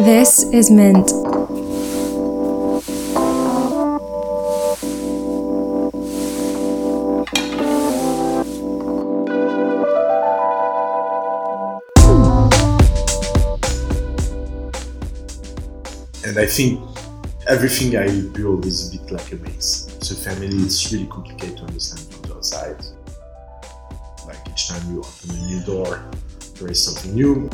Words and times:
This 0.00 0.44
is 0.52 0.70
Mint. 0.70 1.10
And 16.24 16.38
I 16.38 16.46
think 16.46 16.80
everything 17.48 17.96
I 17.96 18.06
build 18.30 18.66
is 18.66 18.94
a 18.94 18.98
bit 18.98 19.10
like 19.10 19.32
a 19.32 19.36
maze. 19.36 19.90
So 20.00 20.14
family, 20.14 20.46
it's 20.58 20.92
really 20.92 21.08
complicated 21.08 21.56
to 21.56 21.64
understand 21.64 22.02
from 22.12 22.22
the 22.22 22.36
outside. 22.36 22.84
Like 24.28 24.48
each 24.48 24.68
time 24.68 24.94
you 24.94 25.00
open 25.00 25.30
a 25.30 25.46
new 25.48 25.64
door, 25.64 26.08
there 26.54 26.70
is 26.70 26.84
something 26.84 27.16
new. 27.16 27.50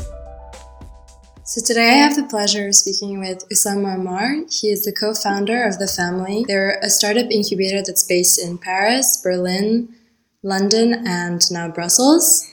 So 1.55 1.61
today 1.65 1.91
I 1.91 2.03
have 2.03 2.17
the 2.17 2.25
pleasure 2.25 2.67
of 2.67 2.75
speaking 2.75 3.21
with 3.21 3.49
Oussama 3.49 3.95
Ammar. 3.95 4.53
He 4.53 4.71
is 4.71 4.85
the 4.85 4.91
co-founder 4.91 5.63
of 5.63 5.79
The 5.79 5.87
Family. 5.87 6.45
They're 6.49 6.81
a 6.83 6.91
startup 6.91 7.31
incubator 7.31 7.81
that's 7.81 8.03
based 8.03 8.45
in 8.45 8.59
Paris, 8.59 9.21
Berlin, 9.23 9.95
London, 10.43 11.07
and 11.07 11.49
now 11.53 11.69
Brussels. 11.69 12.45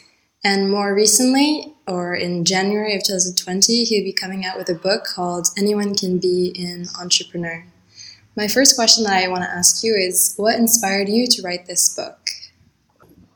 And 0.44 0.70
more 0.70 0.94
recently, 0.94 1.74
or 1.88 2.14
in 2.14 2.46
January 2.46 2.96
of 2.96 3.04
2020, 3.04 3.86
he'll 3.86 4.04
be 4.04 4.14
coming 4.14 4.46
out 4.46 4.56
with 4.56 4.70
a 4.70 4.76
book 4.76 5.06
called 5.06 5.48
Anyone 5.58 5.96
Can 5.96 6.20
Be 6.20 6.54
an 6.60 6.86
Entrepreneur. 7.02 7.66
My 8.38 8.48
first 8.48 8.76
question 8.76 9.04
that 9.06 9.14
I 9.14 9.28
want 9.30 9.44
to 9.44 9.50
ask 9.50 9.84
you 9.84 9.96
is 9.96 10.36
what 10.38 10.60
inspired 10.60 11.10
you 11.10 11.26
to 11.26 11.42
write 11.42 11.66
this 11.66 11.90
book? 11.96 12.30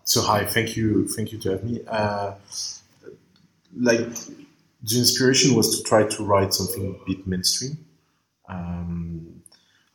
So 0.04 0.22
hi, 0.22 0.46
thank 0.46 0.78
you, 0.78 1.08
thank 1.08 1.32
you 1.32 1.40
to 1.40 1.50
have 1.50 1.64
me. 1.64 1.82
Uh, 1.88 2.36
like 3.76 4.16
the 4.86 5.00
inspiration 5.00 5.56
was 5.56 5.78
to 5.78 5.84
try 5.84 6.04
to 6.04 6.24
write 6.24 6.54
something 6.54 6.86
a 6.86 7.06
bit 7.06 7.26
mainstream. 7.26 7.78
Um, 8.48 9.42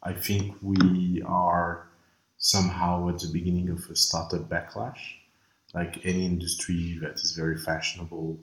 I 0.03 0.13
think 0.13 0.57
we 0.63 1.23
are 1.25 1.89
somehow 2.39 3.09
at 3.09 3.21
the 3.21 3.29
beginning 3.33 3.69
of 3.69 3.89
a 3.89 3.95
startup 3.95 4.49
backlash. 4.49 4.99
Like 5.75 6.05
any 6.05 6.27
industry 6.27 6.99
that 7.03 7.15
is 7.15 7.33
very 7.33 7.57
fashionable, 7.57 8.41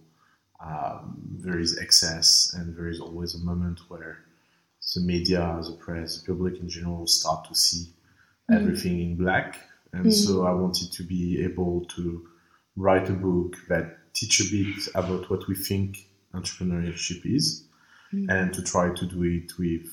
um, 0.63 1.17
there 1.43 1.59
is 1.59 1.77
excess, 1.77 2.53
and 2.55 2.75
there 2.77 2.87
is 2.87 3.01
always 3.01 3.35
a 3.35 3.39
moment 3.39 3.81
where 3.89 4.19
the 4.95 5.01
media, 5.01 5.59
the 5.61 5.73
press, 5.73 6.21
the 6.21 6.33
public 6.33 6.59
in 6.61 6.69
general 6.69 7.05
start 7.07 7.45
to 7.49 7.55
see 7.55 7.91
mm. 8.49 8.55
everything 8.55 9.01
in 9.01 9.17
black. 9.17 9.59
And 9.91 10.05
mm. 10.05 10.13
so 10.13 10.45
I 10.45 10.53
wanted 10.53 10.93
to 10.93 11.03
be 11.03 11.43
able 11.43 11.85
to 11.95 12.25
write 12.77 13.09
a 13.09 13.13
book 13.13 13.57
that 13.67 14.13
teach 14.13 14.39
a 14.39 14.49
bit 14.49 14.87
about 14.95 15.29
what 15.29 15.47
we 15.49 15.55
think 15.55 16.07
entrepreneurship 16.37 17.25
is 17.25 17.65
mm. 18.13 18.29
and 18.29 18.53
to 18.53 18.61
try 18.61 18.93
to 18.93 19.05
do 19.05 19.23
it 19.23 19.57
with 19.57 19.87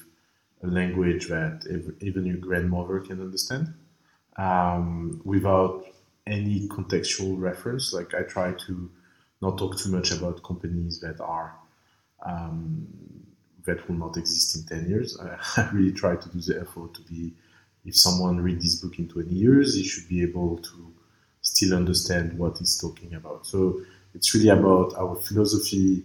a 0.62 0.66
language 0.66 1.28
that 1.28 1.64
even 2.00 2.26
your 2.26 2.36
grandmother 2.36 3.00
can 3.00 3.20
understand 3.20 3.74
um, 4.36 5.20
without 5.24 5.84
any 6.26 6.68
contextual 6.68 7.38
reference. 7.38 7.92
Like 7.92 8.14
I 8.14 8.22
try 8.22 8.52
to 8.66 8.90
not 9.42 9.58
talk 9.58 9.78
too 9.78 9.90
much 9.90 10.10
about 10.10 10.42
companies 10.42 11.00
that 11.00 11.20
are 11.20 11.54
um, 12.24 12.86
that 13.66 13.86
will 13.88 13.96
not 13.96 14.16
exist 14.16 14.56
in 14.56 14.78
10 14.78 14.88
years. 14.88 15.18
I, 15.18 15.38
I 15.60 15.70
really 15.70 15.92
try 15.92 16.16
to 16.16 16.28
do 16.28 16.40
the 16.40 16.60
effort 16.60 16.94
to 16.94 17.02
be, 17.02 17.32
if 17.84 17.96
someone 17.96 18.40
read 18.40 18.60
this 18.60 18.76
book 18.76 18.98
in 18.98 19.08
20 19.08 19.30
years, 19.30 19.74
he 19.74 19.84
should 19.84 20.08
be 20.08 20.22
able 20.22 20.58
to 20.58 20.92
still 21.42 21.74
understand 21.74 22.38
what 22.38 22.58
he's 22.58 22.78
talking 22.78 23.14
about. 23.14 23.46
So 23.46 23.80
it's 24.14 24.34
really 24.34 24.48
about 24.48 24.94
our 24.96 25.16
philosophy, 25.16 26.04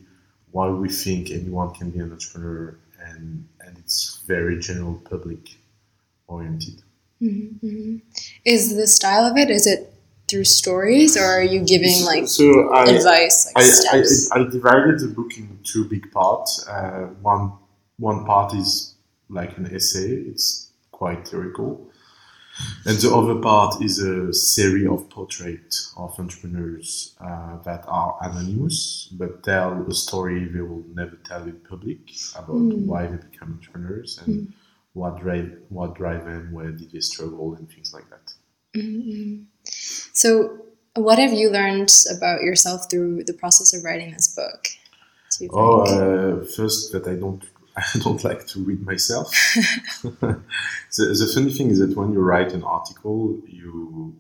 why 0.52 0.68
we 0.70 0.90
think 0.90 1.32
anyone 1.32 1.74
can 1.74 1.92
be 1.92 2.00
an 2.00 2.12
entrepreneur, 2.12 2.78
and 3.00 3.48
and 3.62 3.78
it's 3.78 4.22
very 4.28 4.60
general 4.60 5.02
public 5.10 5.58
oriented. 6.28 6.82
Mm-hmm, 7.22 7.66
mm-hmm. 7.66 7.98
Is 8.46 8.76
the 8.76 8.88
style 8.88 9.26
of 9.26 9.38
it? 9.38 9.50
Is 9.50 9.68
it 9.68 9.94
through 10.30 10.46
stories, 10.46 11.18
or 11.18 11.26
are 11.26 11.44
you 11.44 11.62
giving 11.62 12.06
like 12.06 12.28
so 12.28 12.70
I, 12.70 12.86
advice? 12.90 13.52
Like 13.56 13.66
I, 13.92 14.40
I, 14.40 14.42
I, 14.42 14.50
divided 14.50 15.00
the 15.00 15.08
book 15.08 15.38
in 15.38 15.60
two 15.64 15.86
big 15.86 16.12
parts. 16.12 16.66
Uh, 16.68 17.10
one 17.22 17.54
one 17.98 18.26
part 18.26 18.54
is 18.54 18.96
like 19.30 19.58
an 19.58 19.74
essay; 19.76 20.12
it's 20.12 20.72
quite 20.92 21.28
theoretical, 21.28 21.89
and 22.86 22.98
the 22.98 23.14
other 23.14 23.36
part 23.36 23.82
is 23.82 24.00
a 24.00 24.34
series 24.34 24.88
of 24.88 25.10
portraits 25.10 25.94
of 25.98 26.18
entrepreneurs 26.20 27.16
uh, 27.22 27.58
that 27.64 27.84
are 27.88 28.18
anonymous 28.22 29.10
but 29.14 29.44
tell 29.44 29.86
a 29.88 29.94
story 29.94 30.46
they 30.46 30.62
will 30.62 30.84
never 30.94 31.18
tell 31.26 31.44
in 31.44 31.60
public 31.70 32.00
about 32.36 32.56
mm. 32.56 32.86
why 32.86 33.06
they 33.06 33.18
become 33.18 33.54
entrepreneurs 33.54 34.20
and 34.26 34.48
mm. 34.48 34.54
what 34.94 35.20
drive 35.20 35.52
what 35.70 35.96
drive 35.96 36.26
them, 36.26 36.52
where 36.52 36.72
did 36.72 36.92
they 36.92 37.00
struggle, 37.00 37.56
and 37.56 37.70
things 37.70 37.94
like 37.94 38.10
that. 38.10 38.34
Mm-hmm. 38.76 39.44
So, 40.14 40.58
what 40.96 41.20
have 41.20 41.34
you 41.34 41.50
learned 41.50 41.92
about 42.16 42.42
yourself 42.42 42.90
through 42.90 43.24
the 43.26 43.34
process 43.34 43.74
of 43.74 43.84
writing 43.84 44.12
this 44.12 44.34
book? 44.36 44.68
Oh, 45.52 45.82
uh, 45.82 46.46
first 46.46 46.92
that 46.92 47.08
I 47.08 47.16
don't 47.16 47.44
I 47.80 48.00
don't 48.04 48.24
like 48.24 48.46
to 48.48 48.60
read 48.60 48.86
myself. 48.86 49.32
the, 50.04 50.42
the 50.98 51.32
funny 51.34 51.54
thing 51.54 51.70
is 51.70 51.80
that 51.80 51.96
when 51.96 52.14
you 52.14 52.20
write 52.20 52.54
an 52.54 52.64
article, 52.64 53.40
you 53.48 54.16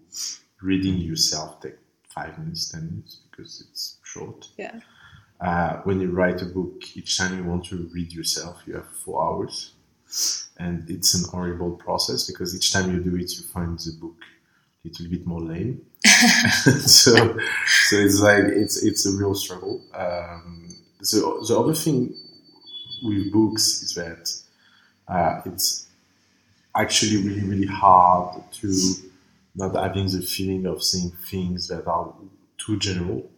reading 0.61 0.97
yourself 0.97 1.61
take 1.61 1.77
five 2.13 2.37
minutes, 2.37 2.69
ten 2.69 2.85
minutes 2.85 3.21
because 3.29 3.65
it's 3.69 3.97
short. 4.03 4.47
Yeah. 4.57 4.79
Uh, 5.39 5.77
when 5.83 6.01
you 6.01 6.11
write 6.11 6.41
a 6.41 6.45
book, 6.45 6.83
each 6.95 7.17
time 7.17 7.37
you 7.37 7.43
want 7.43 7.65
to 7.65 7.89
read 7.93 8.11
yourself, 8.11 8.61
you 8.65 8.73
have 8.73 8.89
four 8.89 9.23
hours, 9.23 9.73
and 10.57 10.89
it's 10.89 11.13
an 11.13 11.29
horrible 11.29 11.71
process 11.71 12.25
because 12.25 12.55
each 12.55 12.73
time 12.73 12.91
you 12.91 12.99
do 12.99 13.15
it, 13.15 13.31
you 13.37 13.43
find 13.43 13.79
the 13.79 13.91
book 13.99 14.17
a 14.83 14.87
little 14.87 15.07
bit 15.09 15.25
more 15.25 15.39
lame. 15.39 15.81
so, 16.85 17.37
so 17.67 17.95
it's 17.95 18.19
like 18.19 18.43
it's 18.43 18.83
it's 18.83 19.05
a 19.05 19.11
real 19.17 19.33
struggle. 19.33 19.81
Um, 19.93 20.75
the 20.99 21.45
the 21.47 21.57
other 21.57 21.73
thing 21.73 22.13
with 23.03 23.31
books 23.31 23.83
is 23.83 23.95
that 23.95 24.33
uh, 25.07 25.41
it's 25.45 25.87
actually 26.75 27.17
really 27.17 27.43
really 27.43 27.67
hard 27.67 28.43
to 28.53 28.69
not 29.55 29.75
having 29.75 30.07
the 30.07 30.21
feeling 30.21 30.65
of 30.65 30.83
saying 30.83 31.11
things 31.29 31.67
that 31.67 31.87
are 31.87 32.13
too 32.57 32.77
general. 32.79 33.29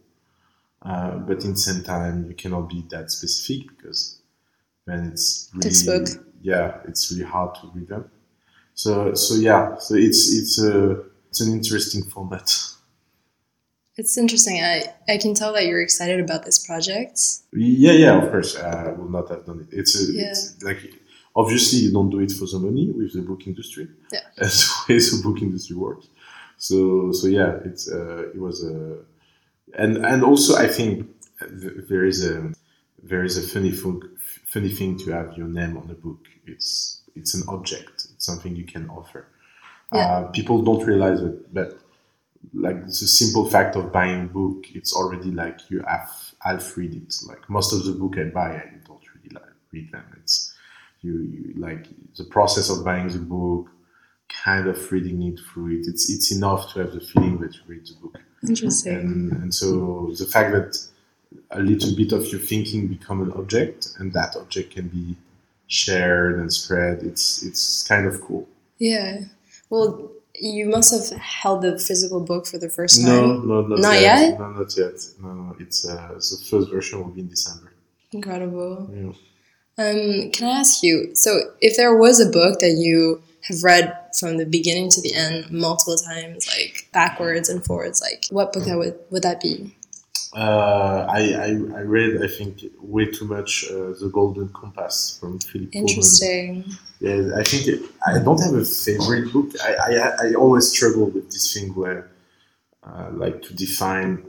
Uh, 0.81 1.17
but 1.19 1.43
in 1.43 1.51
the 1.51 1.57
same 1.57 1.83
time 1.83 2.27
you 2.27 2.35
cannot 2.35 2.69
be 2.69 2.83
that 2.89 3.11
specific 3.11 3.67
because 3.77 4.19
then 4.87 5.07
it's 5.13 5.49
really 5.55 6.01
yeah 6.41 6.79
it's 6.87 7.11
really 7.11 7.25
hard 7.25 7.55
to 7.55 7.67
read 7.75 7.87
them. 7.89 8.09
So 8.75 9.15
so 9.15 9.35
yeah 9.35 9.77
so 9.77 9.95
it's 9.95 10.33
it's 10.33 10.61
a 10.63 11.03
it's 11.29 11.41
an 11.41 11.53
interesting 11.53 12.03
format 12.03 12.49
it's 13.97 14.17
interesting. 14.17 14.63
I, 14.63 14.83
I 15.09 15.17
can 15.17 15.33
tell 15.33 15.53
that 15.53 15.65
you're 15.65 15.81
excited 15.81 16.19
about 16.19 16.45
this 16.45 16.65
project. 16.65 17.19
Yeah, 17.53 17.93
yeah, 17.93 18.21
of 18.21 18.31
course. 18.31 18.55
Uh, 18.55 18.85
I 18.87 18.91
would 18.91 19.11
not 19.11 19.29
have 19.29 19.45
done 19.45 19.61
it. 19.61 19.77
It's, 19.77 19.99
a, 19.99 20.11
yeah. 20.13 20.29
it's 20.29 20.63
like 20.63 20.93
obviously 21.35 21.79
you 21.79 21.91
don't 21.91 22.09
do 22.09 22.19
it 22.19 22.31
for 22.31 22.45
the 22.45 22.59
money 22.59 22.91
with 22.91 23.13
the 23.13 23.21
book 23.21 23.47
industry. 23.47 23.87
Yeah, 24.11 24.19
that's 24.37 24.85
the 24.87 24.93
way 24.93 24.99
the 24.99 25.21
book 25.23 25.41
industry 25.41 25.75
works. 25.75 26.07
So 26.57 27.11
so 27.11 27.27
yeah, 27.27 27.57
it's 27.65 27.91
uh, 27.91 28.29
it 28.33 28.39
was 28.39 28.63
a 28.63 28.99
and 29.77 29.97
and 30.05 30.23
also 30.23 30.55
I 30.55 30.67
think 30.67 31.09
there 31.49 32.05
is 32.05 32.25
a 32.25 32.51
there 33.03 33.23
is 33.23 33.37
a 33.37 33.41
funny 33.41 33.71
thing, 33.71 34.01
funny 34.45 34.69
thing 34.69 34.97
to 34.99 35.11
have 35.11 35.37
your 35.37 35.47
name 35.47 35.77
on 35.77 35.89
a 35.89 35.95
book. 35.95 36.27
It's 36.45 37.01
it's 37.15 37.33
an 37.33 37.43
object. 37.47 38.07
It's 38.13 38.25
something 38.25 38.55
you 38.55 38.65
can 38.65 38.89
offer. 38.89 39.27
Yeah. 39.93 39.99
Uh, 39.99 40.27
people 40.29 40.61
don't 40.61 40.85
realize 40.85 41.21
it, 41.21 41.53
but 41.53 41.79
like 42.53 42.85
the 42.85 42.91
simple 42.91 43.49
fact 43.49 43.75
of 43.75 43.91
buying 43.91 44.23
a 44.23 44.27
book, 44.27 44.65
it's 44.73 44.93
already 44.93 45.31
like 45.31 45.69
you 45.69 45.83
have 45.87 46.09
half 46.39 46.75
read 46.77 46.95
it. 46.95 47.15
Like 47.27 47.49
most 47.49 47.73
of 47.73 47.85
the 47.85 47.93
book 47.93 48.17
I 48.17 48.25
buy, 48.25 48.55
I 48.55 48.71
don't 48.85 49.01
really 49.15 49.33
like 49.33 49.53
read 49.71 49.91
them. 49.91 50.05
It's 50.17 50.53
you, 51.01 51.19
you 51.21 51.53
like 51.57 51.87
the 52.15 52.25
process 52.25 52.69
of 52.69 52.83
buying 52.83 53.09
the 53.09 53.19
book, 53.19 53.69
kind 54.29 54.67
of 54.67 54.91
reading 54.91 55.21
it 55.23 55.39
through 55.39 55.79
it. 55.79 55.87
It's 55.87 56.09
it's 56.09 56.31
enough 56.31 56.73
to 56.73 56.79
have 56.79 56.93
the 56.93 57.01
feeling 57.01 57.39
that 57.39 57.53
you 57.55 57.61
read 57.67 57.85
the 57.85 57.95
book. 58.01 58.19
Interesting. 58.47 58.95
And, 58.95 59.31
and 59.33 59.53
so 59.53 60.13
the 60.17 60.25
fact 60.25 60.51
that 60.51 60.77
a 61.51 61.59
little 61.59 61.95
bit 61.95 62.11
of 62.11 62.25
your 62.31 62.41
thinking 62.41 62.87
become 62.87 63.21
an 63.21 63.31
object, 63.33 63.89
and 63.99 64.11
that 64.13 64.35
object 64.35 64.73
can 64.75 64.87
be 64.87 65.15
shared 65.67 66.39
and 66.39 66.51
spread. 66.51 67.03
It's 67.03 67.43
it's 67.43 67.83
kind 67.83 68.05
of 68.05 68.21
cool. 68.21 68.47
Yeah. 68.77 69.21
Well, 69.69 70.11
you 70.35 70.67
must 70.67 70.91
have 70.91 71.19
held 71.19 71.61
the 71.61 71.77
physical 71.79 72.19
book 72.19 72.47
for 72.47 72.57
the 72.57 72.69
first 72.69 73.01
time. 73.01 73.09
No, 73.09 73.37
no, 73.37 73.61
not, 73.61 73.79
not 73.79 73.93
yet. 73.93 74.01
yet. 74.01 74.39
No, 74.39 74.49
not 74.51 74.77
yet. 74.77 74.93
No, 75.21 75.33
no. 75.33 75.55
It's 75.59 75.87
uh, 75.87 76.07
the 76.13 76.45
first 76.49 76.71
version 76.71 76.99
will 76.99 77.11
be 77.11 77.21
in 77.21 77.29
December. 77.29 77.73
Incredible. 78.11 78.89
Yeah. 78.93 79.11
Um, 79.77 80.31
can 80.31 80.47
I 80.47 80.59
ask 80.59 80.83
you? 80.83 81.15
So, 81.15 81.53
if 81.61 81.77
there 81.77 81.95
was 81.95 82.19
a 82.19 82.29
book 82.29 82.59
that 82.59 82.73
you 82.77 83.23
have 83.43 83.63
read 83.63 83.97
from 84.19 84.37
the 84.37 84.45
beginning 84.45 84.89
to 84.89 85.01
the 85.01 85.13
end 85.15 85.49
multiple 85.49 85.95
times, 85.95 86.47
like 86.47 86.89
backwards 86.93 87.49
and 87.49 87.65
forwards, 87.65 88.01
like 88.01 88.25
what 88.29 88.53
book 88.53 88.65
that 88.65 88.77
would 88.77 88.99
would 89.09 89.23
that 89.23 89.41
be? 89.41 89.75
Uh, 90.33 91.05
I, 91.09 91.33
I 91.33 91.47
I 91.79 91.81
read 91.81 92.23
I 92.23 92.27
think 92.27 92.63
way 92.79 93.05
too 93.05 93.25
much 93.25 93.65
uh, 93.69 93.93
the 93.99 94.09
Golden 94.11 94.47
Compass 94.49 95.17
from 95.19 95.39
Philip 95.39 95.71
Pullman. 95.73 95.89
Interesting. 95.89 96.65
Yeah, 97.01 97.31
I 97.35 97.43
think 97.43 97.67
it, 97.67 97.81
I 98.07 98.19
don't 98.19 98.39
have 98.41 98.53
a 98.53 98.63
favorite 98.63 99.33
book. 99.33 99.49
I, 99.61 99.73
I, 99.73 100.27
I 100.27 100.33
always 100.35 100.69
struggle 100.69 101.07
with 101.07 101.31
this 101.31 101.51
thing 101.53 101.73
where, 101.73 102.11
uh, 102.83 103.09
like, 103.11 103.41
to 103.41 103.55
define 103.55 104.23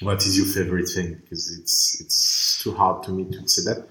what 0.00 0.24
is 0.26 0.36
your 0.36 0.46
favorite 0.46 0.88
thing 0.88 1.14
because 1.22 1.56
it's 1.56 2.00
it's 2.00 2.62
too 2.62 2.74
hard 2.74 3.02
to 3.04 3.12
me 3.12 3.24
to 3.30 3.48
say 3.48 3.62
that. 3.70 3.86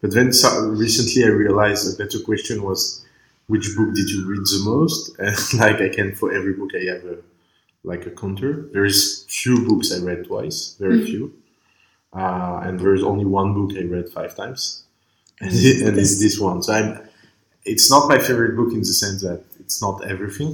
But 0.00 0.12
then 0.12 0.32
so, 0.32 0.48
recently 0.66 1.24
I 1.24 1.28
realized 1.28 1.94
a 1.94 2.02
better 2.02 2.18
question 2.18 2.62
was, 2.62 3.04
which 3.46 3.68
book 3.76 3.94
did 3.94 4.10
you 4.10 4.26
read 4.26 4.40
the 4.40 4.62
most? 4.64 5.14
And 5.18 5.36
like 5.60 5.80
I 5.80 5.88
can 5.94 6.14
for 6.14 6.32
every 6.32 6.54
book 6.54 6.70
I 6.74 6.84
have 6.92 7.04
a 7.04 7.18
like 7.84 8.06
a 8.06 8.10
counter. 8.10 8.68
There 8.72 8.84
is 8.84 9.21
few 9.40 9.56
books 9.68 9.86
I 9.96 9.98
read 10.08 10.20
twice, 10.30 10.58
very 10.84 11.00
Mhm. 11.00 11.06
few, 11.10 11.24
uh, 12.20 12.56
and 12.64 12.72
there 12.80 12.94
is 12.98 13.02
only 13.10 13.24
one 13.40 13.50
book 13.58 13.70
I 13.82 13.84
read 13.96 14.06
five 14.18 14.32
times, 14.42 14.62
and, 15.40 15.52
it, 15.70 15.76
and 15.86 15.94
it's 16.02 16.16
this 16.24 16.36
one. 16.48 16.62
So 16.62 16.72
I'm 16.78 16.88
it's 17.72 17.88
not 17.94 18.08
my 18.14 18.18
favorite 18.26 18.54
book 18.58 18.72
in 18.72 18.80
the 18.80 18.94
sense 19.04 19.18
that 19.22 19.40
it's 19.62 19.78
not 19.86 19.96
everything, 20.12 20.52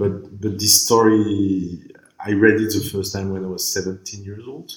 but 0.00 0.12
but 0.40 0.52
this 0.62 0.74
story 0.86 1.22
I 2.28 2.32
read 2.44 2.56
it 2.64 2.70
the 2.78 2.84
first 2.94 3.10
time 3.14 3.28
when 3.32 3.42
I 3.44 3.50
was 3.56 3.64
17 3.76 4.24
years 4.28 4.44
old, 4.52 4.68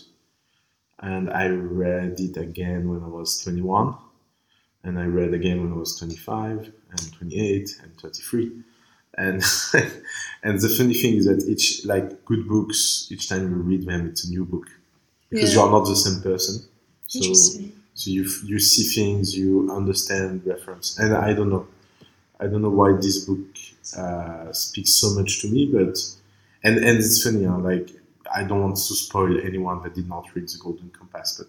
and 1.00 1.24
I 1.44 1.46
read 1.84 2.20
it 2.28 2.36
again 2.48 2.82
when 2.90 3.02
I 3.04 3.12
was 3.20 3.30
21, 3.44 3.88
and 4.86 4.94
I 5.04 5.06
read 5.20 5.34
again 5.40 5.58
when 5.62 5.72
I 5.76 5.80
was 5.86 5.92
25 5.98 6.72
and 6.92 7.04
28 7.14 7.80
and 7.84 7.92
33, 8.02 8.52
and 9.18 9.42
and 10.44 10.60
the 10.60 10.70
funny 10.78 10.94
thing 10.94 11.16
is 11.18 11.26
that 11.26 11.46
each 11.48 11.86
like 11.86 12.26
good 12.26 12.48
books, 12.48 13.08
each 13.12 13.30
time 13.30 13.50
you 13.50 13.56
read 13.56 13.86
them, 13.86 14.08
it's 14.08 14.26
a 14.26 14.30
new 14.30 14.46
book 14.46 14.68
because 15.30 15.54
Yeah. 15.54 15.62
you 15.62 15.66
are 15.68 15.72
not 15.72 15.86
the 15.88 15.96
same 15.96 16.22
person. 16.22 16.64
So 17.08 17.34
so 17.96 18.10
you 18.12 18.24
you 18.46 18.60
see 18.60 18.84
things, 18.84 19.38
you 19.38 19.70
understand 19.72 20.46
reference, 20.46 20.98
and 21.00 21.14
I 21.16 21.34
don't 21.34 21.50
know, 21.50 21.68
I 22.40 22.48
don't 22.48 22.62
know 22.62 22.70
why 22.82 22.94
this 22.94 23.20
book 23.26 23.40
uh, 23.98 24.52
speaks 24.54 24.96
so 24.96 25.12
much 25.16 25.42
to 25.42 25.48
me, 25.50 25.68
but 25.72 25.98
and 26.64 26.78
and 26.78 26.98
it's 27.00 27.24
funny, 27.24 27.46
huh? 27.46 27.60
like 27.60 27.90
I 28.34 28.44
don't 28.44 28.62
want 28.62 28.78
to 28.78 28.96
spoil 28.96 29.40
anyone 29.42 29.84
that 29.84 29.96
did 29.96 30.10
not 30.10 30.26
read 30.36 30.48
the 30.50 30.58
Golden 30.60 30.90
Compass, 30.92 31.36
but 31.38 31.48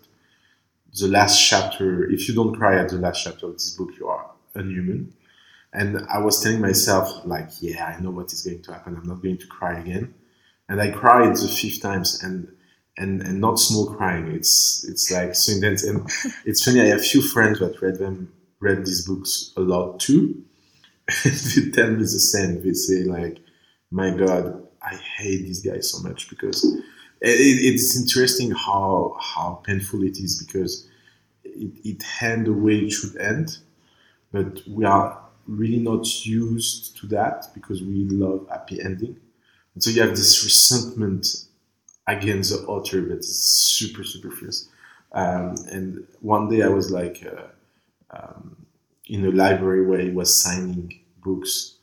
the 0.98 1.08
last 1.08 1.40
chapter, 1.48 2.04
if 2.10 2.28
you 2.28 2.34
don't 2.34 2.54
cry 2.56 2.78
at 2.78 2.88
the 2.90 2.96
last 2.98 3.24
chapter 3.24 3.46
of 3.46 3.54
this 3.54 3.70
book, 3.70 3.90
you 3.98 4.06
are 4.08 4.30
unhuman. 4.54 5.12
And 5.74 6.06
I 6.08 6.18
was 6.18 6.40
telling 6.40 6.60
myself, 6.60 7.26
like, 7.26 7.50
yeah, 7.60 7.84
I 7.86 8.00
know 8.00 8.10
what 8.10 8.32
is 8.32 8.42
going 8.42 8.62
to 8.62 8.72
happen. 8.72 8.96
I'm 8.96 9.08
not 9.08 9.22
going 9.22 9.38
to 9.38 9.46
cry 9.48 9.80
again. 9.80 10.14
And 10.68 10.80
I 10.80 10.92
cried 10.92 11.36
the 11.36 11.48
fifth 11.48 11.82
times, 11.82 12.22
and 12.22 12.48
and 12.96 13.20
and 13.22 13.40
not 13.40 13.58
small 13.58 13.94
crying. 13.94 14.28
It's 14.28 14.86
it's 14.88 15.10
like 15.10 15.34
so 15.34 15.52
intense. 15.52 15.82
And 15.82 16.08
it's 16.46 16.64
funny. 16.64 16.80
I 16.80 16.86
have 16.86 17.04
few 17.04 17.20
friends 17.20 17.58
that 17.58 17.82
read 17.82 17.98
them, 17.98 18.32
read 18.60 18.86
these 18.86 19.06
books 19.06 19.52
a 19.56 19.60
lot 19.60 20.00
too. 20.00 20.42
they 21.24 21.70
tell 21.72 21.90
me 21.90 21.98
the 21.98 22.08
same. 22.08 22.62
They 22.62 22.72
say 22.72 23.02
like, 23.02 23.38
"My 23.90 24.10
God, 24.10 24.66
I 24.80 24.94
hate 24.94 25.46
this 25.46 25.60
guy 25.60 25.80
so 25.80 25.98
much 26.08 26.30
because 26.30 26.64
it, 27.20 27.74
it's 27.74 28.00
interesting 28.00 28.52
how 28.52 29.16
how 29.20 29.60
painful 29.64 30.02
it 30.04 30.18
is 30.18 30.42
because 30.42 30.88
it, 31.42 31.72
it 31.84 32.22
end 32.22 32.46
the 32.46 32.52
way 32.52 32.76
it 32.76 32.90
should 32.90 33.16
end, 33.16 33.58
but 34.32 34.62
we 34.68 34.84
are 34.84 35.23
really 35.46 35.78
not 35.78 36.26
used 36.26 36.96
to 36.98 37.06
that 37.08 37.46
because 37.54 37.82
we 37.82 38.04
love 38.08 38.46
happy 38.50 38.80
ending, 38.82 39.16
and 39.74 39.82
so 39.82 39.90
you 39.90 40.00
have 40.02 40.10
this 40.10 40.44
resentment 40.44 41.26
against 42.06 42.50
the 42.52 42.66
author 42.66 43.00
that 43.02 43.18
is 43.20 43.38
super 43.38 44.04
super 44.04 44.30
fierce. 44.30 44.68
Um, 45.12 45.56
and 45.70 46.06
one 46.20 46.48
day 46.48 46.62
I 46.62 46.68
was 46.68 46.90
like 46.90 47.24
uh, 47.26 47.46
um, 48.16 48.56
in 49.08 49.24
a 49.26 49.30
library 49.30 49.86
where 49.86 50.00
he 50.00 50.10
was 50.10 50.34
signing 50.34 51.00
books, 51.22 51.74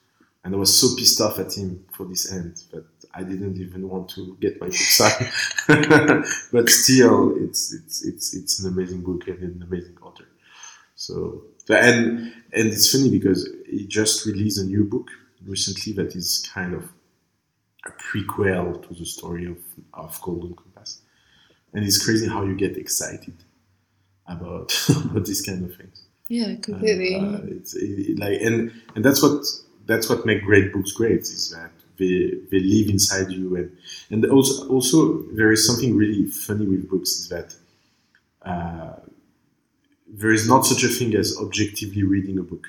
and 0.43 0.53
I 0.53 0.57
was 0.57 0.73
so 0.77 0.95
pissed 0.95 1.21
off 1.21 1.39
at 1.39 1.55
him 1.57 1.85
for 1.93 2.05
this 2.05 2.31
end, 2.31 2.63
that 2.71 2.85
I 3.13 3.23
didn't 3.23 3.57
even 3.57 3.89
want 3.89 4.09
to 4.11 4.37
get 4.41 4.59
my 4.59 4.67
book 4.67 4.75
signed. 4.75 5.31
but 6.51 6.69
still, 6.69 7.35
it's 7.37 7.73
it's 7.73 8.03
it's 8.05 8.33
it's 8.33 8.59
an 8.59 8.71
amazing 8.73 9.01
book 9.01 9.27
and 9.27 9.39
an 9.41 9.63
amazing 9.67 9.97
author. 10.01 10.25
So 10.95 11.43
so- 11.50 11.50
and 11.69 12.33
and 12.53 12.67
it's 12.67 12.91
funny 12.91 13.09
because 13.09 13.47
he 13.69 13.85
just 13.87 14.25
released 14.25 14.59
a 14.59 14.63
new 14.63 14.83
book 14.83 15.09
recently 15.45 15.93
that 15.93 16.15
is 16.15 16.47
kind 16.53 16.73
of 16.73 16.89
a 17.85 17.91
prequel 17.91 18.87
to 18.87 18.93
the 18.93 19.05
story 19.05 19.45
of, 19.45 19.57
of 19.93 20.21
Golden 20.21 20.55
Compass. 20.55 21.01
And 21.73 21.85
it's 21.85 22.03
crazy 22.03 22.27
how 22.27 22.43
you 22.43 22.55
get 22.55 22.77
excited 22.77 23.33
about, 24.27 24.73
about 24.89 25.25
these 25.25 25.41
kind 25.41 25.63
of 25.63 25.75
things. 25.75 26.03
Yeah, 26.27 26.55
completely. 26.61 27.15
Uh, 27.15 27.39
it's 27.43 27.75
it, 27.75 28.17
like 28.17 28.39
and 28.41 28.71
and 28.95 29.03
that's 29.03 29.21
what 29.21 29.43
that's 29.85 30.09
what 30.09 30.25
make 30.25 30.43
great 30.43 30.71
books 30.71 30.91
great 30.93 31.21
is 31.21 31.49
that 31.51 31.71
they 31.97 32.35
they 32.49 32.59
live 32.59 32.87
inside 32.87 33.29
you 33.31 33.57
and 33.57 33.77
and 34.11 34.31
also 34.31 34.65
also 34.69 35.23
there 35.33 35.51
is 35.51 35.67
something 35.67 35.97
really 35.97 36.25
funny 36.27 36.65
with 36.65 36.89
books 36.89 37.09
is 37.11 37.27
that 37.27 37.53
uh, 38.43 38.95
there 40.11 40.31
is 40.31 40.47
not 40.47 40.65
such 40.65 40.83
a 40.83 40.87
thing 40.87 41.15
as 41.15 41.37
objectively 41.37 42.03
reading 42.03 42.37
a 42.39 42.43
book 42.43 42.67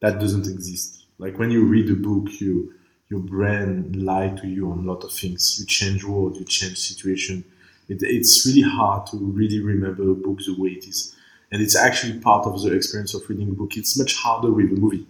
that 0.00 0.20
doesn't 0.20 0.46
exist 0.46 1.04
like 1.18 1.38
when 1.38 1.50
you 1.50 1.64
read 1.64 1.90
a 1.90 1.94
book 1.94 2.40
you 2.40 2.72
your 3.10 3.20
brain 3.20 3.92
lie 4.04 4.28
to 4.28 4.46
you 4.46 4.70
on 4.70 4.78
a 4.80 4.82
lot 4.92 5.02
of 5.04 5.12
things 5.12 5.58
you 5.58 5.66
change 5.66 6.04
world, 6.04 6.36
you 6.36 6.44
change 6.44 6.78
situation 6.78 7.44
it, 7.88 7.98
it's 8.02 8.46
really 8.46 8.62
hard 8.62 9.06
to 9.06 9.16
really 9.16 9.60
remember 9.60 10.10
a 10.10 10.14
book 10.14 10.38
the 10.46 10.54
way 10.58 10.70
it 10.70 10.86
is 10.86 11.14
and 11.50 11.62
it's 11.62 11.76
actually 11.76 12.18
part 12.20 12.46
of 12.46 12.60
the 12.62 12.72
experience 12.74 13.14
of 13.14 13.28
reading 13.28 13.48
a 13.48 13.52
book. 13.52 13.76
It's 13.76 13.98
much 13.98 14.16
harder 14.16 14.52
with 14.52 14.66
a 14.66 14.76
movie 14.76 15.06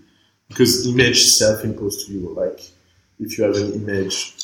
because 0.49 0.87
image 0.87 1.25
self-imposed 1.27 2.07
to 2.07 2.13
you. 2.13 2.29
Like 2.35 2.61
if 3.19 3.37
you 3.37 3.45
have 3.45 3.57
an 3.57 3.73
image, 3.73 4.35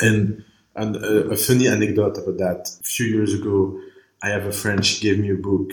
and 0.00 0.44
and 0.74 0.96
a, 0.96 1.30
a 1.30 1.36
funny 1.36 1.68
anecdote 1.68 2.18
about 2.18 2.38
that. 2.38 2.70
A 2.80 2.84
few 2.84 3.06
years 3.06 3.34
ago, 3.34 3.80
I 4.22 4.28
have 4.28 4.46
a 4.46 4.52
friend. 4.52 4.84
She 4.84 5.00
gave 5.00 5.18
me 5.18 5.30
a 5.30 5.34
book, 5.34 5.70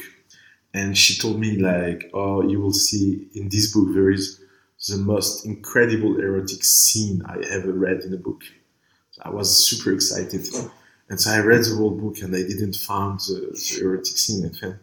and 0.73 0.97
she 0.97 1.19
told 1.19 1.39
me 1.39 1.57
like, 1.57 2.09
"Oh, 2.13 2.47
you 2.47 2.59
will 2.59 2.73
see 2.73 3.27
in 3.33 3.49
this 3.49 3.71
book 3.73 3.93
there 3.93 4.11
is 4.11 4.39
the 4.87 4.97
most 4.97 5.45
incredible 5.45 6.19
erotic 6.19 6.63
scene 6.63 7.21
I 7.25 7.37
ever 7.49 7.71
read 7.71 8.01
in 8.01 8.13
a 8.13 8.17
book." 8.17 8.43
So 9.11 9.21
I 9.25 9.29
was 9.29 9.65
super 9.67 9.91
excited, 9.93 10.47
and 11.09 11.19
so 11.19 11.31
I 11.31 11.39
read 11.39 11.63
the 11.63 11.75
whole 11.75 11.91
book, 11.91 12.19
and 12.21 12.35
I 12.35 12.41
didn't 12.41 12.75
find 12.75 13.19
the, 13.19 13.51
the 13.53 13.81
erotic 13.83 14.17
scene. 14.17 14.45
And 14.45 14.77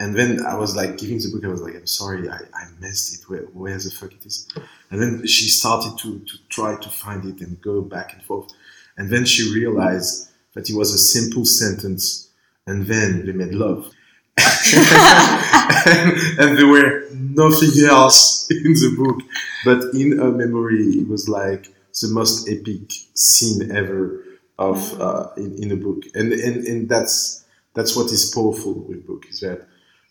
and 0.00 0.16
then 0.16 0.46
I 0.46 0.56
was 0.56 0.74
like 0.74 0.96
giving 0.96 1.18
the 1.18 1.28
book, 1.30 1.44
I 1.44 1.48
was 1.48 1.60
like, 1.60 1.76
I'm 1.76 1.86
sorry, 1.86 2.26
I, 2.26 2.38
I 2.54 2.64
missed 2.80 3.14
it. 3.14 3.28
Where, 3.28 3.42
where 3.52 3.76
the 3.76 3.90
fuck 3.90 4.12
it 4.14 4.24
is? 4.24 4.48
And 4.90 5.00
then 5.00 5.26
she 5.26 5.46
started 5.48 5.98
to, 5.98 6.20
to 6.20 6.38
try 6.48 6.80
to 6.80 6.88
find 6.88 7.22
it 7.26 7.46
and 7.46 7.60
go 7.60 7.82
back 7.82 8.14
and 8.14 8.22
forth. 8.22 8.50
And 8.96 9.10
then 9.10 9.26
she 9.26 9.52
realized 9.52 10.30
that 10.54 10.70
it 10.70 10.74
was 10.74 10.94
a 10.94 10.98
simple 10.98 11.44
sentence. 11.44 12.30
And 12.66 12.86
then 12.86 13.26
they 13.26 13.32
made 13.32 13.52
love. 13.52 13.92
and, 16.38 16.58
there 16.58 16.66
were 16.66 17.08
nothing 17.12 17.84
else 17.86 18.46
in 18.50 18.72
the 18.74 18.94
book. 18.96 19.22
But 19.64 19.94
in 19.94 20.18
her 20.18 20.30
memory, 20.30 20.84
it 21.00 21.08
was 21.08 21.28
like 21.28 21.66
the 22.00 22.08
most 22.08 22.48
epic 22.48 22.92
scene 23.14 23.70
ever 23.70 24.24
of 24.58 25.00
uh, 25.00 25.28
in, 25.36 25.64
in 25.64 25.72
a 25.72 25.76
book. 25.76 26.02
And, 26.14 26.32
and, 26.32 26.64
and 26.66 26.88
that's, 26.88 27.44
that's 27.74 27.96
what 27.96 28.06
is 28.12 28.30
powerful 28.34 28.74
with 28.88 29.06
book 29.06 29.26
is 29.30 29.40
that 29.40 29.66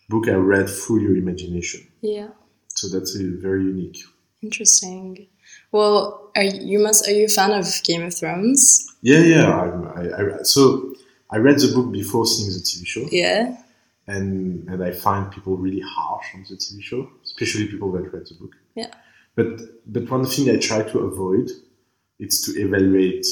book 0.09 0.27
I 0.27 0.33
read 0.33 0.69
through 0.69 1.01
your 1.01 1.15
imagination. 1.17 1.87
yeah, 2.01 2.29
So 2.69 2.87
that's 2.89 3.15
very 3.15 3.63
unique. 3.63 3.99
interesting. 4.41 5.27
Well, 5.71 6.31
are 6.35 6.43
you, 6.43 6.59
you 6.61 6.79
must 6.79 7.07
are 7.07 7.11
you 7.11 7.25
a 7.25 7.29
fan 7.29 7.51
of 7.51 7.65
Game 7.83 8.03
of 8.03 8.13
Thrones? 8.15 8.87
Yeah, 9.01 9.19
yeah. 9.19 9.51
I'm, 9.61 9.87
I, 9.87 10.37
I, 10.39 10.43
so 10.43 10.93
I 11.31 11.37
read 11.37 11.59
the 11.59 11.71
book 11.73 11.91
before 11.91 12.25
seeing 12.25 12.49
the 12.49 12.59
TV 12.59 12.85
show, 12.87 13.05
Yeah. 13.11 13.55
And 14.09 14.67
and 14.69 14.83
I 14.83 14.91
find 14.91 15.31
people 15.31 15.55
really 15.55 15.83
harsh 15.85 16.27
on 16.33 16.45
the 16.49 16.55
TV 16.55 16.81
show, 16.81 17.09
especially 17.23 17.67
people 17.67 17.91
that 17.93 18.11
read 18.13 18.25
the 18.27 18.35
book. 18.41 18.55
Yeah. 18.75 18.91
But 19.35 19.49
but 19.85 20.09
one 20.09 20.25
thing 20.25 20.49
I 20.49 20.57
try 20.57 20.81
to 20.91 20.99
avoid 20.99 21.47
is 22.19 22.41
to 22.43 22.59
evaluate 22.59 23.25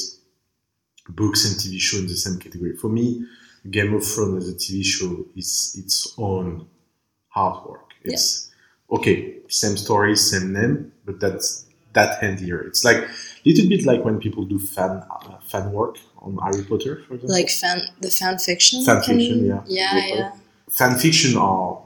books 1.08 1.40
and 1.46 1.54
TV 1.60 1.78
show 1.80 1.98
in 1.98 2.06
the 2.06 2.16
same 2.24 2.38
category. 2.38 2.76
For 2.76 2.88
me, 2.88 3.24
Game 3.70 3.92
of 3.94 4.04
Thrones 4.06 4.44
as 4.44 4.54
a 4.54 4.56
TV 4.56 4.84
show 4.84 5.26
is 5.36 5.76
its 5.82 6.14
own 6.16 6.68
hard 7.28 7.56
work. 7.68 7.88
It's 8.04 8.50
okay, 8.90 9.38
same 9.48 9.76
story, 9.76 10.16
same 10.16 10.52
name, 10.52 10.92
but 11.04 11.18
that's 11.18 11.66
that 11.92 12.22
handier. 12.22 12.60
It's 12.60 12.84
like 12.84 12.98
a 12.98 13.08
little 13.44 13.68
bit 13.68 13.84
like 13.84 14.04
when 14.04 14.18
people 14.20 14.44
do 14.44 14.58
fan 14.60 15.02
uh, 15.10 15.38
fan 15.50 15.72
work 15.72 15.96
on 16.18 16.38
Harry 16.44 16.64
Potter, 16.64 17.02
for 17.06 17.14
example. 17.14 17.36
Like 17.38 17.50
fan 17.50 17.78
the 18.00 18.10
fan 18.10 18.38
fiction. 18.38 18.84
Fan 18.84 19.02
fiction, 19.02 19.46
yeah. 19.46 19.62
Yeah, 19.66 20.06
Yeah. 20.06 20.32
Fan 20.70 20.98
fiction 20.98 21.36
are 21.36 21.78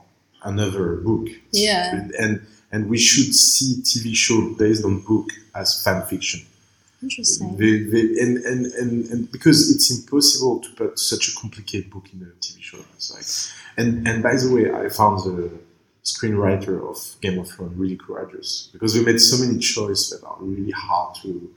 another 0.45 0.97
book. 0.97 1.29
Yeah. 1.53 2.09
And 2.19 2.47
and 2.73 2.89
we 2.89 2.99
should 2.99 3.35
see 3.35 3.83
TV 3.83 4.17
show 4.17 4.55
based 4.59 4.85
on 4.85 5.01
book 5.01 5.29
as 5.55 5.83
fan 5.83 6.03
fiction. 6.07 6.41
Interesting. 7.03 7.57
They, 7.57 7.79
they, 7.79 8.21
and, 8.21 8.39
and, 8.39 8.67
and, 8.67 9.05
and 9.11 9.33
because 9.33 9.75
it's 9.75 9.91
impossible 9.91 10.61
to 10.61 10.71
put 10.71 10.99
such 10.99 11.29
a 11.29 11.37
complicated 11.39 11.91
book 11.91 12.07
in 12.13 12.23
a 12.23 12.27
TV 12.41 12.63
show. 12.63 12.79
It's 12.95 13.13
like, 13.13 13.27
and, 13.77 14.07
and 14.07 14.23
by 14.23 14.37
the 14.37 14.51
way, 14.55 14.73
I 14.73 14.89
found 14.89 15.19
the 15.25 15.51
screenwriter 16.05 16.89
of 16.89 17.21
Game 17.21 17.39
of 17.39 17.49
Thrones 17.49 17.77
really 17.77 17.97
courageous 17.97 18.71
because 18.73 18.95
we 18.95 19.05
made 19.05 19.21
so 19.21 19.45
many 19.45 19.59
choices 19.59 20.11
that 20.11 20.27
are 20.27 20.37
really 20.41 20.71
hard 20.71 21.17
to, 21.23 21.53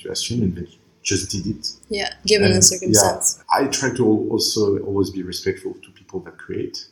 to 0.00 0.10
assume 0.10 0.42
and 0.42 0.56
they 0.56 0.68
just 1.02 1.30
did 1.30 1.46
it. 1.46 1.72
Yeah, 1.88 2.14
given 2.26 2.48
And, 2.48 2.56
the 2.56 2.62
circumstance. 2.62 3.38
Yeah, 3.38 3.64
I 3.66 3.68
try 3.68 3.94
to 3.96 4.06
also 4.30 4.78
always 4.80 5.10
be 5.10 5.22
respectful 5.22 5.74
to 5.74 5.90
people 5.90 6.20
that 6.20 6.38
create. 6.38 6.86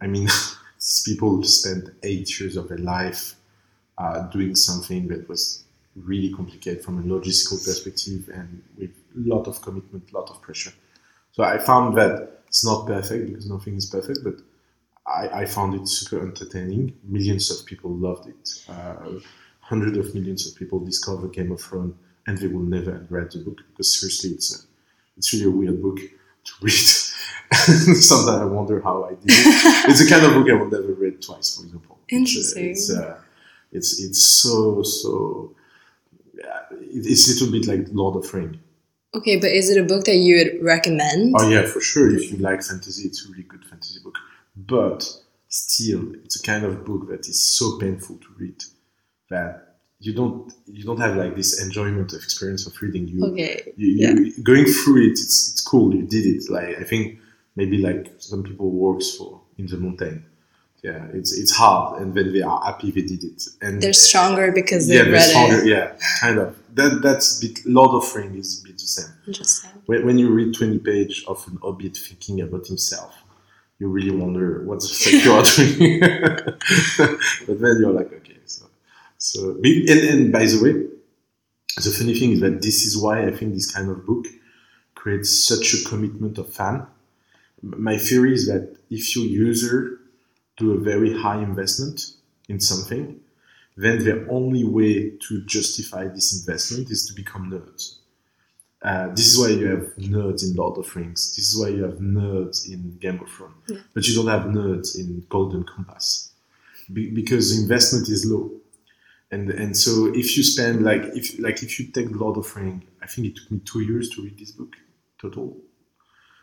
I 0.00 0.06
mean, 0.06 0.24
these 0.76 1.02
people 1.06 1.42
spend 1.44 1.92
eight 2.02 2.38
years 2.40 2.56
of 2.56 2.68
their 2.68 2.78
life 2.78 3.36
uh, 3.98 4.22
doing 4.28 4.54
something 4.56 5.08
that 5.08 5.28
was 5.28 5.64
really 5.94 6.32
complicated 6.32 6.84
from 6.84 6.98
a 6.98 7.02
logistical 7.02 7.64
perspective 7.64 8.28
and 8.34 8.62
with 8.76 8.90
a 8.90 9.28
lot 9.28 9.46
of 9.46 9.62
commitment, 9.62 10.10
a 10.12 10.18
lot 10.18 10.28
of 10.28 10.42
pressure. 10.42 10.72
So 11.32 11.42
I 11.42 11.58
found 11.58 11.96
that 11.96 12.40
it's 12.48 12.64
not 12.64 12.86
perfect 12.86 13.28
because 13.28 13.48
nothing 13.48 13.76
is 13.76 13.86
perfect, 13.86 14.20
but 14.22 14.34
I, 15.06 15.42
I 15.42 15.46
found 15.46 15.74
it 15.74 15.88
super 15.88 16.20
entertaining. 16.20 16.94
Millions 17.04 17.50
of 17.50 17.64
people 17.64 17.90
loved 17.90 18.28
it. 18.28 18.64
Uh, 18.68 19.20
hundreds 19.60 19.96
of 19.96 20.14
millions 20.14 20.46
of 20.46 20.56
people 20.58 20.78
discovered 20.80 21.32
Game 21.32 21.52
of 21.52 21.60
Thrones 21.60 21.94
and 22.26 22.38
they 22.38 22.48
will 22.48 22.62
never 22.62 23.06
read 23.10 23.30
the 23.32 23.38
book 23.38 23.58
because 23.70 23.98
seriously, 24.00 24.30
it's 24.30 24.54
a, 24.54 24.66
it's 25.16 25.32
really 25.32 25.46
a 25.46 25.50
weird 25.50 25.82
book 25.82 25.98
to 25.98 26.52
read. 26.60 26.72
Sometimes 27.52 28.28
I 28.42 28.44
wonder 28.44 28.80
how 28.80 29.04
I 29.04 29.10
did 29.10 29.20
it. 29.26 29.88
It's 29.90 30.00
a 30.00 30.08
kind 30.08 30.24
of 30.26 30.34
book 30.34 30.48
I 30.50 30.54
will 30.54 30.70
never 30.70 30.92
read 30.94 31.22
twice, 31.22 31.56
for 31.56 31.64
example. 31.64 31.98
Uh, 32.00 32.04
Interesting. 32.16 32.70
It's, 32.70 32.90
uh, 32.90 33.18
it's, 33.72 34.00
it's 34.02 34.22
so, 34.24 34.82
so, 34.82 35.54
it- 36.34 37.06
it's 37.06 37.28
a 37.28 37.44
little 37.44 37.52
bit 37.52 37.66
like 37.68 37.86
Lord 37.92 38.16
of 38.24 38.32
Ring. 38.34 38.60
Okay, 39.14 39.36
but 39.40 39.50
is 39.52 39.70
it 39.70 39.80
a 39.80 39.84
book 39.84 40.04
that 40.04 40.16
you 40.16 40.36
would 40.36 40.64
recommend? 40.64 41.34
Oh 41.38 41.48
yeah, 41.48 41.62
for 41.66 41.80
sure. 41.80 42.14
If 42.14 42.30
you 42.30 42.38
like 42.38 42.62
fantasy, 42.62 43.08
it's 43.08 43.24
a 43.24 43.30
really 43.30 43.44
good 43.44 43.64
fantasy 43.64 44.00
book. 44.02 44.16
But 44.56 45.08
still, 45.48 46.14
it's 46.24 46.38
a 46.38 46.42
kind 46.42 46.64
of 46.64 46.84
book 46.84 47.08
that 47.08 47.26
is 47.28 47.40
so 47.40 47.78
painful 47.78 48.16
to 48.16 48.26
read 48.38 48.62
that 49.30 49.65
you 50.00 50.12
don't 50.14 50.52
you 50.66 50.84
don't 50.84 51.00
have 51.00 51.16
like 51.16 51.34
this 51.36 51.62
enjoyment 51.64 52.12
of 52.12 52.22
experience 52.22 52.66
of 52.66 52.80
reading. 52.82 53.08
You, 53.08 53.24
Okay. 53.26 53.72
you, 53.76 53.88
you 53.88 54.42
going 54.42 54.66
through 54.66 55.02
it. 55.06 55.12
It's 55.12 55.50
it's 55.52 55.60
cool. 55.60 55.94
You 55.94 56.02
did 56.02 56.26
it. 56.26 56.50
Like 56.50 56.78
I 56.78 56.84
think 56.84 57.18
maybe 57.56 57.78
like 57.78 58.12
some 58.18 58.42
people 58.42 58.70
works 58.70 59.16
for 59.16 59.40
in 59.58 59.66
the 59.66 59.76
mountain. 59.78 60.24
Yeah, 60.82 61.06
it's 61.14 61.32
it's 61.36 61.50
hard, 61.52 62.00
and 62.02 62.14
then 62.14 62.32
they 62.32 62.42
are 62.42 62.60
happy 62.62 62.90
they 62.92 63.00
did 63.02 63.24
it. 63.24 63.42
And 63.62 63.82
They're 63.82 63.92
stronger 63.94 64.52
because 64.52 64.88
yeah, 64.88 64.96
they've 64.98 65.04
they're 65.06 65.12
read 65.14 65.22
stronger. 65.22 65.58
it. 65.62 65.66
Yeah, 65.66 65.96
kind 66.20 66.38
of. 66.38 66.56
That 66.74 67.00
that's 67.02 67.42
a 67.42 67.46
bit. 67.48 67.64
Lord 67.66 67.92
of 68.00 68.14
Ring 68.14 68.36
is 68.36 68.60
a 68.60 68.68
bit 68.68 68.74
the 68.78 68.86
same 68.86 69.12
Interesting. 69.26 69.70
when, 69.86 70.04
when 70.06 70.18
you 70.18 70.28
read 70.28 70.54
20 70.54 70.78
page 70.80 71.24
of 71.26 71.42
an 71.48 71.58
hobbit 71.62 71.96
thinking 71.96 72.42
about 72.42 72.66
himself, 72.66 73.14
you 73.78 73.88
really 73.88 74.14
wonder 74.14 74.62
what 74.64 74.80
the 74.80 74.88
fuck 74.88 75.12
you 75.24 75.32
are 75.32 75.42
doing. 75.56 76.00
but 77.46 77.60
then 77.60 77.76
you're 77.80 77.92
like, 77.92 78.12
okay, 78.12 78.36
so, 78.44 78.66
so, 79.18 79.50
and, 79.62 79.88
and 79.88 80.32
by 80.32 80.46
the 80.46 80.60
way, 80.62 80.72
the 81.82 81.90
funny 81.90 82.18
thing 82.18 82.32
is 82.32 82.40
that 82.40 82.62
this 82.62 82.84
is 82.86 82.96
why 82.96 83.26
I 83.26 83.30
think 83.30 83.54
this 83.54 83.70
kind 83.70 83.90
of 83.90 84.06
book 84.06 84.26
creates 84.94 85.46
such 85.46 85.74
a 85.74 85.88
commitment 85.88 86.38
of 86.38 86.52
fan. 86.52 86.86
My 87.62 87.98
theory 87.98 88.32
is 88.32 88.46
that 88.46 88.76
if 88.90 89.14
your 89.14 89.24
user 89.26 90.00
do 90.56 90.72
a 90.72 90.78
very 90.78 91.16
high 91.16 91.42
investment 91.42 92.12
in 92.48 92.60
something, 92.60 93.20
then 93.76 93.98
the 94.04 94.26
only 94.30 94.64
way 94.64 95.10
to 95.28 95.44
justify 95.44 96.08
this 96.08 96.38
investment 96.38 96.90
is 96.90 97.06
to 97.06 97.14
become 97.14 97.50
nerds. 97.50 97.96
Uh, 98.82 99.08
this 99.08 99.26
is 99.32 99.38
why 99.38 99.48
you 99.48 99.66
have 99.66 99.94
nerds 99.96 100.44
in 100.44 100.54
Lord 100.54 100.78
of 100.78 100.94
Rings. 100.94 101.34
This 101.34 101.48
is 101.48 101.60
why 101.60 101.68
you 101.68 101.82
have 101.82 101.98
nerds 101.98 102.70
in 102.70 102.96
Game 103.00 103.20
of 103.20 103.28
Thrones. 103.28 103.54
Yeah. 103.66 103.78
But 103.94 104.06
you 104.06 104.14
don't 104.14 104.28
have 104.28 104.46
nerds 104.46 104.98
in 104.98 105.24
Golden 105.28 105.64
Compass 105.64 106.30
Be- 106.92 107.10
because 107.10 107.54
the 107.54 107.62
investment 107.62 108.08
is 108.08 108.24
low. 108.26 108.50
And 109.32 109.50
and 109.50 109.76
so 109.76 110.06
if 110.14 110.36
you 110.36 110.42
spend 110.44 110.84
like 110.84 111.02
if 111.14 111.38
like 111.38 111.62
if 111.62 111.78
you 111.80 111.86
take 111.88 112.10
Lord 112.12 112.36
of 112.36 112.54
Rings, 112.56 112.84
I 113.02 113.06
think 113.06 113.26
it 113.28 113.36
took 113.36 113.50
me 113.50 113.58
two 113.64 113.80
years 113.80 114.08
to 114.10 114.22
read 114.22 114.38
this 114.38 114.52
book 114.52 114.74
total. 115.20 115.56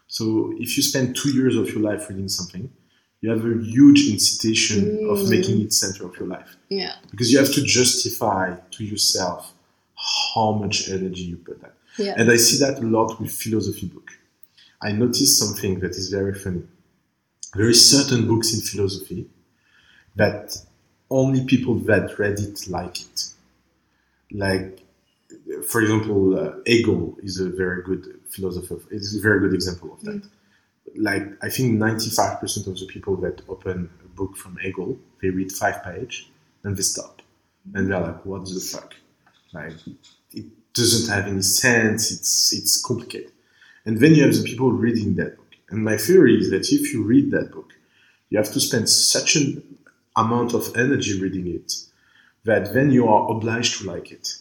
So 0.07 0.53
if 0.59 0.75
you 0.77 0.83
spend 0.83 1.15
two 1.15 1.29
years 1.31 1.55
of 1.55 1.69
your 1.73 1.81
life 1.81 2.09
reading 2.09 2.27
something, 2.27 2.69
you 3.21 3.29
have 3.29 3.45
a 3.45 3.57
huge 3.75 4.01
incitation 4.09 4.81
of 5.11 5.17
Mm. 5.19 5.29
making 5.29 5.61
it 5.61 5.71
center 5.73 6.05
of 6.05 6.13
your 6.19 6.27
life 6.27 6.57
Yeah. 6.69 6.93
because 7.11 7.31
you 7.31 7.37
have 7.39 7.51
to 7.53 7.63
justify 7.63 8.55
to 8.75 8.83
yourself 8.83 9.53
how 10.35 10.51
much 10.63 10.89
energy 10.89 11.23
you 11.31 11.37
put 11.37 11.61
that. 11.61 11.75
Yeah. 11.97 12.15
And 12.17 12.29
I 12.29 12.37
see 12.37 12.57
that 12.63 12.79
a 12.79 12.87
lot 12.97 13.19
with 13.21 13.31
philosophy 13.31 13.87
book. 13.87 14.09
I 14.81 14.91
noticed 14.91 15.39
something 15.39 15.79
that 15.79 15.91
is 15.91 16.09
very 16.09 16.33
funny. 16.33 16.63
There 17.55 17.69
is 17.69 17.79
certain 17.95 18.27
books 18.27 18.53
in 18.53 18.59
philosophy 18.61 19.29
that 20.15 20.57
only 21.09 21.45
people 21.45 21.75
that 21.75 22.17
read 22.17 22.39
it 22.39 22.67
like 22.67 23.01
it. 23.01 23.33
Like, 24.31 24.79
for 25.69 25.81
example, 25.81 26.39
uh, 26.39 26.53
Hegel 26.65 27.17
is 27.21 27.39
a 27.39 27.49
very 27.49 27.83
good 27.83 28.19
philosopher. 28.29 28.79
It's 28.91 29.15
a 29.15 29.21
very 29.21 29.39
good 29.39 29.53
example 29.53 29.93
of 29.93 30.01
that. 30.01 30.23
Like, 30.95 31.23
I 31.41 31.49
think 31.49 31.79
95% 31.79 32.67
of 32.67 32.79
the 32.79 32.87
people 32.87 33.15
that 33.17 33.41
open 33.47 33.89
a 34.03 34.07
book 34.15 34.35
from 34.37 34.57
Hegel, 34.57 34.97
they 35.21 35.29
read 35.29 35.51
five 35.51 35.83
page 35.83 36.31
and 36.63 36.75
they 36.75 36.81
stop. 36.81 37.21
And 37.73 37.89
they're 37.89 37.99
like, 37.99 38.25
what 38.25 38.45
the 38.45 38.59
fuck? 38.59 38.93
Like, 39.53 39.73
it 40.31 40.45
doesn't 40.73 41.13
have 41.13 41.27
any 41.27 41.41
sense. 41.41 42.11
It's, 42.11 42.53
it's 42.53 42.81
complicated. 42.81 43.31
And 43.85 43.99
then 43.99 44.15
you 44.15 44.23
have 44.23 44.35
the 44.35 44.43
people 44.43 44.71
reading 44.71 45.15
that 45.15 45.37
book. 45.37 45.51
And 45.69 45.83
my 45.83 45.97
theory 45.97 46.37
is 46.37 46.49
that 46.51 46.71
if 46.71 46.93
you 46.93 47.03
read 47.03 47.31
that 47.31 47.51
book, 47.51 47.71
you 48.29 48.37
have 48.37 48.51
to 48.53 48.59
spend 48.59 48.89
such 48.89 49.35
an 49.35 49.63
amount 50.15 50.53
of 50.53 50.75
energy 50.75 51.19
reading 51.19 51.47
it 51.47 51.73
that 52.43 52.73
then 52.73 52.91
you 52.91 53.07
are 53.07 53.31
obliged 53.31 53.79
to 53.79 53.87
like 53.91 54.11
it. 54.11 54.35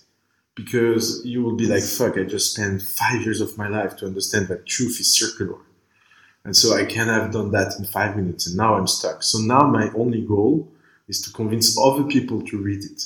Because 0.54 1.24
you 1.24 1.42
will 1.42 1.56
be 1.56 1.66
like, 1.66 1.82
fuck, 1.82 2.18
I 2.18 2.24
just 2.24 2.54
spent 2.54 2.82
five 2.82 3.22
years 3.22 3.40
of 3.40 3.56
my 3.56 3.68
life 3.68 3.96
to 3.96 4.06
understand 4.06 4.48
that 4.48 4.66
truth 4.66 5.00
is 5.00 5.18
circular. 5.18 5.58
And 6.44 6.54
so 6.54 6.76
I 6.76 6.84
can 6.84 7.06
have 7.06 7.32
done 7.32 7.52
that 7.52 7.78
in 7.78 7.84
five 7.84 8.16
minutes, 8.16 8.48
and 8.48 8.56
now 8.56 8.74
I'm 8.74 8.86
stuck. 8.86 9.22
So 9.22 9.38
now 9.38 9.60
my 9.60 9.90
only 9.94 10.20
goal 10.20 10.68
is 11.08 11.22
to 11.22 11.32
convince 11.32 11.78
other 11.78 12.04
people 12.04 12.42
to 12.42 12.58
read 12.58 12.84
it 12.84 13.04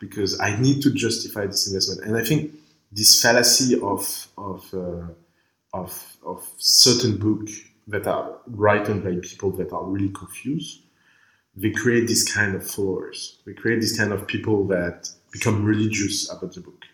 because 0.00 0.38
I 0.40 0.60
need 0.60 0.82
to 0.82 0.92
justify 0.92 1.46
this 1.46 1.68
investment. 1.68 2.06
And 2.06 2.16
I 2.16 2.24
think 2.24 2.52
this 2.90 3.22
fallacy 3.22 3.80
of 3.80 4.26
of 4.36 4.74
uh, 4.74 5.06
of, 5.72 6.16
of 6.24 6.46
certain 6.58 7.16
book 7.16 7.48
that 7.86 8.06
are 8.06 8.38
written 8.46 9.00
by 9.00 9.14
people 9.22 9.50
that 9.52 9.72
are 9.72 9.84
really 9.84 10.10
confused, 10.10 10.81
they 11.54 11.70
create 11.70 12.08
this 12.08 12.30
kind 12.30 12.54
of 12.54 12.68
followers. 12.68 13.38
We 13.44 13.54
create 13.54 13.80
this 13.80 13.96
kind 13.96 14.12
of 14.12 14.26
people 14.26 14.66
that 14.68 15.10
become 15.30 15.64
religious 15.64 16.30
about 16.30 16.54
the 16.54 16.60
book. 16.60 16.84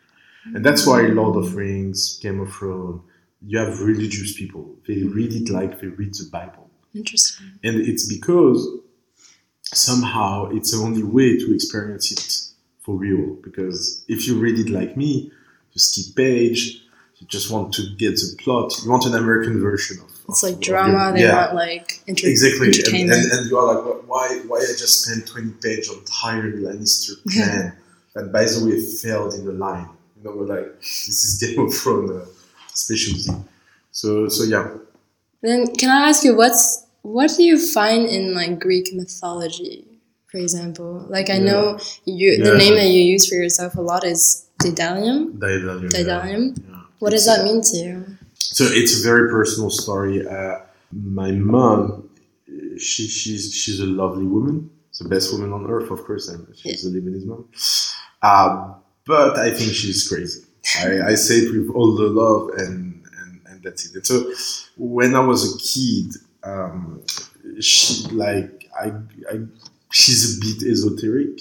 And 0.55 0.65
that's 0.65 0.87
why 0.87 1.03
Lord 1.03 1.37
of 1.37 1.55
Rings, 1.55 2.19
Game 2.23 2.41
of 2.41 2.53
Thrones, 2.53 3.03
you 3.43 3.59
have 3.59 3.81
religious 3.81 4.37
people. 4.37 4.77
They 4.87 5.03
read 5.03 5.33
it 5.33 5.51
like 5.51 5.81
they 5.81 5.89
read 5.89 6.15
the 6.15 6.29
Bible. 6.31 6.71
Interesting. 6.95 7.59
And 7.63 7.77
it's 7.77 8.07
because 8.09 8.67
somehow 9.63 10.51
it's 10.51 10.73
the 10.73 10.83
only 10.83 11.03
way 11.03 11.39
to 11.39 11.55
experience 11.55 12.11
it 12.11 12.55
for 12.81 12.97
real. 12.97 13.37
Because 13.43 14.05
if 14.09 14.27
you 14.27 14.39
read 14.39 14.59
it 14.59 14.71
like 14.71 14.97
me, 14.97 15.31
you 15.73 15.79
skip 15.79 16.17
page, 16.17 16.83
you 17.17 17.27
just 17.27 17.51
want 17.51 17.75
to 17.75 17.83
get 17.97 18.17
the 18.17 18.37
plot. 18.43 18.73
You 18.83 18.91
want 18.91 19.07
an 19.07 19.15
American 19.15 19.61
version 19.61 19.99
of. 20.01 20.18
It's 20.29 20.43
like 20.43 20.61
drama. 20.61 21.13
They 21.15 21.23
yeah, 21.23 21.47
want 21.47 21.55
like 21.55 22.01
enter- 22.07 22.27
exactly. 22.29 22.67
And, 22.67 22.75
entertainment. 22.77 23.23
and, 23.25 23.33
and 23.33 23.51
you 23.51 23.59
are 23.59 23.75
like, 23.75 24.09
why? 24.09 24.41
Why 24.47 24.59
I 24.59 24.67
just 24.77 25.03
spent 25.05 25.27
twenty 25.27 25.53
pages 25.63 25.89
on 25.89 26.01
Tyrion 26.05 26.61
Lannister 26.61 27.13
plan 27.33 27.75
that, 28.15 28.31
by 28.33 28.45
the 28.45 28.65
way, 28.65 28.79
failed 28.81 29.35
in 29.35 29.47
the 29.47 29.53
line. 29.53 29.89
You 30.17 30.25
know, 30.25 30.37
we're 30.37 30.47
like, 30.47 30.79
this 30.81 31.25
is 31.25 31.39
Game 31.43 31.59
of 31.67 31.73
Thrones 31.75 32.11
uh, 32.11 32.27
specialty. 32.75 33.33
So, 33.91 34.29
so 34.29 34.45
yeah. 34.45 34.69
Then 35.41 35.75
can 35.75 35.89
I 35.91 36.09
ask 36.09 36.25
you 36.25 36.37
what's 36.37 36.85
what 37.03 37.31
do 37.37 37.43
you 37.45 37.59
find 37.59 38.05
in 38.07 38.35
like 38.35 38.59
Greek 38.59 38.93
mythology, 38.93 39.87
for 40.27 40.39
example? 40.39 41.07
Like 41.09 41.31
I 41.31 41.35
Yeah. 41.35 41.51
know 41.51 41.79
you 42.05 42.43
the 42.45 42.57
name 42.59 42.75
that 42.75 42.89
you 42.89 43.01
use 43.01 43.27
for 43.29 43.37
yourself 43.37 43.77
a 43.77 43.81
lot 43.81 44.05
is 44.05 44.47
Daedalium. 44.61 45.39
Daedalium. 45.39 45.89
Daedalium? 45.91 46.59
Yeah. 46.69 46.81
What 46.99 47.11
does 47.11 47.25
that 47.27 47.45
mean 47.45 47.63
to 47.63 47.77
you? 47.77 48.18
So 48.39 48.65
it's 48.65 49.01
a 49.01 49.03
very 49.03 49.31
personal 49.31 49.71
story. 49.71 50.27
Uh, 50.27 50.61
my 50.93 51.33
mom, 51.33 52.09
she, 52.79 53.07
she's 53.09 53.55
she's 53.55 53.81
a 53.81 53.87
lovely 53.87 54.27
woman, 54.27 54.71
the 55.01 55.09
best 55.09 55.33
woman 55.33 55.53
on 55.53 55.67
earth, 55.71 55.91
of 55.91 56.05
course, 56.05 56.29
and 56.29 56.47
she's 56.57 56.85
a 56.87 56.91
Lebanese 56.91 57.27
mom. 57.27 57.49
Uh, 58.23 58.75
but 59.07 59.39
I 59.39 59.51
think 59.51 59.73
she's 59.73 60.07
crazy. 60.09 60.43
I, 60.81 61.11
I 61.13 61.15
say 61.15 61.37
it 61.37 61.53
with 61.53 61.75
all 61.75 61.95
the 61.97 62.09
love, 62.09 62.51
and, 62.59 63.05
and, 63.19 63.41
and 63.47 63.63
that's 63.63 63.87
it. 63.87 63.95
And 63.97 64.07
so 64.07 64.33
when 64.77 65.15
I 65.15 65.21
was 65.21 65.55
a 65.55 65.59
kid, 65.59 66.15
um, 66.43 67.03
she 67.61 68.05
like 68.11 68.69
I, 68.81 68.93
I 69.31 69.41
she's 69.93 70.37
a 70.37 70.41
bit 70.41 70.63
esoteric, 70.71 71.41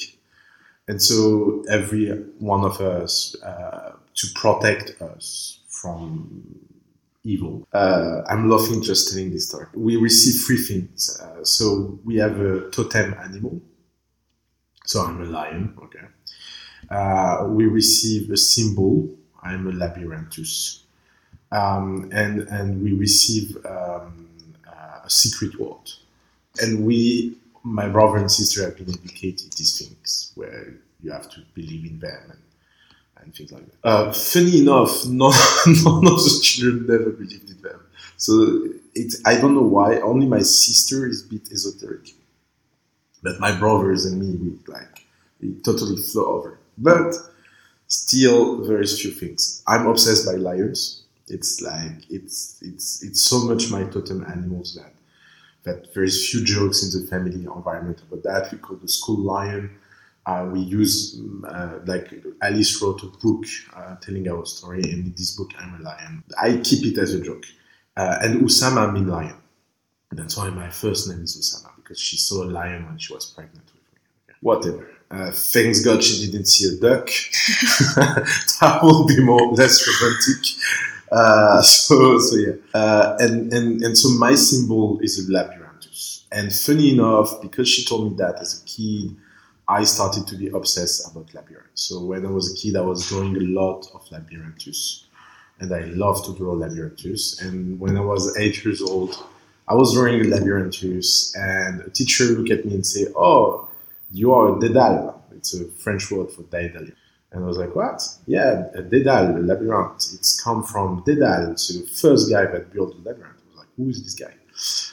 And 0.87 1.01
so 1.01 1.63
every 1.69 2.09
one 2.39 2.63
of 2.63 2.79
us, 2.79 3.35
uh, 3.43 3.93
to 4.15 4.27
protect 4.35 5.01
us 5.01 5.59
from 5.69 6.59
evil. 7.27 7.67
Uh, 7.73 8.21
I'm 8.27 8.49
laughing 8.49 8.81
just 8.81 9.11
telling 9.11 9.31
this 9.31 9.49
story. 9.49 9.67
We 9.73 9.97
receive 9.97 10.41
three 10.45 10.57
things. 10.57 11.19
Uh, 11.19 11.43
so 11.43 11.99
we 12.05 12.15
have 12.17 12.39
a 12.39 12.69
totem 12.71 13.13
animal. 13.15 13.61
So 14.85 15.03
I'm 15.03 15.21
a 15.21 15.25
lion, 15.25 15.77
okay. 15.83 16.05
Uh, 16.89 17.47
we 17.49 17.65
receive 17.65 18.31
a 18.31 18.37
symbol. 18.37 19.09
I'm 19.43 19.67
a 19.67 19.71
labyrinthus. 19.71 20.83
Um, 21.51 22.09
and, 22.13 22.41
and 22.47 22.81
we 22.81 22.93
receive 22.93 23.57
um, 23.65 24.29
uh, 24.65 25.01
a 25.03 25.09
secret 25.09 25.59
word. 25.59 25.91
And 26.61 26.85
we, 26.85 27.35
my 27.63 27.87
brother 27.89 28.17
and 28.17 28.31
sister, 28.31 28.63
have 28.63 28.77
been 28.77 28.89
educated 28.89 29.51
these 29.53 29.77
things 29.77 30.31
where 30.35 30.73
you 31.03 31.11
have 31.11 31.29
to 31.31 31.41
believe 31.53 31.85
in 31.85 31.99
them 31.99 32.37
and 33.23 33.33
things 33.35 33.51
like 33.51 33.65
that. 33.65 33.87
Uh, 33.87 34.13
funny 34.13 34.59
enough, 34.59 35.05
none, 35.07 35.33
none 35.83 36.07
of 36.07 36.23
the 36.23 36.39
children 36.41 36.87
never 36.87 37.11
believed 37.11 37.49
in 37.49 37.61
them. 37.61 37.81
So 38.17 38.67
it's 38.95 39.21
I 39.25 39.39
don't 39.39 39.53
know 39.55 39.61
why. 39.77 39.99
Only 39.99 40.25
my 40.25 40.39
sister 40.39 41.07
is 41.07 41.23
a 41.23 41.27
bit 41.27 41.51
esoteric, 41.51 42.09
but 43.21 43.39
my 43.39 43.57
brothers 43.57 44.05
and 44.05 44.19
me, 44.19 44.35
we 44.37 44.57
like 44.71 45.05
we 45.39 45.53
totally 45.63 45.97
flow 45.97 46.25
over. 46.25 46.59
But 46.77 47.15
still, 47.87 48.63
there's 48.63 48.99
few 49.01 49.11
things. 49.11 49.61
I'm 49.67 49.87
obsessed 49.87 50.25
by 50.25 50.33
lions. 50.33 51.03
It's 51.27 51.61
like 51.61 52.09
it's 52.09 52.59
it's 52.61 53.03
it's 53.03 53.21
so 53.21 53.39
much 53.41 53.69
my 53.69 53.83
totem 53.83 54.25
animals 54.25 54.75
that 54.75 54.93
that 55.63 55.93
there's 55.93 56.29
few 56.29 56.43
jokes 56.43 56.83
in 56.83 57.01
the 57.01 57.07
family 57.07 57.33
environment 57.33 58.01
about 58.07 58.23
that. 58.23 58.51
We 58.51 58.57
call 58.57 58.77
the 58.77 58.87
school 58.87 59.17
lion 59.17 59.77
uh, 60.27 60.45
we 60.51 60.59
use 60.59 61.21
uh, 61.47 61.79
like 61.85 62.13
Alice 62.41 62.81
wrote 62.81 63.01
a 63.01 63.07
book 63.07 63.45
uh, 63.73 63.95
telling 64.01 64.27
our 64.27 64.45
story, 64.45 64.81
and 64.83 65.05
in 65.05 65.13
this 65.17 65.31
book, 65.37 65.51
I'm 65.57 65.79
a 65.79 65.83
lion. 65.83 66.23
I 66.39 66.57
keep 66.61 66.85
it 66.85 66.99
as 66.99 67.13
a 67.13 67.21
joke. 67.21 67.45
Uh, 67.95 68.17
and 68.21 68.41
Usama 68.41 68.91
means 68.93 69.07
lion. 69.07 69.37
That's 70.11 70.35
why 70.35 70.49
my 70.49 70.69
first 70.69 71.09
name 71.09 71.23
is 71.23 71.37
Usama 71.37 71.71
because 71.77 71.99
she 71.99 72.17
saw 72.17 72.43
a 72.43 72.49
lion 72.59 72.85
when 72.87 72.97
she 72.97 73.13
was 73.13 73.25
pregnant 73.25 73.65
with 73.67 73.75
me. 73.75 73.99
Okay. 74.29 74.37
Whatever. 74.41 74.89
Uh, 75.09 75.31
thanks 75.31 75.79
God 75.83 76.03
she 76.03 76.25
didn't 76.29 76.47
see 76.47 76.75
a 76.75 76.79
duck. 76.81 77.05
that 77.95 78.79
would 78.83 79.07
be 79.07 79.23
more 79.23 79.53
less 79.53 79.87
romantic. 79.87 80.45
Uh, 81.09 81.61
so 81.61 82.19
so 82.19 82.35
yeah. 82.35 83.15
and 83.19 83.53
and 83.53 83.81
and 83.81 83.97
so 83.97 84.09
my 84.09 84.35
symbol 84.35 84.99
is 84.99 85.25
a 85.25 85.31
labyrinthus. 85.31 86.25
And 86.33 86.51
funny 86.51 86.91
enough, 86.91 87.41
because 87.41 87.69
she 87.69 87.85
told 87.85 88.11
me 88.11 88.17
that 88.17 88.41
as 88.41 88.61
a 88.61 88.65
kid 88.65 89.15
I 89.69 89.83
started 89.83 90.27
to 90.27 90.35
be 90.35 90.47
obsessed 90.47 91.11
about 91.11 91.33
labyrinth. 91.33 91.67
So 91.73 91.99
when 91.99 92.25
I 92.25 92.29
was 92.29 92.53
a 92.53 92.55
kid, 92.55 92.75
I 92.77 92.81
was 92.81 93.07
drawing 93.07 93.35
a 93.35 93.41
lot 93.41 93.89
of 93.93 94.09
labyrinthus, 94.11 95.05
and 95.59 95.73
I 95.73 95.81
love 95.85 96.25
to 96.25 96.33
draw 96.35 96.53
labyrinthus. 96.53 97.41
And 97.41 97.79
when 97.79 97.97
I 97.97 98.01
was 98.01 98.37
eight 98.37 98.63
years 98.63 98.81
old, 98.81 99.17
I 99.67 99.75
was 99.75 99.93
drawing 99.93 100.21
a 100.21 100.23
labyrinthus, 100.23 101.35
and 101.35 101.81
a 101.81 101.89
teacher 101.89 102.25
looked 102.25 102.51
at 102.51 102.65
me 102.65 102.75
and 102.75 102.85
say, 102.85 103.07
"Oh, 103.15 103.67
you 104.11 104.31
are 104.33 104.55
a 104.55 104.59
dédale." 104.59 105.15
It's 105.35 105.53
a 105.53 105.65
French 105.65 106.09
word 106.11 106.31
for 106.31 106.43
daedalian. 106.43 106.95
And 107.31 107.43
I 107.43 107.47
was 107.47 107.57
like, 107.57 107.75
"What? 107.75 108.01
Yeah, 108.25 108.69
a 108.73 108.81
dédale, 108.81 109.35
a 109.35 109.39
labyrinth. 109.39 110.13
It's 110.13 110.39
come 110.41 110.63
from 110.63 111.03
Dédale, 111.03 111.59
so 111.59 111.79
the 111.79 111.87
first 111.87 112.29
guy 112.29 112.45
that 112.45 112.71
built 112.71 112.91
the 112.95 113.09
labyrinth." 113.09 113.35
I 113.43 113.49
was 113.49 113.57
like, 113.57 113.73
"Who 113.75 113.89
is 113.89 114.01
this 114.01 114.15
guy?" 114.15 114.33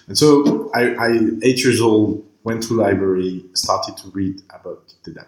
And 0.08 0.18
so 0.18 0.70
I, 0.74 0.82
I 1.06 1.08
eight 1.42 1.62
years 1.64 1.80
old 1.80 2.24
went 2.44 2.62
to 2.64 2.74
library, 2.74 3.44
started 3.54 3.96
to 3.96 4.10
read 4.10 4.40
about 4.50 4.94
Dédale. 5.02 5.26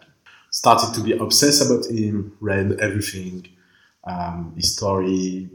Started 0.51 0.95
to 0.95 1.01
be 1.03 1.13
obsessed 1.13 1.65
about 1.65 1.87
him, 1.87 2.37
read 2.41 2.79
everything, 2.81 3.49
um, 4.07 4.53
his 4.55 4.77
story. 4.77 5.49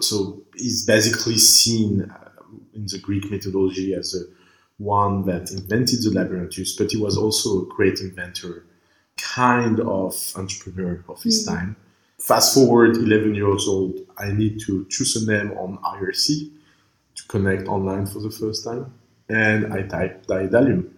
So 0.00 0.42
he's 0.56 0.86
basically 0.86 1.38
seen 1.38 2.02
uh, 2.10 2.30
in 2.74 2.86
the 2.86 2.98
Greek 2.98 3.30
mythology 3.30 3.94
as 3.94 4.14
a 4.14 4.22
one 4.78 5.24
that 5.26 5.50
invented 5.52 6.02
the 6.02 6.10
labyrinthus, 6.10 6.74
but 6.76 6.90
he 6.90 6.96
was 6.96 7.16
also 7.16 7.62
a 7.62 7.66
great 7.66 8.00
inventor, 8.00 8.64
kind 9.16 9.78
of 9.80 10.32
entrepreneur 10.36 11.04
of 11.08 11.22
his 11.22 11.46
mm-hmm. 11.46 11.56
time. 11.56 11.76
Fast 12.18 12.54
forward 12.54 12.96
11 12.96 13.34
years 13.34 13.68
old, 13.68 13.98
I 14.18 14.32
need 14.32 14.60
to 14.60 14.86
choose 14.88 15.14
a 15.16 15.30
name 15.30 15.52
on 15.52 15.78
IRC 15.78 16.50
to 17.16 17.28
connect 17.28 17.68
online 17.68 18.06
for 18.06 18.20
the 18.20 18.30
first 18.30 18.64
time 18.64 18.92
and 19.28 19.72
I 19.72 19.82
type 19.82 20.26
Daedalium. 20.26 20.90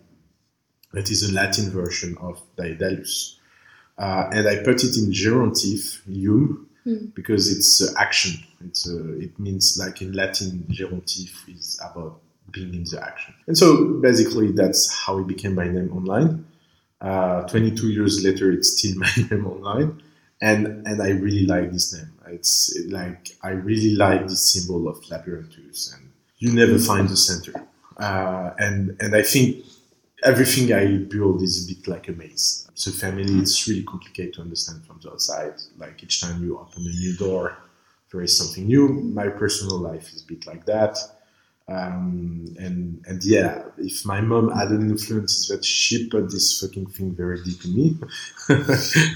That 0.93 1.11
is 1.11 1.29
a 1.29 1.33
Latin 1.33 1.71
version 1.71 2.17
of 2.21 2.43
Daedalus. 2.57 3.39
Uh, 3.99 4.29
and 4.33 4.49
I 4.49 4.57
put 4.57 4.85
it 4.85 4.97
in 4.97 5.11
gérondif, 5.11 6.01
yum, 6.07 6.69
mm. 6.87 7.15
because 7.15 7.51
it's 7.51 7.83
uh, 7.83 7.93
action. 7.99 8.35
It's 8.65 8.89
uh, 8.89 9.17
it 9.19 9.39
means 9.39 9.79
like 9.83 10.03
in 10.03 10.12
Latin, 10.12 10.67
gérondif 10.71 11.49
is 11.49 11.81
about 11.83 12.21
being 12.51 12.75
in 12.75 12.85
the 12.85 13.03
action. 13.03 13.35
And 13.47 13.57
so 13.57 13.95
basically 14.01 14.53
that's 14.53 14.93
how 14.93 15.19
it 15.19 15.27
became 15.27 15.55
my 15.55 15.69
name 15.69 15.91
online. 15.93 16.47
Uh, 17.01 17.43
22 17.43 17.89
years 17.89 18.25
later, 18.25 18.51
it's 18.51 18.79
still 18.79 18.97
my 18.99 19.11
name 19.31 19.47
online. 19.47 20.03
And, 20.41 20.87
and 20.87 21.03
I 21.03 21.11
really 21.11 21.47
like 21.47 21.73
this 21.73 21.95
name. 21.95 22.12
It's 22.29 22.79
like, 22.89 23.37
I 23.43 23.51
really 23.51 23.95
like 23.95 24.29
this 24.29 24.53
symbol 24.53 24.89
of 24.89 24.99
labyrinthus 25.11 25.95
and 25.95 26.11
you 26.39 26.53
never 26.53 26.79
find 26.79 27.09
the 27.09 27.17
center. 27.17 27.67
Uh, 27.97 28.51
and 28.59 28.97
and 29.01 29.15
I 29.15 29.23
think 29.23 29.65
everything 30.23 30.73
I 30.73 30.99
build 30.99 31.43
is 31.43 31.65
a 31.65 31.75
bit 31.75 31.89
like 31.89 32.09
a 32.09 32.13
maze. 32.13 32.69
So 32.75 32.91
family, 32.91 33.39
it's 33.39 33.67
really 33.67 33.85
complicated 33.85 34.35
to 34.35 34.43
understand 34.43 34.85
from 34.85 35.01
the 35.03 35.11
outside. 35.11 35.55
Like 35.79 36.03
each 36.03 36.21
time 36.21 36.43
you 36.43 36.59
open 36.59 36.83
a 36.83 36.91
new 36.91 37.17
door, 37.17 37.57
there 38.13 38.21
is 38.21 38.37
something 38.37 38.67
new. 38.67 38.89
My 38.89 39.29
personal 39.29 39.79
life 39.79 40.13
is 40.13 40.23
a 40.23 40.27
bit 40.27 40.47
like 40.47 40.67
that. 40.67 40.99
Um, 41.69 42.55
and 42.61 43.03
and 43.07 43.25
yeah, 43.25 43.65
if 43.77 44.05
my 44.05 44.21
mom 44.21 44.53
had 44.53 44.69
an 44.69 44.89
influence, 44.89 45.49
that 45.49 45.65
she 45.65 46.09
put 46.09 46.31
this 46.31 46.61
fucking 46.61 46.87
thing 46.87 47.13
very 47.13 47.43
deep 47.43 47.65
in 47.65 47.77
me. 47.77 47.97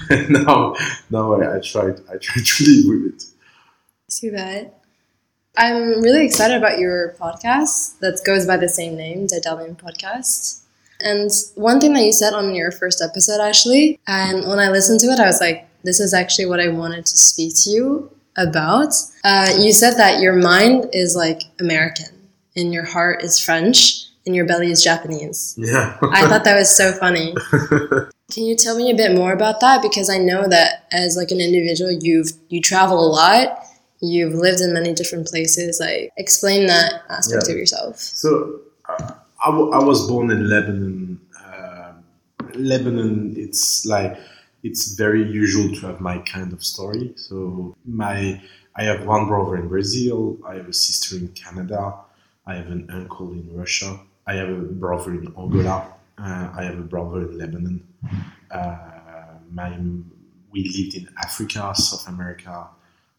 and 0.09 0.31
now 0.31 0.75
now 1.09 1.33
I, 1.33 1.57
I 1.57 1.59
tried 1.59 2.01
I 2.11 2.17
try 2.17 2.41
to 2.43 2.63
live 2.65 3.03
with 3.03 3.13
it. 3.13 3.23
See 4.09 4.29
that. 4.29 4.80
I'm 5.57 6.01
really 6.01 6.25
excited 6.25 6.55
about 6.55 6.79
your 6.79 7.13
podcast 7.19 7.99
that 7.99 8.21
goes 8.25 8.45
by 8.45 8.57
the 8.57 8.69
same 8.69 8.95
name, 8.95 9.27
the 9.27 9.41
Daedalian 9.41 9.75
Podcast. 9.75 10.61
And 11.01 11.29
one 11.55 11.81
thing 11.81 11.93
that 11.93 12.03
you 12.03 12.13
said 12.13 12.33
on 12.33 12.55
your 12.55 12.71
first 12.71 13.01
episode, 13.01 13.41
actually, 13.41 13.99
and 14.07 14.47
when 14.47 14.59
I 14.59 14.69
listened 14.69 15.01
to 15.01 15.07
it, 15.07 15.19
I 15.19 15.25
was 15.25 15.41
like, 15.41 15.67
this 15.83 15.99
is 15.99 16.13
actually 16.13 16.45
what 16.45 16.59
I 16.59 16.69
wanted 16.69 17.05
to 17.05 17.17
speak 17.17 17.53
to 17.63 17.69
you 17.69 18.11
about. 18.37 18.93
Uh, 19.25 19.53
you 19.59 19.73
said 19.73 19.95
that 19.95 20.21
your 20.21 20.33
mind 20.33 20.89
is 20.93 21.15
like 21.15 21.41
American, 21.59 22.29
and 22.55 22.73
your 22.73 22.85
heart 22.85 23.21
is 23.23 23.39
French, 23.39 24.05
and 24.25 24.35
your 24.35 24.45
belly 24.45 24.71
is 24.71 24.81
Japanese. 24.81 25.55
Yeah. 25.57 25.97
I 26.13 26.27
thought 26.27 26.45
that 26.45 26.55
was 26.55 26.75
so 26.75 26.93
funny. 26.93 27.35
Can 28.31 28.45
you 28.45 28.55
tell 28.55 28.77
me 28.77 28.89
a 28.89 28.95
bit 28.95 29.17
more 29.17 29.33
about 29.33 29.59
that? 29.59 29.81
Because 29.81 30.09
I 30.09 30.17
know 30.17 30.47
that 30.47 30.87
as 30.93 31.17
like 31.17 31.31
an 31.31 31.41
individual, 31.41 31.91
you've 31.91 32.31
you 32.47 32.61
travel 32.61 33.05
a 33.05 33.09
lot 33.09 33.59
you've 34.01 34.33
lived 34.33 34.61
in 34.61 34.73
many 34.73 34.93
different 34.93 35.27
places. 35.27 35.79
Like, 35.79 36.11
explain 36.17 36.67
that 36.67 37.03
aspect 37.09 37.45
yeah. 37.47 37.53
of 37.53 37.57
yourself. 37.57 37.97
So, 37.97 38.59
uh, 38.89 39.13
I, 39.43 39.51
w- 39.51 39.71
I 39.71 39.79
was 39.79 40.07
born 40.07 40.31
in 40.31 40.49
Lebanon. 40.49 41.19
Uh, 41.43 41.93
Lebanon, 42.55 43.35
it's 43.37 43.85
like 43.85 44.17
it's 44.63 44.93
very 44.93 45.23
usual 45.23 45.73
to 45.75 45.87
have 45.87 46.01
my 46.01 46.19
kind 46.19 46.53
of 46.53 46.63
story. 46.63 47.13
So, 47.15 47.75
my 47.85 48.41
I 48.75 48.83
have 48.83 49.05
one 49.05 49.27
brother 49.27 49.57
in 49.57 49.67
Brazil. 49.67 50.37
I 50.47 50.55
have 50.55 50.69
a 50.69 50.73
sister 50.73 51.17
in 51.17 51.27
Canada. 51.29 51.95
I 52.45 52.55
have 52.55 52.67
an 52.67 52.89
uncle 52.89 53.31
in 53.31 53.49
Russia. 53.55 53.99
I 54.25 54.35
have 54.35 54.49
a 54.49 54.61
brother 54.61 55.11
in 55.11 55.27
Angola. 55.27 55.93
Uh, 56.17 56.49
I 56.55 56.63
have 56.63 56.77
a 56.77 56.83
brother 56.83 57.21
in 57.21 57.37
Lebanon. 57.37 57.87
Uh, 58.49 58.77
my 59.51 59.77
we 60.51 60.63
lived 60.63 60.95
in 60.95 61.07
Africa, 61.17 61.73
South 61.75 62.07
America, 62.07 62.67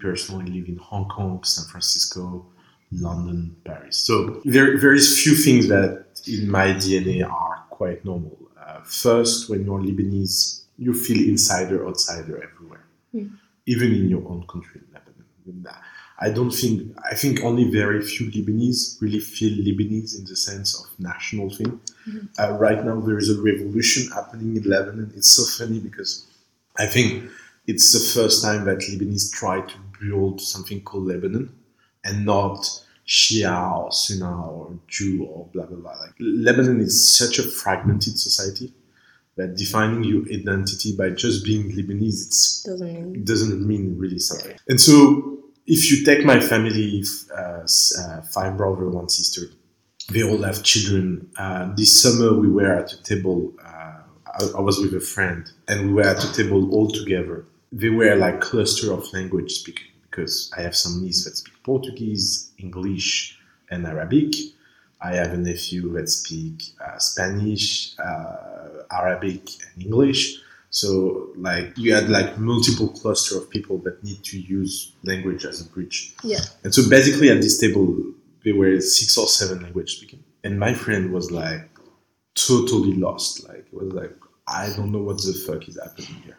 personally 0.03 0.51
live 0.51 0.69
in 0.69 0.77
Hong 0.77 1.09
Kong, 1.09 1.43
San 1.45 1.65
Francisco, 1.71 2.45
London, 2.91 3.57
Paris. 3.65 3.99
So 3.99 4.43
there, 4.45 4.77
there 4.79 4.93
is 4.93 5.23
few 5.23 5.35
things 5.35 5.69
that 5.69 6.05
in 6.27 6.51
my 6.51 6.69
DNA 6.69 7.25
are 7.25 7.65
quite 7.71 8.05
normal. 8.05 8.37
Uh, 8.61 8.81
first, 8.85 9.49
when 9.49 9.65
you're 9.65 9.79
Lebanese, 9.79 10.65
you 10.79 10.93
feel 10.93 11.19
insider, 11.29 11.87
outsider 11.87 12.43
everywhere, 12.43 12.85
mm. 13.15 13.31
even 13.67 13.93
in 13.95 14.09
your 14.09 14.27
own 14.29 14.45
country, 14.47 14.81
in 14.81 14.87
Lebanon. 14.93 15.75
I 16.21 16.31
don't 16.31 16.53
think 16.53 16.97
I 17.11 17.17
think 17.17 17.41
only 17.43 17.65
very 17.71 18.01
few 18.01 18.27
Lebanese 18.31 19.01
really 19.03 19.19
feel 19.19 19.53
Lebanese 19.67 20.17
in 20.19 20.25
the 20.25 20.37
sense 20.37 20.69
of 20.79 20.87
national 21.01 21.51
thing. 21.51 21.81
Mm-hmm. 22.09 22.27
Uh, 22.39 22.53
right 22.59 22.85
now, 22.85 23.01
there 23.01 23.19
is 23.19 23.29
a 23.29 23.43
revolution 23.43 24.13
happening 24.13 24.57
in 24.57 24.63
Lebanon. 24.63 25.13
It's 25.17 25.33
so 25.33 25.45
funny 25.45 25.81
because 25.81 26.27
I 26.79 26.87
think 26.87 27.29
it's 27.67 27.93
the 27.93 28.21
first 28.21 28.43
time 28.43 28.65
that 28.65 28.79
Lebanese 28.79 29.33
try 29.33 29.61
to 29.61 29.75
build 30.01 30.41
something 30.41 30.83
called 30.83 31.07
Lebanon 31.07 31.55
and 32.05 32.27
not 32.27 32.69
Shia 33.07 33.79
or 33.79 33.93
Sunni 33.93 34.23
or 34.23 34.79
Jew 34.89 35.25
or 35.25 35.49
blah 35.53 35.67
blah 35.67 35.79
blah. 35.79 35.93
Like 36.01 36.15
Lebanon 36.19 36.81
is 36.81 37.15
such 37.17 37.39
a 37.39 37.43
fragmented 37.43 38.19
society 38.19 38.73
that 39.37 39.57
defining 39.57 40.05
your 40.05 40.23
identity 40.29 40.95
by 40.97 41.11
just 41.11 41.45
being 41.45 41.71
Lebanese 41.73 42.27
it's, 42.27 42.63
Doesn't 42.65 43.13
mean. 43.13 43.25
doesn't 43.25 43.67
mean 43.67 43.97
really 43.99 44.19
something. 44.19 44.57
And 44.69 44.81
so, 44.81 45.39
if 45.67 45.91
you 45.91 46.05
take 46.05 46.25
my 46.25 46.41
family, 46.41 47.03
uh, 47.35 47.63
uh, 48.01 48.23
five 48.23 48.57
brother, 48.57 48.89
one 48.89 49.09
sister, 49.09 49.43
they 50.11 50.23
all 50.23 50.43
have 50.43 50.63
children. 50.63 51.31
Uh, 51.37 51.73
this 51.77 52.03
summer, 52.03 52.35
we 52.39 52.49
were 52.49 52.73
at 52.73 52.93
a 52.93 53.03
table. 53.03 53.55
Uh, 53.65 54.01
I, 54.27 54.59
I 54.59 54.61
was 54.61 54.79
with 54.81 54.95
a 54.95 55.01
friend, 55.01 55.51
and 55.69 55.87
we 55.89 55.93
were 55.95 56.03
at 56.03 56.23
a 56.25 56.33
table 56.35 56.71
all 56.75 56.91
together. 56.91 57.47
They 57.73 57.89
were 57.89 58.15
like 58.17 58.41
cluster 58.41 58.93
of 58.93 59.11
language 59.13 59.53
speaking 59.53 59.87
because 60.03 60.53
I 60.57 60.63
have 60.63 60.77
some 60.77 61.03
niece 61.03 61.25
that 61.25 61.37
speak 61.37 61.55
Portuguese, 61.63 62.53
English, 62.59 63.39
and 63.71 63.87
Arabic. 63.87 64.35
I 65.01 65.15
have 65.15 65.33
a 65.33 65.37
nephew 65.37 65.93
that 65.95 66.09
speak 66.09 66.63
uh, 66.85 66.99
Spanish, 66.99 67.99
uh, 67.99 68.85
Arabic, 68.91 69.49
and 69.75 69.85
English. 69.85 70.39
So 70.71 71.29
like 71.37 71.77
you 71.77 71.95
had 71.95 72.09
like 72.09 72.39
multiple 72.39 72.89
cluster 72.89 73.37
of 73.37 73.51
people 73.51 73.79
that 73.79 74.03
need 74.03 74.23
to 74.25 74.41
use 74.41 74.93
language 75.03 75.45
as 75.45 75.61
a 75.61 75.69
bridge. 75.69 76.15
Yeah. 76.23 76.41
And 76.65 76.75
so 76.75 76.89
basically 76.89 77.29
at 77.31 77.43
this 77.43 77.59
table 77.59 78.05
there 78.45 78.55
were 78.55 78.81
six 78.81 79.17
or 79.19 79.29
seven 79.29 79.63
language 79.63 79.97
speaking. 79.97 80.25
And 80.45 80.59
my 80.59 80.73
friend 80.75 81.13
was 81.13 81.31
like 81.31 81.69
totally 82.35 82.95
lost. 82.95 83.47
Like 83.47 83.67
it 83.71 83.75
was 83.75 83.93
like 83.93 84.15
I 84.49 84.73
don't 84.75 84.93
know 84.93 85.03
what 85.03 85.19
the 85.19 85.35
fuck 85.47 85.69
is 85.69 85.79
happening 85.81 86.23
here. 86.25 86.39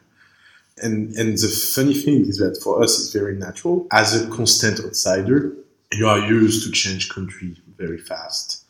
And 0.78 1.14
and 1.16 1.38
the 1.38 1.48
funny 1.48 1.94
thing 1.94 2.26
is 2.26 2.38
that 2.38 2.60
for 2.64 2.82
us 2.82 3.00
it's 3.00 3.14
very 3.14 3.36
natural. 3.36 3.88
As 3.92 4.20
a 4.20 4.28
constant 4.30 4.80
outsider, 4.80 5.54
you 5.92 6.08
are 6.08 6.20
used 6.20 6.66
to 6.66 6.72
change 6.72 7.10
country 7.10 7.56
very 7.78 8.00
fast. 8.00 8.64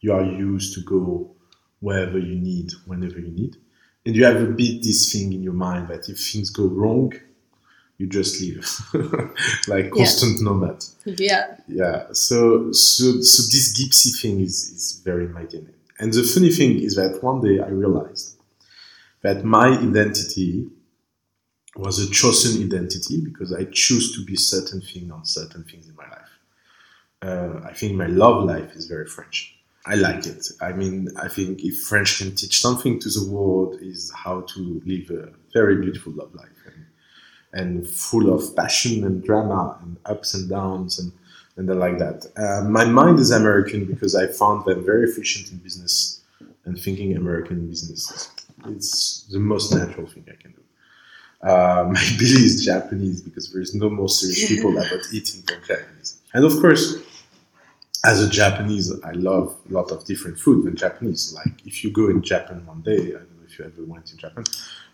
You 0.00 0.12
are 0.12 0.24
used 0.24 0.74
to 0.74 0.80
go 0.82 1.30
wherever 1.80 2.18
you 2.18 2.36
need, 2.36 2.72
whenever 2.86 3.18
you 3.18 3.30
need. 3.30 3.56
And 4.06 4.14
you 4.14 4.24
have 4.24 4.40
a 4.40 4.46
bit 4.46 4.82
this 4.82 5.12
thing 5.12 5.32
in 5.32 5.42
your 5.42 5.52
mind 5.52 5.88
that 5.88 6.08
if 6.08 6.18
things 6.18 6.50
go 6.50 6.66
wrong, 6.66 7.12
you 7.98 8.06
just 8.06 8.40
leave. 8.40 8.66
like 9.68 9.90
constant 9.90 10.40
nomad. 10.40 10.84
Yeah. 11.04 11.56
Yeah. 11.66 12.06
So 12.12 12.72
so 12.72 13.20
so 13.20 13.42
this 13.52 13.78
gypsy 13.78 14.20
thing 14.20 14.40
is, 14.40 14.70
is 14.70 15.00
very 15.04 15.26
my 15.26 15.42
DNA. 15.42 15.72
And 15.98 16.12
the 16.12 16.22
funny 16.22 16.50
thing 16.50 16.80
is 16.80 16.94
that 16.94 17.22
one 17.22 17.40
day 17.40 17.58
I 17.58 17.68
realized 17.68 18.36
that 19.22 19.44
my 19.44 19.76
identity 19.76 20.68
was 21.78 22.00
a 22.00 22.10
chosen 22.10 22.62
identity 22.62 23.20
because 23.20 23.52
I 23.52 23.64
choose 23.72 24.14
to 24.16 24.24
be 24.24 24.36
certain 24.36 24.80
thing 24.80 25.12
on 25.12 25.24
certain 25.24 25.62
things 25.64 25.88
in 25.88 25.94
my 25.94 26.08
life. 26.08 26.32
Uh, 27.22 27.60
I 27.64 27.72
think 27.72 27.94
my 27.94 28.06
love 28.06 28.44
life 28.44 28.72
is 28.74 28.86
very 28.86 29.06
French. 29.06 29.54
I 29.86 29.94
like 29.94 30.26
it. 30.26 30.46
I 30.60 30.72
mean, 30.72 31.08
I 31.16 31.28
think 31.28 31.64
if 31.64 31.80
French 31.82 32.18
can 32.18 32.34
teach 32.34 32.60
something 32.60 32.98
to 32.98 33.08
the 33.08 33.30
world, 33.30 33.78
is 33.80 34.12
how 34.14 34.42
to 34.42 34.82
live 34.84 35.10
a 35.10 35.32
very 35.54 35.80
beautiful 35.80 36.12
love 36.12 36.34
life 36.34 36.60
and, 36.66 36.84
and 37.52 37.88
full 37.88 38.34
of 38.34 38.54
passion 38.54 39.04
and 39.04 39.24
drama 39.24 39.78
and 39.80 39.96
ups 40.04 40.34
and 40.34 40.50
downs 40.50 40.98
and 40.98 41.12
and 41.56 41.68
then 41.68 41.78
like 41.80 41.98
that. 41.98 42.24
Uh, 42.36 42.68
my 42.68 42.84
mind 42.84 43.18
is 43.18 43.32
American 43.32 43.84
because 43.84 44.14
I 44.14 44.28
found 44.28 44.64
them 44.64 44.84
very 44.84 45.08
efficient 45.10 45.50
in 45.50 45.58
business 45.58 46.20
and 46.64 46.78
thinking 46.78 47.16
American 47.16 47.68
business. 47.68 48.30
It's 48.66 49.26
the 49.32 49.40
most 49.40 49.74
natural 49.74 50.06
thing 50.06 50.24
I 50.28 50.40
can 50.40 50.52
do. 50.52 50.62
My 51.42 52.04
belly 52.18 52.44
is 52.44 52.64
Japanese 52.64 53.20
because 53.20 53.52
there 53.52 53.62
is 53.62 53.74
no 53.74 53.88
more 53.90 54.08
serious 54.08 54.48
people 54.48 54.76
about 54.76 55.00
eating 55.12 55.42
than 55.46 55.60
Japanese. 55.66 56.18
And 56.34 56.44
of 56.44 56.52
course, 56.60 56.96
as 58.04 58.22
a 58.22 58.28
Japanese, 58.28 58.92
I 59.04 59.12
love 59.12 59.56
a 59.68 59.72
lot 59.72 59.90
of 59.90 60.04
different 60.04 60.38
food 60.38 60.64
than 60.64 60.76
Japanese. 60.76 61.32
Like 61.34 61.66
if 61.66 61.82
you 61.84 61.90
go 61.90 62.08
in 62.08 62.22
Japan 62.22 62.64
one 62.66 62.82
day, 62.82 63.08
I 63.08 63.18
don't 63.18 63.38
know 63.38 63.46
if 63.46 63.58
you 63.58 63.64
ever 63.64 63.84
went 63.84 64.06
to 64.06 64.16
Japan, 64.16 64.44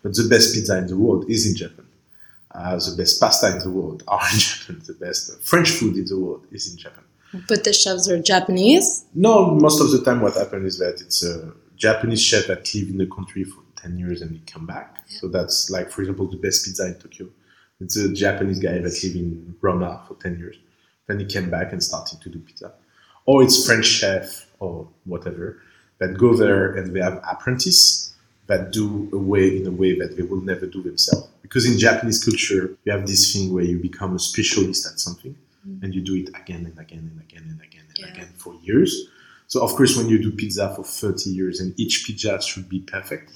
but 0.03 0.15
the 0.15 0.27
best 0.29 0.55
pizza 0.55 0.79
in 0.79 0.87
the 0.87 0.97
world 0.97 1.29
is 1.31 1.47
in 1.47 1.57
Japan. 1.57 1.87
Uh, 2.51 2.77
the 2.77 2.95
best 2.97 3.21
pasta 3.21 3.53
in 3.53 3.59
the 3.59 3.71
world 3.71 4.05
are 4.09 4.27
in 4.33 4.39
Japan. 4.39 4.83
The 4.87 4.95
best 4.95 5.43
French 5.43 5.71
food 5.71 5.97
in 5.97 6.07
the 6.07 6.19
world 6.19 6.47
is 6.51 6.71
in 6.71 6.79
Japan. 6.79 7.05
But 7.49 7.65
the 7.65 7.73
chefs 7.73 8.09
are 8.09 8.21
Japanese. 8.21 9.07
No, 9.13 9.51
most 9.51 9.81
of 9.81 9.91
the 9.91 10.05
time 10.05 10.21
what 10.21 10.35
happens 10.35 10.75
is 10.75 10.79
that 10.79 11.01
it's 11.01 11.25
a 11.25 11.53
Japanese 11.77 12.23
chef 12.23 12.47
that 12.47 12.73
live 12.75 12.89
in 12.91 12.99
the 12.99 13.07
country 13.07 13.43
for 13.43 13.64
10 13.85 13.99
years 13.99 14.23
and 14.23 14.31
he 14.33 14.41
come 14.47 14.67
back. 14.67 14.99
So 15.07 15.29
that's 15.29 15.71
like, 15.71 15.91
for 15.91 16.01
example, 16.03 16.27
the 16.27 16.37
best 16.37 16.65
pizza 16.65 16.87
in 16.87 16.95
Tokyo. 16.95 17.27
It's 17.81 17.97
a 17.97 18.13
Japanese 18.13 18.59
guy 18.59 18.79
that 18.79 19.03
live 19.03 19.17
in 19.17 19.55
Roma 19.61 20.03
for 20.09 20.15
10 20.15 20.39
years. 20.39 20.57
Then 21.07 21.19
he 21.21 21.27
came 21.27 21.51
back 21.51 21.73
and 21.73 21.83
started 21.83 22.21
to 22.23 22.29
do 22.31 22.39
pizza. 22.39 22.73
Or 23.27 23.43
it's 23.43 23.67
French 23.67 23.87
chef 23.87 24.47
or 24.59 24.89
whatever 25.05 25.61
that 25.99 26.17
go 26.17 26.35
there 26.35 26.73
and 26.77 26.95
they 26.95 27.01
have 27.01 27.23
apprentice 27.31 28.15
that 28.47 28.73
do 28.73 29.09
a 29.13 29.19
way 29.19 29.57
in 29.57 29.67
a 29.67 29.71
way 29.71 29.99
that 29.99 30.17
they 30.17 30.23
will 30.23 30.41
never 30.41 30.67
do 30.67 30.83
themselves. 30.83 31.29
Because 31.43 31.65
in 31.71 31.79
Japanese 31.79 32.23
culture, 32.25 32.77
you 32.85 32.93
have 32.93 33.07
this 33.07 33.33
thing 33.33 33.53
where 33.53 33.65
you 33.65 33.79
become 33.79 34.15
a 34.15 34.19
specialist 34.19 34.87
at 34.87 34.99
something 35.01 35.35
mm. 35.67 35.83
and 35.83 35.95
you 35.95 36.01
do 36.01 36.15
it 36.17 36.29
again 36.41 36.65
and 36.67 36.79
again 36.79 37.11
and 37.11 37.21
again 37.21 37.45
and 37.51 37.61
again 37.61 37.85
and 37.89 37.99
Yeah. 37.99 38.13
again 38.13 38.31
for 38.37 38.55
years. 38.63 39.09
So 39.47 39.63
of 39.63 39.71
course, 39.77 39.97
when 39.97 40.09
you 40.09 40.19
do 40.19 40.31
pizza 40.31 40.75
for 40.75 40.85
30 40.85 41.31
years 41.31 41.61
and 41.61 41.79
each 41.79 42.05
pizza 42.07 42.41
should 42.43 42.69
be 42.69 42.81
perfect, 42.81 43.33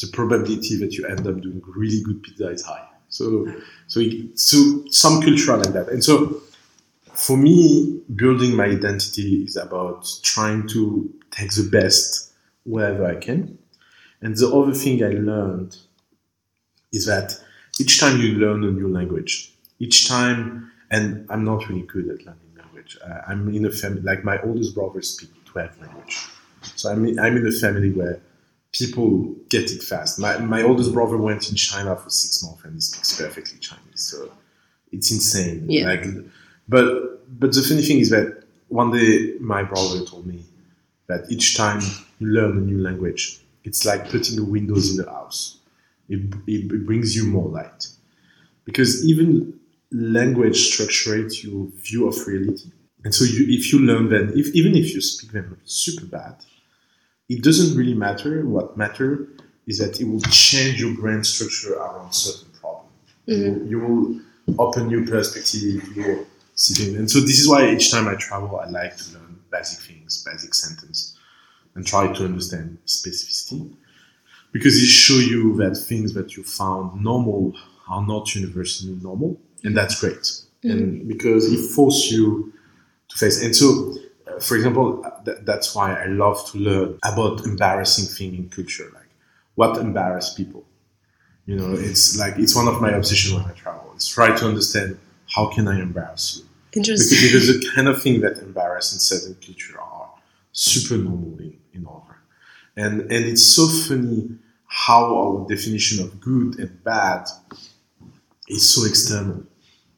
the 0.00 0.08
probability 0.12 0.76
that 0.76 0.94
you 0.94 1.06
end 1.06 1.26
up 1.26 1.40
doing 1.40 1.62
really 1.66 2.02
good 2.02 2.22
pizza 2.22 2.48
is 2.48 2.62
high. 2.62 2.86
So, 3.08 3.52
so, 3.88 4.00
so 4.34 4.84
some 4.90 5.20
culture 5.20 5.56
like 5.56 5.72
that. 5.72 5.88
And 5.88 6.02
so 6.02 6.42
for 7.12 7.36
me, 7.36 8.00
building 8.14 8.56
my 8.56 8.66
identity 8.66 9.42
is 9.44 9.56
about 9.56 10.08
trying 10.22 10.68
to 10.68 11.12
take 11.30 11.52
the 11.52 11.68
best 11.68 12.32
wherever 12.64 13.04
I 13.04 13.16
can. 13.16 13.58
And 14.22 14.36
the 14.36 14.48
other 14.54 14.74
thing 14.74 15.02
I 15.02 15.08
learned 15.08 15.76
is 16.92 17.06
that 17.06 17.38
each 17.80 17.98
time 17.98 18.20
you 18.20 18.34
learn 18.34 18.64
a 18.64 18.70
new 18.70 18.88
language, 18.88 19.52
each 19.78 20.08
time, 20.08 20.70
and 20.90 21.26
I'm 21.30 21.44
not 21.44 21.68
really 21.68 21.82
good 21.82 22.08
at 22.08 22.26
learning 22.26 22.52
language. 22.56 22.98
Uh, 23.04 23.20
I'm 23.26 23.52
in 23.54 23.64
a 23.64 23.70
family, 23.70 24.02
like 24.02 24.24
my 24.24 24.40
oldest 24.42 24.74
brother 24.74 25.02
speaks 25.02 25.32
12 25.46 25.80
language. 25.80 26.26
So 26.76 26.90
I'm 26.90 27.06
in, 27.06 27.18
I'm 27.18 27.36
in 27.36 27.46
a 27.46 27.52
family 27.52 27.92
where 27.92 28.20
people 28.72 29.34
get 29.48 29.70
it 29.70 29.82
fast. 29.82 30.18
My, 30.18 30.38
my 30.38 30.62
oldest 30.62 30.92
brother 30.92 31.16
went 31.16 31.48
in 31.50 31.56
China 31.56 31.96
for 31.96 32.10
six 32.10 32.42
months 32.42 32.64
and 32.64 32.74
he 32.74 32.80
speaks 32.80 33.20
perfectly 33.20 33.58
Chinese. 33.58 34.00
So 34.00 34.30
it's 34.92 35.10
insane. 35.10 35.66
Yeah. 35.68 35.86
Like, 35.86 36.04
but 36.68 37.38
but 37.38 37.52
the 37.52 37.62
funny 37.62 37.82
thing 37.82 37.98
is 37.98 38.10
that 38.10 38.44
one 38.68 38.92
day 38.92 39.34
my 39.40 39.62
brother 39.62 40.04
told 40.04 40.26
me 40.26 40.44
that 41.08 41.30
each 41.30 41.56
time 41.56 41.80
you 42.18 42.28
learn 42.28 42.56
a 42.56 42.60
new 42.60 42.78
language, 42.78 43.40
it's 43.64 43.84
like 43.84 44.08
putting 44.08 44.36
the 44.36 44.44
windows 44.44 44.90
in 44.90 45.04
the 45.04 45.10
house. 45.10 45.58
It, 46.08 46.20
it, 46.46 46.72
it 46.72 46.86
brings 46.86 47.14
you 47.14 47.24
more 47.24 47.48
light 47.48 47.86
because 48.64 49.04
even 49.06 49.58
language 49.92 50.72
structures 50.72 51.44
your 51.44 51.68
view 51.76 52.08
of 52.08 52.26
reality. 52.26 52.70
And 53.04 53.14
so 53.14 53.24
you, 53.24 53.46
if 53.48 53.72
you 53.72 53.78
learn 53.78 54.08
them, 54.08 54.32
if 54.36 54.48
even 54.54 54.76
if 54.76 54.92
you 54.94 55.00
speak 55.00 55.32
them 55.32 55.58
super 55.64 56.06
bad, 56.06 56.36
it 57.30 57.42
doesn't 57.42 57.76
really 57.78 57.94
matter. 57.94 58.44
What 58.44 58.76
matter 58.76 59.28
is 59.66 59.78
that 59.78 60.00
it 60.00 60.04
will 60.04 60.20
change 60.20 60.80
your 60.80 60.94
brain 60.96 61.22
structure 61.22 61.74
around 61.74 62.12
certain 62.12 62.52
problem. 62.60 62.86
You, 63.26 63.36
mm-hmm. 63.36 63.60
will, 63.60 63.70
you 63.70 63.78
will 63.78 64.66
open 64.66 64.88
new 64.88 65.06
perspective. 65.06 65.96
You 65.96 66.02
will 66.02 66.26
see 66.56 66.74
things. 66.74 66.98
And 66.98 67.10
so 67.10 67.20
this 67.20 67.38
is 67.38 67.48
why 67.48 67.70
each 67.70 67.90
time 67.90 68.08
I 68.08 68.16
travel, 68.16 68.58
I 68.58 68.68
like 68.68 68.96
to 68.96 69.14
learn 69.14 69.38
basic 69.50 69.78
things, 69.78 70.24
basic 70.24 70.54
sentence, 70.54 71.16
and 71.76 71.86
try 71.86 72.12
to 72.12 72.24
understand 72.24 72.78
specificity 72.84 73.72
because 74.52 74.76
it 74.82 74.86
show 74.86 75.14
you 75.14 75.56
that 75.58 75.76
things 75.76 76.14
that 76.14 76.36
you 76.36 76.42
found 76.42 77.02
normal 77.02 77.54
are 77.88 78.04
not 78.04 78.34
universally 78.34 78.98
normal, 79.02 79.40
and 79.62 79.76
that's 79.76 80.00
great. 80.00 80.14
Mm-hmm. 80.64 80.70
And 80.70 81.08
because 81.08 81.52
it 81.52 81.74
forces 81.74 82.10
you 82.10 82.52
to 83.08 83.18
face. 83.18 83.42
And 83.42 83.54
so, 83.54 83.94
for 84.38 84.56
example, 84.56 85.04
th- 85.24 85.38
that's 85.42 85.74
why 85.74 85.94
I 85.94 86.06
love 86.06 86.50
to 86.52 86.58
learn 86.58 86.98
about 87.04 87.44
embarrassing 87.44 88.06
thing 88.06 88.34
in 88.34 88.48
culture, 88.48 88.90
like 88.94 89.08
what 89.54 89.78
embarrass 89.78 90.34
people. 90.34 90.64
You 91.46 91.56
know, 91.56 91.72
it's 91.74 92.18
like 92.18 92.38
it's 92.38 92.54
one 92.54 92.68
of 92.68 92.80
my 92.80 92.90
obsession 92.90 93.36
when 93.36 93.44
I 93.44 93.52
travel. 93.52 93.90
It's 93.94 94.06
try 94.06 94.34
to 94.36 94.46
understand 94.46 94.98
how 95.34 95.46
can 95.46 95.68
I 95.68 95.80
embarrass 95.80 96.38
you 96.38 96.44
because, 96.70 97.10
Interesting. 97.12 97.18
because 97.28 97.46
the 97.48 97.70
kind 97.74 97.88
of 97.88 98.00
thing 98.02 98.20
that 98.20 98.38
embarrass 98.38 98.92
in 98.92 98.98
certain 99.00 99.36
culture 99.44 99.80
are 99.80 100.10
super 100.52 100.96
normal 100.96 101.36
in, 101.38 101.56
in 101.74 101.86
other. 101.86 102.16
And 102.76 103.00
and 103.02 103.24
it's 103.24 103.44
so 103.44 103.66
funny 103.66 104.30
how 104.66 105.16
our 105.16 105.48
definition 105.48 106.04
of 106.04 106.20
good 106.20 106.58
and 106.60 106.84
bad 106.84 107.26
is 108.48 108.68
so 108.68 108.84
external, 108.86 109.42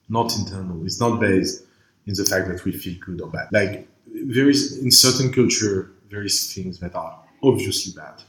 not 0.09 0.35
internal. 0.37 0.85
It's 0.85 1.01
not 1.01 1.21
based 1.21 1.64
in 2.07 2.14
the 2.14 2.25
fact 2.25 2.49
that 2.49 2.64
we 2.64 2.73
feel 2.73 2.97
good 3.01 3.21
or 3.21 3.29
bad. 3.29 3.49
Like 3.53 3.88
there 4.25 4.49
is 4.49 4.79
in 4.79 4.91
certain 4.91 5.33
culture 5.33 5.91
there 6.11 6.23
is 6.23 6.53
things 6.53 6.79
that 6.81 6.95
are 6.95 7.19
obviously 7.43 7.93
bad 7.93 8.23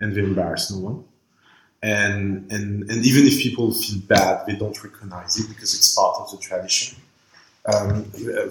and 0.00 0.14
they 0.14 0.20
embarrass 0.20 0.70
no 0.70 0.78
one. 0.78 1.04
And, 1.82 2.50
and, 2.52 2.88
and 2.90 3.04
even 3.04 3.26
if 3.26 3.40
people 3.40 3.72
feel 3.72 4.00
bad, 4.02 4.46
they 4.46 4.54
don't 4.54 4.80
recognize 4.84 5.38
it 5.40 5.48
because 5.48 5.74
it's 5.74 5.94
part 5.94 6.16
of 6.20 6.30
the 6.30 6.38
tradition. 6.38 6.98
Um, 7.66 8.04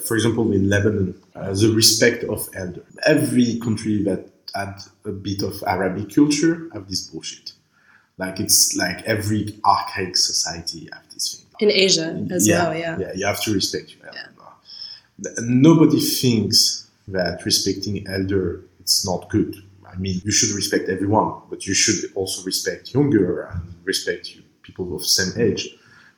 for 0.05 0.15
example, 0.15 0.51
in 0.51 0.69
Lebanon, 0.69 1.21
uh, 1.35 1.53
the 1.53 1.71
respect 1.73 2.23
of 2.23 2.49
elder. 2.55 2.83
Every 3.05 3.59
country 3.59 4.03
that 4.03 4.27
had 4.55 4.81
a 5.05 5.11
bit 5.11 5.43
of 5.43 5.63
Arabic 5.67 6.13
culture 6.13 6.69
have 6.73 6.89
this 6.89 7.07
bullshit. 7.07 7.53
Like 8.17 8.39
it's 8.39 8.75
like 8.75 9.01
every 9.03 9.59
archaic 9.65 10.17
society 10.17 10.89
have 10.91 11.03
this 11.13 11.35
thing. 11.35 11.47
In 11.59 11.71
Asia 11.71 12.25
as 12.31 12.47
yeah, 12.47 12.63
well, 12.63 12.77
yeah. 12.77 12.99
Yeah, 12.99 13.13
you 13.15 13.25
have 13.25 13.41
to 13.43 13.53
respect 13.53 13.95
your 13.95 14.07
elder. 14.07 14.17
Yeah. 14.37 14.40
Nobody 15.39 15.99
thinks 15.99 16.89
that 17.07 17.45
respecting 17.45 18.07
elder 18.07 18.63
it's 18.79 19.05
not 19.05 19.29
good. 19.29 19.55
I 19.91 19.95
mean, 19.97 20.21
you 20.23 20.31
should 20.31 20.51
respect 20.55 20.89
everyone, 20.89 21.33
but 21.49 21.67
you 21.67 21.73
should 21.73 22.11
also 22.15 22.43
respect 22.43 22.93
younger 22.93 23.43
and 23.43 23.61
respect 23.83 24.29
people 24.63 24.95
of 24.95 25.05
same 25.05 25.39
age. 25.39 25.69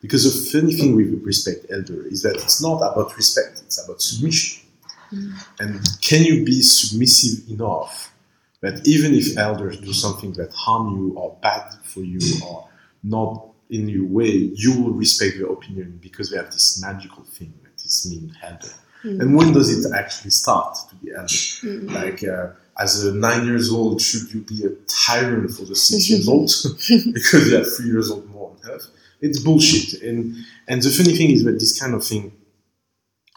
Because 0.01 0.23
the 0.23 0.59
funny 0.59 0.73
thing 0.73 0.95
with 0.95 1.21
respect 1.23 1.65
elder 1.69 2.05
is 2.07 2.21
that 2.23 2.35
it's 2.35 2.61
not 2.61 2.77
about 2.77 3.15
respect; 3.15 3.61
it's 3.65 3.83
about 3.83 4.01
submission. 4.01 4.67
Mm. 5.11 5.33
And 5.59 6.01
can 6.01 6.23
you 6.23 6.43
be 6.43 6.61
submissive 6.61 7.49
enough 7.49 8.13
that 8.61 8.85
even 8.87 9.13
if 9.13 9.37
elders 9.37 9.79
do 9.79 9.93
something 9.93 10.33
that 10.33 10.53
harm 10.53 10.97
you 10.97 11.13
or 11.15 11.37
bad 11.41 11.73
for 11.83 12.01
you 12.01 12.19
or 12.45 12.67
not 13.03 13.45
in 13.69 13.87
your 13.89 14.05
way, 14.05 14.31
you 14.31 14.71
will 14.81 14.93
respect 14.93 15.37
their 15.37 15.51
opinion 15.51 15.99
because 16.01 16.29
they 16.29 16.37
have 16.37 16.51
this 16.51 16.81
magical 16.81 17.23
thing 17.23 17.53
that 17.63 17.83
is 17.83 18.07
mean 18.09 18.35
elder. 18.41 18.73
And 19.03 19.35
when 19.35 19.53
does 19.53 19.69
it 19.69 19.91
actually 19.93 20.31
start 20.31 20.77
to 20.89 20.95
be 20.95 21.11
elder? 21.11 21.93
Like 21.93 22.23
uh, 22.23 22.49
as 22.79 23.03
a 23.03 23.13
nine 23.13 23.45
years 23.45 23.71
old, 23.71 24.01
should 24.01 24.33
you 24.33 24.41
be 24.41 24.65
a 24.65 24.69
tyrant 24.87 25.51
for 25.51 25.65
the 25.65 25.75
six 25.75 26.09
years 26.09 26.27
old 26.27 26.49
because 27.13 27.49
you 27.49 27.55
have 27.55 27.75
three 27.75 27.87
years 27.87 28.09
old 28.09 28.29
more 28.29 28.51
on 28.51 28.71
earth? 28.71 28.87
It's 29.21 29.39
bullshit. 29.39 30.01
And 30.01 30.35
and 30.67 30.81
the 30.81 30.89
funny 30.89 31.15
thing 31.15 31.31
is 31.31 31.43
that 31.43 31.59
this 31.59 31.79
kind 31.79 31.93
of 31.93 32.05
thing 32.05 32.31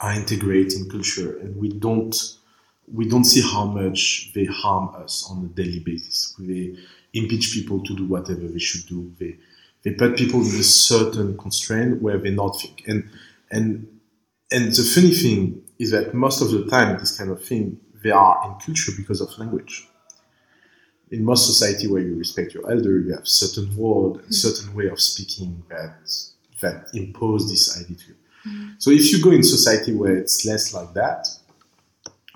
are 0.00 0.12
integrated 0.12 0.74
in 0.74 0.90
culture, 0.90 1.38
and 1.38 1.56
we 1.56 1.70
don't 1.70 2.14
we 2.92 3.08
don't 3.08 3.24
see 3.24 3.42
how 3.42 3.66
much 3.66 4.30
they 4.34 4.44
harm 4.44 4.94
us 4.94 5.28
on 5.30 5.44
a 5.44 5.48
daily 5.48 5.80
basis. 5.80 6.34
They 6.38 6.76
impeach 7.12 7.52
people 7.52 7.82
to 7.82 7.96
do 7.96 8.04
whatever 8.06 8.46
they 8.46 8.58
should 8.58 8.86
do. 8.86 9.12
They 9.18 9.36
they 9.82 9.92
put 9.92 10.16
people 10.16 10.40
in 10.40 10.60
a 10.60 10.64
certain 10.64 11.36
constraint 11.38 12.02
where 12.02 12.18
they 12.18 12.30
not 12.30 12.60
think. 12.60 12.82
And 12.86 13.08
and 13.50 13.95
and 14.50 14.72
the 14.72 14.82
funny 14.82 15.10
thing 15.10 15.62
is 15.78 15.90
that 15.90 16.14
most 16.14 16.40
of 16.40 16.50
the 16.50 16.64
time, 16.66 16.98
this 16.98 17.16
kind 17.16 17.30
of 17.30 17.44
thing 17.44 17.78
they 18.02 18.10
are 18.10 18.40
in 18.44 18.54
culture 18.64 18.92
because 18.96 19.20
of 19.20 19.36
language. 19.38 19.88
In 21.10 21.24
most 21.24 21.46
society 21.46 21.86
where 21.86 22.02
you 22.02 22.14
respect 22.16 22.54
your 22.54 22.70
elder, 22.70 22.98
you 23.00 23.12
have 23.14 23.26
certain 23.26 23.74
word, 23.76 24.22
and 24.24 24.34
certain 24.34 24.74
way 24.74 24.86
of 24.86 25.00
speaking 25.00 25.62
that 25.68 25.96
that 26.60 26.88
impose 26.94 27.50
this 27.50 27.80
idea 27.80 27.96
to 27.96 28.04
you. 28.08 28.16
So 28.78 28.90
if 28.90 29.12
you 29.12 29.22
go 29.22 29.30
in 29.30 29.42
society 29.42 29.92
where 29.92 30.16
it's 30.16 30.46
less 30.46 30.72
like 30.72 30.94
that, 30.94 31.26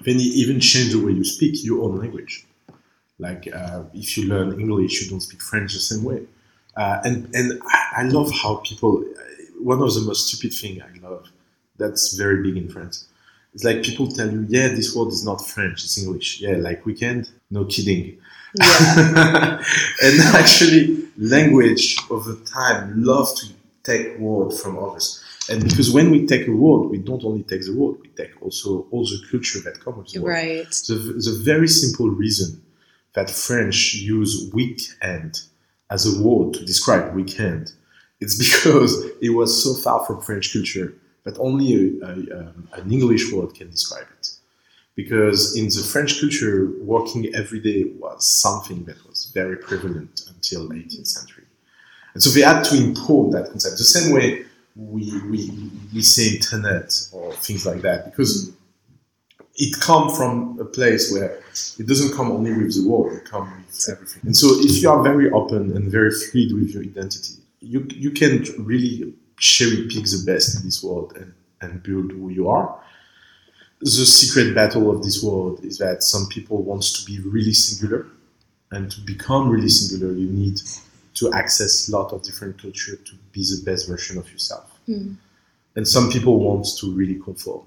then 0.05 0.19
you 0.19 0.33
even 0.35 0.61
change 0.61 0.93
the 0.93 1.05
way 1.05 1.13
you 1.13 1.25
speak 1.25 1.65
your 1.65 1.83
own 1.85 1.99
language. 1.99 2.45
Like 3.19 3.49
uh, 3.55 3.85
if 3.95 4.17
you 4.17 4.29
learn 4.29 4.59
English, 4.59 5.03
you 5.03 5.11
don't 5.11 5.21
speak 5.21 5.43
French 5.43 5.75
the 5.75 5.81
same 5.81 6.05
way. 6.05 6.23
Uh, 6.77 7.01
and 7.05 7.35
and 7.35 7.61
I, 7.67 7.81
I 7.99 8.03
love 8.05 8.31
how 8.33 8.57
people. 8.57 9.05
One 9.59 9.83
of 9.83 9.93
the 9.95 10.01
most 10.01 10.29
stupid 10.29 10.57
thing 10.57 10.81
I 10.83 10.99
love 11.07 11.29
that's 11.81 12.15
very 12.15 12.43
big 12.43 12.57
in 12.57 12.69
France. 12.69 13.07
It's 13.55 13.65
like 13.65 13.83
people 13.83 14.07
tell 14.07 14.31
you, 14.31 14.47
yeah, 14.49 14.69
this 14.69 14.95
word 14.95 15.09
is 15.09 15.25
not 15.25 15.45
French, 15.45 15.83
it's 15.83 15.99
English. 15.99 16.41
Yeah, 16.41 16.57
like 16.57 16.87
weekend. 16.87 17.31
No 17.51 17.65
kidding. 17.65 18.19
Yeah. 18.55 19.63
and 20.03 20.21
actually, 20.35 21.09
language 21.19 21.97
over 22.11 22.35
time 22.47 23.03
love 23.03 23.35
to 23.37 23.47
take 23.83 24.19
word 24.19 24.53
from 24.53 24.79
others. 24.79 25.23
And 25.49 25.65
because 25.65 25.91
when 25.91 26.11
we 26.11 26.27
take 26.27 26.47
a 26.47 26.53
word, 26.53 26.89
we 26.89 26.99
don't 26.99 27.25
only 27.25 27.43
take 27.43 27.65
the 27.65 27.75
word, 27.75 27.97
we 28.03 28.09
take 28.11 28.41
also 28.41 28.87
all 28.91 29.05
the 29.05 29.21
culture 29.31 29.59
that 29.61 29.81
comes 29.81 29.97
with 29.97 30.13
the 30.13 30.23
word. 30.23 30.31
right. 30.31 30.71
The, 30.87 30.95
the 30.95 31.41
very 31.43 31.67
simple 31.67 32.09
reason 32.09 32.63
that 33.15 33.31
French 33.31 33.95
use 33.95 34.49
weekend 34.55 35.41
as 35.91 36.07
a 36.07 36.23
word 36.23 36.55
to 36.55 36.65
describe 36.65 37.15
weekend, 37.15 37.73
it's 38.21 38.37
because 38.45 39.05
it 39.21 39.31
was 39.31 39.63
so 39.63 39.75
far 39.75 40.07
from 40.07 40.21
French 40.21 40.53
culture 40.53 40.95
that 41.31 41.41
only 41.41 42.01
a, 42.01 42.05
a, 42.05 42.13
um, 42.39 42.69
an 42.73 42.93
English 42.93 43.33
word 43.33 43.55
can 43.55 43.71
describe 43.71 44.07
it. 44.19 44.31
Because 44.97 45.57
in 45.57 45.67
the 45.67 45.83
French 45.83 46.21
culture, 46.21 46.73
working 46.81 47.33
every 47.35 47.61
day 47.61 47.85
was 47.99 48.27
something 48.27 48.85
that 48.85 48.97
was 49.07 49.31
very 49.33 49.57
prevalent 49.57 50.23
until 50.29 50.69
18th 50.69 51.07
century. 51.07 51.45
And 52.15 52.23
so 52.23 52.31
they 52.31 52.43
had 52.43 52.63
to 52.65 52.77
import 52.77 53.33
that 53.33 53.51
concept. 53.51 53.79
The 53.79 53.85
same 53.85 54.13
way 54.13 54.45
we, 54.75 55.21
we, 55.31 55.71
we 55.95 56.03
say 56.03 56.37
internet 56.37 56.93
or 57.13 57.33
things 57.35 57.65
like 57.65 57.83
that, 57.83 58.07
because 58.07 58.53
it 59.57 59.81
come 59.81 60.11
from 60.11 60.59
a 60.61 60.65
place 60.65 61.13
where 61.13 61.41
it 61.79 61.87
doesn't 61.87 62.17
come 62.17 62.33
only 62.33 62.53
with 62.53 62.75
the 62.75 62.89
word, 62.89 63.13
it 63.15 63.25
comes 63.25 63.51
with 63.67 63.97
everything. 63.97 64.23
And 64.25 64.37
so 64.37 64.49
if 64.61 64.83
you 64.83 64.91
are 64.91 65.03
very 65.03 65.31
open 65.31 65.77
and 65.77 65.91
very 65.91 66.11
fluid 66.11 66.53
with 66.55 66.71
your 66.75 66.83
identity, 66.83 67.35
you, 67.61 67.87
you 67.91 68.11
can 68.11 68.45
really 68.59 69.15
cherry 69.41 69.89
pick 69.89 70.05
the 70.05 70.23
best 70.25 70.57
in 70.57 70.65
this 70.65 70.85
world 70.85 71.15
and, 71.17 71.33
and 71.61 71.83
build 71.83 72.13
who 72.13 72.29
you 72.29 72.49
are. 72.49 72.81
The 73.81 73.89
secret 73.89 74.55
battle 74.55 74.91
of 74.91 75.03
this 75.03 75.23
world 75.23 75.65
is 75.65 75.79
that 75.79 76.03
some 76.03 76.29
people 76.29 76.63
want 76.63 76.83
to 76.83 77.05
be 77.07 77.19
really 77.21 77.55
singular, 77.55 78.07
and 78.71 78.91
to 78.91 79.01
become 79.01 79.49
really 79.49 79.71
singular, 79.71 80.13
you 80.13 80.29
need 80.29 80.61
to 81.15 81.33
access 81.33 81.89
a 81.89 81.93
lot 81.93 82.13
of 82.13 82.23
different 82.23 82.61
culture 82.61 82.97
to 82.97 83.13
be 83.33 83.41
the 83.41 83.63
best 83.65 83.89
version 83.89 84.19
of 84.19 84.31
yourself. 84.31 84.71
Hmm. 84.87 85.15
And 85.77 85.89
some 85.89 86.11
people 86.11 86.39
want 86.41 86.67
to 86.79 86.93
really 86.93 87.19
conform. 87.19 87.67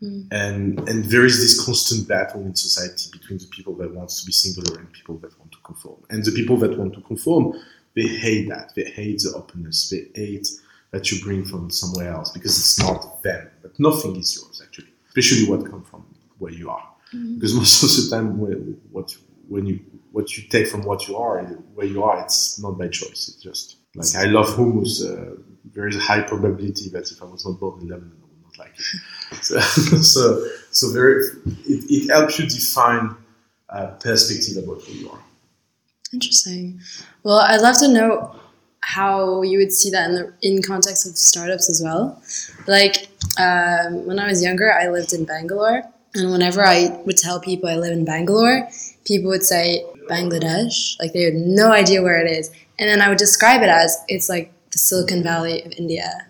Hmm. 0.00 0.20
And 0.30 0.88
and 0.88 1.06
there 1.06 1.24
is 1.24 1.38
this 1.38 1.64
constant 1.64 2.06
battle 2.06 2.42
in 2.42 2.54
society 2.54 3.08
between 3.10 3.38
the 3.38 3.46
people 3.46 3.74
that 3.76 3.92
wants 3.94 4.20
to 4.20 4.26
be 4.26 4.32
singular 4.32 4.78
and 4.78 4.92
people 4.92 5.16
that 5.18 5.36
want 5.38 5.52
to 5.52 5.58
conform. 5.64 6.00
And 6.10 6.24
the 6.24 6.32
people 6.32 6.58
that 6.58 6.78
want 6.78 6.92
to 6.94 7.00
conform, 7.00 7.54
they 7.96 8.06
hate 8.06 8.48
that. 8.50 8.74
They 8.76 8.84
hate 8.84 9.20
the 9.20 9.32
openness. 9.34 9.88
They 9.88 10.08
hate 10.14 10.48
that 10.90 11.10
you 11.10 11.22
bring 11.22 11.44
from 11.44 11.70
somewhere 11.70 12.12
else 12.12 12.30
because 12.30 12.58
it's 12.58 12.78
not 12.80 13.22
them. 13.22 13.50
But 13.62 13.78
nothing 13.78 14.16
is 14.16 14.36
yours 14.36 14.62
actually, 14.64 14.88
especially 15.08 15.48
what 15.48 15.70
comes 15.70 15.88
from 15.88 16.04
where 16.38 16.52
you 16.52 16.70
are. 16.70 16.88
Because 17.10 17.54
most 17.54 17.82
of 17.82 18.10
the 18.10 18.16
time, 18.16 18.38
when, 18.38 18.78
what 18.90 19.16
when 19.48 19.66
you 19.66 19.80
what 20.12 20.36
you 20.36 20.44
take 20.48 20.66
from 20.66 20.82
what 20.82 21.08
you 21.08 21.16
are, 21.16 21.42
where 21.74 21.86
you 21.86 22.02
are, 22.02 22.22
it's 22.22 22.60
not 22.60 22.78
by 22.78 22.88
choice. 22.88 23.28
It's 23.28 23.42
just 23.42 23.76
like 23.94 24.14
I 24.14 24.28
love 24.28 24.48
hummus. 24.48 25.04
Uh, 25.04 25.40
there 25.74 25.88
is 25.88 25.96
a 25.96 26.00
high 26.00 26.22
probability 26.22 26.88
that 26.90 27.10
if 27.10 27.22
I 27.22 27.26
was 27.26 27.46
not 27.46 27.58
born 27.58 27.80
in 27.80 27.88
Lebanon, 27.88 28.16
I 28.20 28.26
would 28.26 28.42
not 28.42 28.58
like 28.58 28.78
it. 28.78 28.84
So, 29.42 29.60
so, 30.14 30.48
so 30.70 30.92
very, 30.92 31.24
it, 31.66 31.84
it 31.90 32.10
helps 32.10 32.38
you 32.38 32.46
define 32.46 33.14
a 33.68 33.88
perspective 33.88 34.64
about 34.64 34.82
who 34.82 34.92
you 34.92 35.10
are. 35.10 35.20
Interesting. 36.12 36.80
Well, 37.22 37.38
I'd 37.38 37.60
love 37.60 37.78
to 37.80 37.88
know 37.88 38.40
how 38.88 39.42
you 39.42 39.58
would 39.58 39.70
see 39.70 39.90
that 39.90 40.08
in 40.08 40.14
the 40.14 40.32
in 40.40 40.62
context 40.62 41.06
of 41.06 41.18
startups 41.18 41.68
as 41.68 41.82
well. 41.84 42.22
Like 42.66 43.08
um, 43.38 44.06
when 44.06 44.18
I 44.18 44.26
was 44.26 44.42
younger, 44.42 44.72
I 44.72 44.88
lived 44.88 45.12
in 45.12 45.26
Bangalore, 45.26 45.82
and 46.14 46.30
whenever 46.30 46.64
I 46.64 46.98
would 47.04 47.18
tell 47.18 47.38
people 47.38 47.68
I 47.68 47.76
live 47.76 47.92
in 47.92 48.06
Bangalore, 48.06 48.66
people 49.04 49.28
would 49.28 49.44
say 49.44 49.84
Bangladesh, 50.08 50.98
like 50.98 51.12
they 51.12 51.22
had 51.22 51.34
no 51.34 51.70
idea 51.70 52.02
where 52.02 52.18
it 52.24 52.30
is, 52.30 52.50
and 52.78 52.88
then 52.88 53.02
I 53.02 53.10
would 53.10 53.18
describe 53.18 53.60
it 53.60 53.68
as 53.68 53.94
it's 54.08 54.30
like 54.30 54.52
the 54.70 54.78
Silicon 54.78 55.22
Valley 55.22 55.62
of 55.62 55.72
India. 55.72 56.26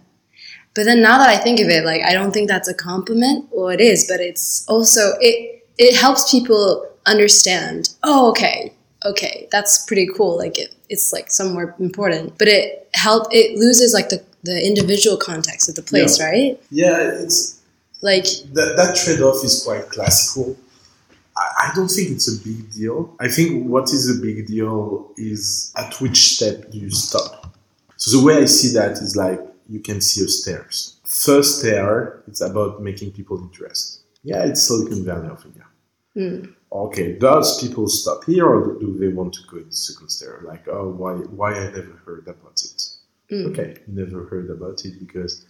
But 0.75 0.85
then 0.85 1.01
now 1.01 1.18
that 1.18 1.29
I 1.29 1.37
think 1.37 1.61
of 1.61 1.68
it, 1.68 1.85
like 1.85 2.03
I 2.03 2.12
don't 2.12 2.33
think 2.33 2.49
that's 2.49 2.68
a 2.68 2.75
compliment. 2.75 3.49
Well, 3.53 3.68
it 3.68 3.81
is, 3.81 4.09
but 4.09 4.18
it's 4.18 4.66
also 4.68 5.12
it 5.21 5.64
it 5.79 5.97
helps 5.97 6.29
people 6.29 6.90
understand. 7.07 7.90
Oh, 8.03 8.31
okay, 8.31 8.73
okay, 9.04 9.48
that's 9.50 9.84
pretty 9.87 10.08
cool. 10.16 10.37
Like 10.37 10.58
it, 10.58 10.74
it's 10.88 11.12
like 11.12 11.30
somewhere 11.30 11.74
important, 11.78 12.37
but 12.38 12.48
it 12.48 12.88
help 12.94 13.26
it 13.32 13.56
loses 13.58 13.92
like 13.94 14.08
the 14.08 14.22
the 14.44 14.64
individual 14.66 15.16
context 15.16 15.68
of 15.68 15.74
the 15.74 15.82
place, 15.82 16.18
Yeah. 16.18 16.24
right? 16.26 16.61
Yeah, 16.70 17.11
it's 17.22 17.61
Like 18.02 18.24
that, 18.54 18.74
that 18.76 18.96
trade-off 18.96 19.44
is 19.44 19.62
quite 19.64 19.88
classical. 19.88 20.56
I, 21.37 21.46
I 21.64 21.72
don't 21.74 21.88
think 21.88 22.11
it's 22.11 22.28
a 22.28 22.38
big 22.48 22.72
deal. 22.72 23.14
I 23.18 23.28
think 23.28 23.66
what 23.68 23.90
is 23.90 24.08
a 24.08 24.20
big 24.22 24.46
deal 24.46 25.11
is 25.16 25.72
at 25.76 26.00
which 26.00 26.34
step 26.37 26.70
do 26.70 26.78
you 26.78 26.90
stop. 26.90 27.56
So 27.96 28.16
the 28.16 28.24
way 28.24 28.37
I 28.37 28.44
see 28.46 28.72
that 28.74 28.92
is 28.92 29.16
like 29.16 29.40
you 29.68 29.80
can 29.80 30.00
see 30.00 30.24
a 30.24 30.28
stairs. 30.28 30.96
First 31.04 31.58
stair, 31.58 32.22
it's 32.28 32.40
about 32.40 32.80
making 32.80 33.11
people 33.12 33.38
interested. 33.38 34.00
Yeah, 34.22 34.44
it's 34.44 34.62
Silicon 34.62 35.04
Valley 35.04 35.28
of 35.28 35.44
India. 35.44 35.64
Hmm. 36.14 36.52
Okay, 36.70 37.14
does 37.18 37.62
people 37.62 37.88
stop 37.88 38.24
here 38.24 38.46
or 38.46 38.78
do 38.78 38.96
they 38.98 39.09
want 39.09 39.33
to 39.35 39.40
go 39.50 39.57
in 39.57 39.66
the 39.66 39.74
second 39.74 40.11
stair? 40.11 40.40
Like, 40.44 40.68
oh, 40.68 40.90
why, 40.90 41.14
why 41.14 41.54
I 41.54 41.64
never 41.70 42.00
heard 42.04 42.28
about 42.28 42.61
it? 42.62 42.88
Mm. 43.31 43.46
Okay, 43.50 43.76
never 43.87 44.24
heard 44.24 44.50
about 44.50 44.85
it 44.85 44.98
because 44.98 45.46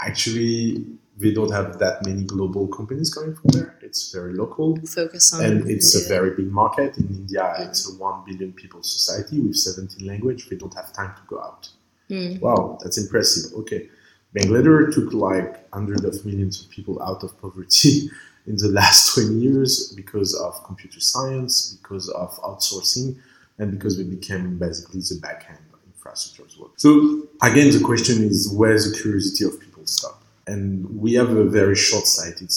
actually 0.00 0.86
we 1.18 1.32
don't 1.32 1.50
have 1.50 1.78
that 1.78 2.04
many 2.04 2.24
global 2.24 2.68
companies 2.68 3.12
coming 3.12 3.34
from 3.34 3.50
there. 3.50 3.78
It's 3.82 4.12
very 4.12 4.34
local 4.34 4.76
focus 4.86 5.32
on 5.34 5.44
and 5.44 5.70
it's 5.70 5.94
a 5.94 6.08
very 6.08 6.34
big 6.34 6.50
market. 6.50 6.96
In 6.98 7.08
India, 7.08 7.54
mm. 7.58 7.68
it's 7.68 7.88
a 7.88 7.94
1 7.94 8.24
billion 8.26 8.52
people 8.52 8.82
society 8.82 9.40
with 9.40 9.56
17 9.56 10.06
language. 10.06 10.48
They 10.48 10.56
don't 10.56 10.74
have 10.74 10.92
time 10.92 11.14
to 11.16 11.22
go 11.26 11.40
out. 11.40 11.68
Mm. 12.10 12.40
Wow, 12.40 12.78
that's 12.82 12.98
impressive. 12.98 13.52
Okay. 13.58 13.88
Bangladesh 14.34 14.94
took 14.94 15.12
like 15.12 15.70
hundreds 15.72 16.04
of 16.04 16.24
millions 16.26 16.62
of 16.62 16.70
people 16.70 17.00
out 17.02 17.22
of 17.22 17.40
poverty 17.40 18.10
in 18.46 18.56
the 18.56 18.68
last 18.80 19.14
20 19.14 19.34
years 19.34 19.92
because 19.96 20.34
of 20.34 20.62
computer 20.64 21.00
science, 21.00 21.78
because 21.82 22.08
of 22.10 22.30
outsourcing, 22.42 23.16
and 23.58 23.70
because 23.72 23.96
we 23.98 24.04
became 24.04 24.58
basically 24.58 25.00
the 25.00 25.18
backend 25.22 25.58
infrastructure 25.86 26.44
as 26.46 26.56
well. 26.58 26.70
So 26.76 27.26
again, 27.42 27.70
the 27.72 27.82
question 27.84 28.22
is 28.22 28.52
where 28.52 28.74
the 28.78 28.96
curiosity 29.00 29.44
of 29.44 29.58
people 29.60 29.86
stop. 29.86 30.22
And 30.46 31.00
we 31.00 31.14
have 31.14 31.30
a 31.30 31.44
very 31.44 31.74
short-sighted 31.74 32.50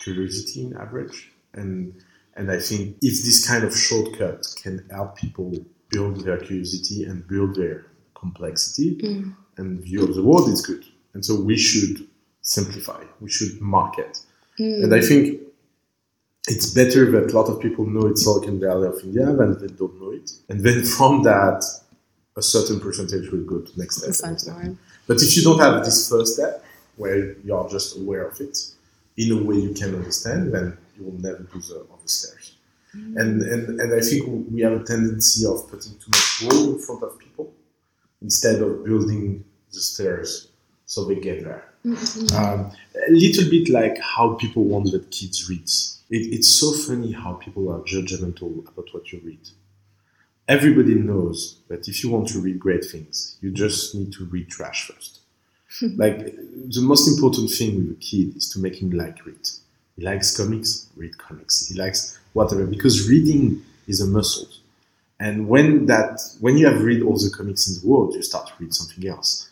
curiosity 0.00 0.64
in 0.66 0.76
average. 0.76 1.30
And 1.54 1.94
and 2.38 2.50
I 2.50 2.58
think 2.58 2.96
if 3.00 3.24
this 3.24 3.46
kind 3.48 3.64
of 3.64 3.74
shortcut 3.74 4.44
can 4.62 4.84
help 4.90 5.16
people 5.16 5.52
build 5.88 6.20
their 6.24 6.36
curiosity 6.36 7.04
and 7.04 7.26
build 7.26 7.54
their 7.54 7.86
complexity 8.14 8.96
Mm. 8.96 9.34
and 9.58 9.80
view 9.80 10.02
of 10.04 10.14
the 10.14 10.22
world, 10.22 10.48
it's 10.50 10.60
good. 10.60 10.84
And 11.14 11.24
so 11.24 11.34
we 11.40 11.56
should 11.56 12.06
simplify. 12.42 13.02
We 13.20 13.30
should 13.30 13.58
market. 13.60 14.18
Mm. 14.58 14.84
And 14.84 14.94
I 14.94 15.00
think 15.00 15.40
it's 16.48 16.70
better 16.70 17.10
that 17.10 17.32
a 17.32 17.36
lot 17.36 17.48
of 17.48 17.60
people 17.60 17.86
know 17.86 18.06
it's 18.06 18.24
Silicon 18.24 18.60
Valley 18.60 18.88
of 18.88 18.98
India 19.02 19.26
than 19.26 19.58
they 19.58 19.66
don't 19.66 20.00
know 20.00 20.12
it. 20.12 20.30
And 20.48 20.60
then 20.60 20.84
from 20.84 21.22
that, 21.24 21.64
a 22.36 22.42
certain 22.42 22.80
percentage 22.80 23.30
will 23.30 23.44
go 23.44 23.60
to 23.60 23.78
next 23.78 23.96
step. 23.98 24.12
The 24.12 24.28
next 24.28 24.42
step. 24.42 24.76
But 25.06 25.22
if 25.22 25.36
you 25.36 25.42
don't 25.42 25.58
have 25.58 25.84
this 25.84 26.08
first 26.08 26.34
step, 26.34 26.64
where 26.96 27.36
you 27.38 27.54
are 27.54 27.68
just 27.68 27.96
aware 27.96 28.26
of 28.26 28.40
it, 28.40 28.58
in 29.16 29.32
a 29.32 29.42
way 29.42 29.56
you 29.56 29.72
can 29.74 29.94
understand, 29.94 30.52
then 30.52 30.76
you 30.96 31.04
will 31.04 31.20
never 31.20 31.42
do 31.42 31.60
the 31.60 31.86
other 31.92 32.06
stairs. 32.06 32.52
And, 32.92 33.42
and 33.42 33.78
and 33.80 33.94
I 33.94 34.00
think 34.00 34.50
we 34.50 34.62
have 34.62 34.72
a 34.72 34.82
tendency 34.82 35.44
of 35.44 35.68
putting 35.68 35.92
too 35.98 36.08
much 36.08 36.42
wall 36.44 36.74
in 36.74 36.78
front 36.78 37.02
of 37.02 37.18
people 37.18 37.52
instead 38.22 38.62
of 38.62 38.84
building 38.86 39.44
the 39.70 39.80
stairs 39.80 40.48
so 40.86 41.04
they 41.04 41.16
get 41.16 41.44
there. 41.44 41.64
Um, 41.86 42.72
a 43.08 43.10
little 43.10 43.48
bit 43.48 43.68
like 43.68 43.98
how 44.00 44.34
people 44.34 44.64
want 44.64 44.90
that 44.90 45.10
kids 45.10 45.48
read. 45.48 45.68
It, 46.10 46.34
it's 46.34 46.48
so 46.48 46.72
funny 46.72 47.12
how 47.12 47.34
people 47.34 47.70
are 47.70 47.80
judgmental 47.80 48.66
about 48.66 48.92
what 48.92 49.12
you 49.12 49.20
read. 49.24 49.48
Everybody 50.48 50.94
knows 50.94 51.58
that 51.68 51.88
if 51.88 52.02
you 52.02 52.10
want 52.10 52.28
to 52.28 52.40
read 52.40 52.58
great 52.58 52.84
things, 52.84 53.36
you 53.40 53.50
just 53.50 53.94
need 53.94 54.12
to 54.14 54.24
read 54.24 54.48
trash 54.48 54.88
first. 54.88 55.20
like 55.96 56.18
the 56.18 56.80
most 56.80 57.08
important 57.08 57.50
thing 57.50 57.76
with 57.76 57.96
a 57.96 58.00
kid 58.00 58.36
is 58.36 58.48
to 58.50 58.58
make 58.58 58.80
him 58.80 58.90
like 58.90 59.24
read. 59.24 59.48
He 59.96 60.02
likes 60.02 60.36
comics, 60.36 60.88
read 60.96 61.16
comics. 61.18 61.68
He 61.68 61.78
likes 61.78 62.18
whatever 62.32 62.66
because 62.66 63.08
reading 63.08 63.62
is 63.86 64.00
a 64.00 64.06
muscle. 64.06 64.48
And 65.18 65.48
when 65.48 65.86
that 65.86 66.20
when 66.40 66.58
you 66.58 66.66
have 66.66 66.82
read 66.82 67.02
all 67.02 67.16
the 67.16 67.30
comics 67.30 67.68
in 67.68 67.80
the 67.80 67.88
world, 67.88 68.14
you 68.14 68.22
start 68.22 68.48
to 68.48 68.52
read 68.58 68.74
something 68.74 69.06
else. 69.08 69.45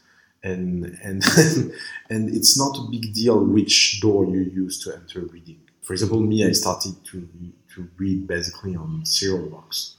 And 0.45 0.97
and 1.03 1.25
and 2.11 2.33
it's 2.33 2.57
not 2.57 2.79
a 2.79 2.83
big 2.91 3.13
deal 3.13 3.45
which 3.45 4.01
door 4.01 4.25
you 4.27 4.43
use 4.43 4.79
to 4.85 4.95
enter 4.95 5.21
reading. 5.21 5.59
For 5.83 5.95
example, 5.95 6.21
me, 6.21 6.47
I 6.47 6.53
started 6.53 7.05
to 7.07 7.29
to 7.75 7.89
read 7.97 8.27
basically 8.29 8.77
on 8.77 9.05
cereal 9.05 9.49
box. 9.49 9.97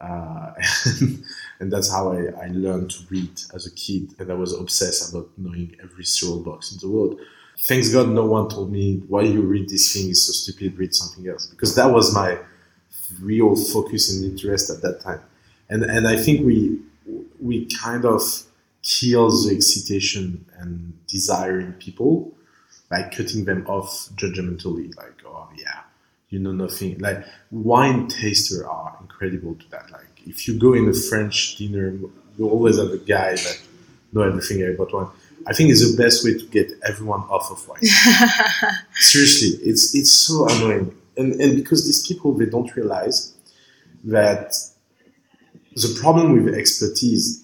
Uh, 0.00 0.52
and 1.60 1.72
that's 1.72 1.90
how 1.90 2.12
I, 2.12 2.44
I 2.44 2.48
learned 2.48 2.90
to 2.92 3.04
read 3.10 3.40
as 3.54 3.66
a 3.66 3.70
kid. 3.72 4.14
And 4.18 4.32
I 4.32 4.34
was 4.34 4.52
obsessed 4.52 5.12
about 5.12 5.28
knowing 5.36 5.76
every 5.82 6.04
cereal 6.04 6.40
box 6.40 6.72
in 6.72 6.78
the 6.80 6.88
world. 6.88 7.20
Thanks 7.66 7.90
God, 7.90 8.08
no 8.08 8.24
one 8.24 8.48
told 8.48 8.72
me 8.72 9.02
why 9.08 9.22
you 9.22 9.42
read 9.42 9.68
this 9.68 9.92
thing 9.92 10.10
is 10.10 10.26
so 10.26 10.32
stupid. 10.32 10.78
Read 10.78 10.94
something 10.94 11.28
else 11.28 11.46
because 11.46 11.74
that 11.76 11.90
was 11.92 12.14
my 12.14 12.38
real 13.20 13.54
focus 13.54 14.12
and 14.12 14.24
interest 14.24 14.70
at 14.70 14.82
that 14.82 15.00
time. 15.00 15.20
And 15.68 15.84
and 15.84 16.08
I 16.08 16.16
think 16.16 16.44
we 16.44 16.80
we 17.40 17.66
kind 17.66 18.04
of 18.04 18.22
kill 18.82 19.30
the 19.30 19.54
excitation 19.54 20.44
and 20.58 20.94
desire 21.06 21.60
in 21.60 21.72
people 21.74 22.32
by 22.90 23.02
cutting 23.04 23.44
them 23.44 23.66
off 23.66 24.08
judgmentally. 24.16 24.94
Like, 24.96 25.22
oh 25.24 25.48
yeah, 25.56 25.80
you 26.28 26.38
know 26.38 26.52
nothing. 26.52 26.98
Like 26.98 27.24
wine 27.50 28.08
tasters 28.08 28.62
are 28.62 28.96
incredible 29.00 29.54
to 29.54 29.70
that. 29.70 29.90
Like 29.90 30.26
if 30.26 30.46
you 30.46 30.58
go 30.58 30.74
in 30.74 30.88
a 30.88 30.94
French 30.94 31.56
dinner, 31.56 31.92
you 32.36 32.48
always 32.48 32.78
have 32.78 32.90
a 32.90 32.98
guy 32.98 33.32
that 33.36 33.60
know 34.12 34.22
everything 34.22 34.62
about 34.74 34.92
wine. 34.92 35.08
I 35.46 35.52
think 35.52 35.70
it's 35.70 35.88
the 35.88 36.00
best 36.00 36.24
way 36.24 36.34
to 36.34 36.46
get 36.46 36.72
everyone 36.84 37.22
off 37.22 37.50
of 37.50 37.66
wine. 37.68 37.80
Seriously, 38.94 39.58
it's 39.68 39.94
it's 39.94 40.12
so 40.12 40.46
annoying, 40.48 40.94
and 41.16 41.40
and 41.40 41.56
because 41.56 41.84
these 41.84 42.06
people 42.06 42.32
they 42.32 42.46
don't 42.46 42.74
realize 42.76 43.34
that 44.04 44.54
the 45.74 45.98
problem 46.00 46.44
with 46.44 46.54
expertise 46.54 47.41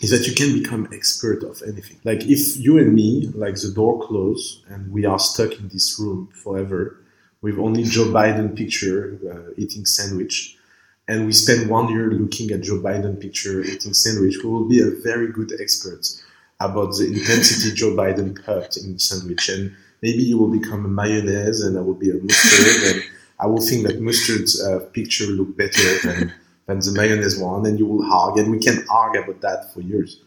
is 0.00 0.10
that 0.10 0.26
you 0.26 0.34
can 0.34 0.52
become 0.60 0.88
expert 0.92 1.42
of 1.42 1.62
anything. 1.62 1.98
Like 2.04 2.22
if 2.22 2.56
you 2.56 2.78
and 2.78 2.94
me, 2.94 3.30
like 3.34 3.54
the 3.54 3.72
door 3.74 4.06
closed 4.06 4.64
and 4.68 4.92
we 4.92 5.06
are 5.06 5.18
stuck 5.18 5.52
in 5.58 5.68
this 5.68 5.98
room 5.98 6.28
forever 6.34 6.98
with 7.40 7.58
only 7.58 7.84
Joe 7.84 8.06
Biden 8.06 8.56
picture 8.56 9.18
uh, 9.30 9.52
eating 9.56 9.86
sandwich, 9.86 10.56
and 11.08 11.26
we 11.26 11.32
spend 11.32 11.70
one 11.70 11.88
year 11.88 12.10
looking 12.10 12.50
at 12.50 12.62
Joe 12.62 12.78
Biden 12.78 13.20
picture 13.20 13.62
eating 13.62 13.94
sandwich, 13.94 14.42
we 14.42 14.50
will 14.50 14.68
be 14.68 14.80
a 14.80 14.90
very 14.90 15.28
good 15.28 15.52
expert 15.60 16.06
about 16.60 16.96
the 16.96 17.06
intensity 17.06 17.74
Joe 17.74 17.94
Biden 17.94 18.34
put 18.44 18.76
in 18.78 18.98
sandwich, 18.98 19.48
and 19.48 19.74
maybe 20.02 20.22
you 20.22 20.38
will 20.38 20.48
become 20.48 20.84
a 20.84 20.88
mayonnaise, 20.88 21.62
and 21.62 21.78
I 21.78 21.82
will 21.82 21.94
be 21.94 22.10
a 22.10 22.14
mustard, 22.14 22.94
and 22.94 23.04
I 23.38 23.46
will 23.46 23.60
think 23.60 23.86
that 23.86 24.00
mustard's 24.00 24.60
uh, 24.60 24.80
picture 24.92 25.26
look 25.26 25.56
better 25.56 25.98
than 26.02 26.32
than 26.66 26.80
the 26.80 26.92
mayonnaise 26.92 27.38
one, 27.38 27.64
and 27.66 27.78
you 27.78 27.86
will 27.86 28.04
argue, 28.12 28.42
and 28.42 28.52
we 28.52 28.58
can 28.58 28.84
argue 28.90 29.22
about 29.22 29.40
that 29.40 29.72
for 29.72 29.80
years. 29.80 30.20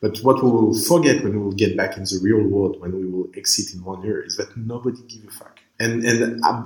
But 0.00 0.18
what 0.20 0.42
we 0.42 0.50
will 0.50 0.72
forget 0.74 1.22
when 1.22 1.32
we 1.32 1.38
will 1.38 1.52
get 1.52 1.76
back 1.76 1.96
in 1.96 2.04
the 2.04 2.20
real 2.22 2.42
world, 2.42 2.80
when 2.80 2.92
we 2.92 3.04
will 3.04 3.28
exit 3.36 3.74
in 3.74 3.84
one 3.84 4.02
year, 4.02 4.22
is 4.22 4.36
that 4.36 4.56
nobody 4.56 5.02
give 5.08 5.28
a 5.28 5.30
fuck. 5.30 5.58
And 5.78 6.04
and 6.04 6.42
uh, 6.42 6.64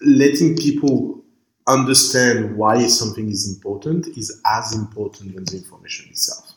letting 0.00 0.56
people 0.56 1.22
understand 1.66 2.56
why 2.56 2.86
something 2.86 3.28
is 3.28 3.54
important 3.54 4.08
is 4.16 4.40
as 4.46 4.74
important 4.74 5.34
than 5.34 5.44
the 5.44 5.56
information 5.56 6.08
itself. 6.08 6.54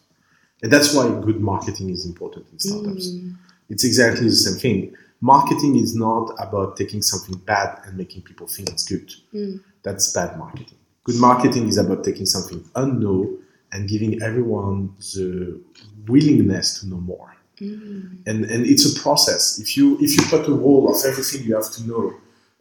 And 0.63 0.71
that's 0.71 0.93
why 0.93 1.09
good 1.09 1.41
marketing 1.41 1.89
is 1.89 2.05
important 2.05 2.45
in 2.51 2.59
startups. 2.59 3.09
Mm. 3.09 3.35
It's 3.69 3.83
exactly 3.83 4.27
the 4.29 4.35
same 4.35 4.59
thing. 4.59 4.95
Marketing 5.19 5.75
is 5.75 5.95
not 5.95 6.33
about 6.39 6.77
taking 6.77 7.01
something 7.01 7.35
bad 7.45 7.79
and 7.85 7.97
making 7.97 8.21
people 8.21 8.47
think 8.47 8.69
it's 8.69 8.87
good. 8.87 9.11
Mm. 9.33 9.61
That's 9.83 10.13
bad 10.13 10.37
marketing. 10.37 10.77
Good 11.03 11.15
marketing 11.15 11.67
is 11.67 11.77
about 11.77 12.03
taking 12.03 12.25
something 12.25 12.63
unknown 12.75 13.39
and 13.71 13.89
giving 13.89 14.21
everyone 14.21 14.95
the 15.13 15.59
willingness 16.07 16.79
to 16.79 16.87
know 16.87 16.97
more. 16.97 17.35
Mm. 17.59 18.27
And 18.27 18.45
and 18.45 18.65
it's 18.65 18.85
a 18.85 18.99
process. 18.99 19.59
If 19.59 19.77
you 19.77 19.97
if 19.99 20.17
you 20.17 20.23
put 20.29 20.47
a 20.47 20.55
wall 20.55 20.93
of 20.93 21.03
everything 21.05 21.43
you 21.43 21.55
have 21.55 21.71
to 21.71 21.87
know 21.87 22.13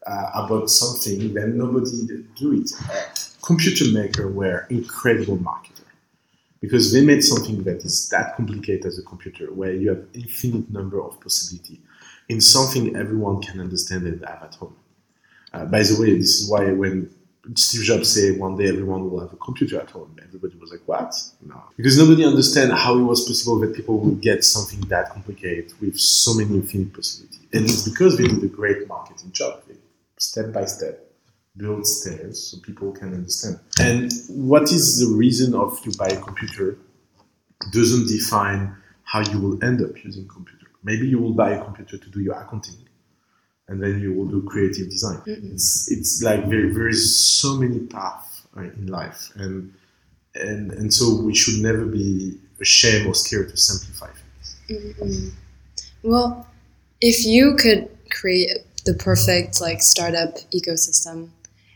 uh, 0.06 0.30
about 0.34 0.70
something, 0.70 1.34
then 1.34 1.58
nobody 1.58 2.24
do 2.36 2.52
it. 2.54 2.70
Uh, 2.90 3.02
computer 3.42 3.86
maker 3.92 4.28
were 4.28 4.66
incredible 4.70 5.38
marketer 5.38 5.84
because 6.60 6.92
they 6.92 7.04
made 7.04 7.22
something 7.22 7.62
that 7.64 7.84
is 7.84 8.08
that 8.10 8.36
complicated 8.36 8.86
as 8.86 8.98
a 8.98 9.02
computer, 9.02 9.52
where 9.52 9.72
you 9.72 9.88
have 9.88 10.04
infinite 10.14 10.70
number 10.70 11.02
of 11.02 11.18
possibility 11.20 11.80
in 12.28 12.40
something 12.40 12.94
everyone 12.96 13.40
can 13.42 13.60
understand 13.60 14.06
and 14.06 14.24
have 14.24 14.42
at 14.42 14.54
home. 14.54 14.76
Uh, 15.52 15.64
by 15.64 15.82
the 15.82 15.96
way, 16.00 16.16
this 16.16 16.40
is 16.40 16.50
why 16.50 16.70
when 16.72 17.10
Steve 17.54 17.82
Jobs 17.84 18.12
said 18.12 18.38
one 18.38 18.56
day 18.56 18.68
everyone 18.68 19.10
will 19.10 19.20
have 19.20 19.32
a 19.32 19.36
computer 19.36 19.80
at 19.80 19.90
home, 19.90 20.14
everybody 20.22 20.56
was 20.58 20.70
like, 20.70 20.82
"What?" 20.86 21.14
No, 21.46 21.62
because 21.76 21.96
nobody 21.98 22.24
understand 22.24 22.72
how 22.72 22.98
it 22.98 23.02
was 23.02 23.26
possible 23.26 23.58
that 23.60 23.74
people 23.74 23.98
would 23.98 24.20
get 24.20 24.44
something 24.44 24.80
that 24.88 25.10
complicated 25.10 25.72
with 25.80 25.98
so 25.98 26.34
many 26.34 26.54
infinite 26.56 26.92
possibilities. 26.92 27.40
And 27.52 27.64
it's 27.64 27.88
because 27.88 28.16
they 28.18 28.24
did 28.24 28.42
a 28.44 28.48
great 28.48 28.86
marketing 28.86 29.32
job. 29.32 29.62
They 29.66 29.74
step 30.18 30.52
by 30.52 30.66
step 30.66 31.10
build 31.56 31.86
stairs 31.86 32.42
so 32.42 32.58
people 32.60 32.92
can 32.92 33.12
understand. 33.14 33.58
And 33.80 34.12
what 34.28 34.70
is 34.70 35.00
the 35.00 35.14
reason 35.16 35.54
of 35.54 35.78
you 35.84 35.92
buy 35.98 36.08
a 36.08 36.20
computer 36.20 36.78
doesn't 37.72 38.06
define 38.08 38.74
how 39.04 39.20
you 39.20 39.38
will 39.40 39.62
end 39.64 39.82
up 39.82 40.02
using 40.04 40.26
computer. 40.28 40.66
Maybe 40.82 41.08
you 41.08 41.18
will 41.18 41.32
buy 41.32 41.50
a 41.50 41.64
computer 41.64 41.98
to 41.98 42.10
do 42.10 42.20
your 42.20 42.34
accounting, 42.34 42.76
and 43.70 43.80
then 43.82 44.00
you 44.00 44.12
will 44.12 44.26
do 44.26 44.42
creative 44.42 44.90
design. 44.90 45.18
Mm-mm. 45.26 45.52
It's 45.54 45.90
it's 45.90 46.22
like 46.22 46.42
there, 46.50 46.66
there 46.74 46.88
is 46.88 47.02
so 47.40 47.54
many 47.56 47.78
paths 47.94 48.42
uh, 48.56 48.62
in 48.62 48.86
life, 48.88 49.30
and 49.36 49.72
and 50.34 50.72
and 50.72 50.92
so 50.92 51.04
we 51.22 51.34
should 51.34 51.62
never 51.62 51.84
be 51.86 52.36
ashamed 52.60 53.06
or 53.06 53.14
scared 53.14 53.48
to 53.50 53.56
simplify 53.56 54.10
things. 54.20 54.46
Mm-mm. 54.98 55.30
Well, 56.02 56.46
if 57.00 57.24
you 57.24 57.54
could 57.56 57.88
create 58.10 58.50
the 58.86 58.94
perfect 58.94 59.60
like 59.60 59.80
startup 59.82 60.32
ecosystem 60.58 61.28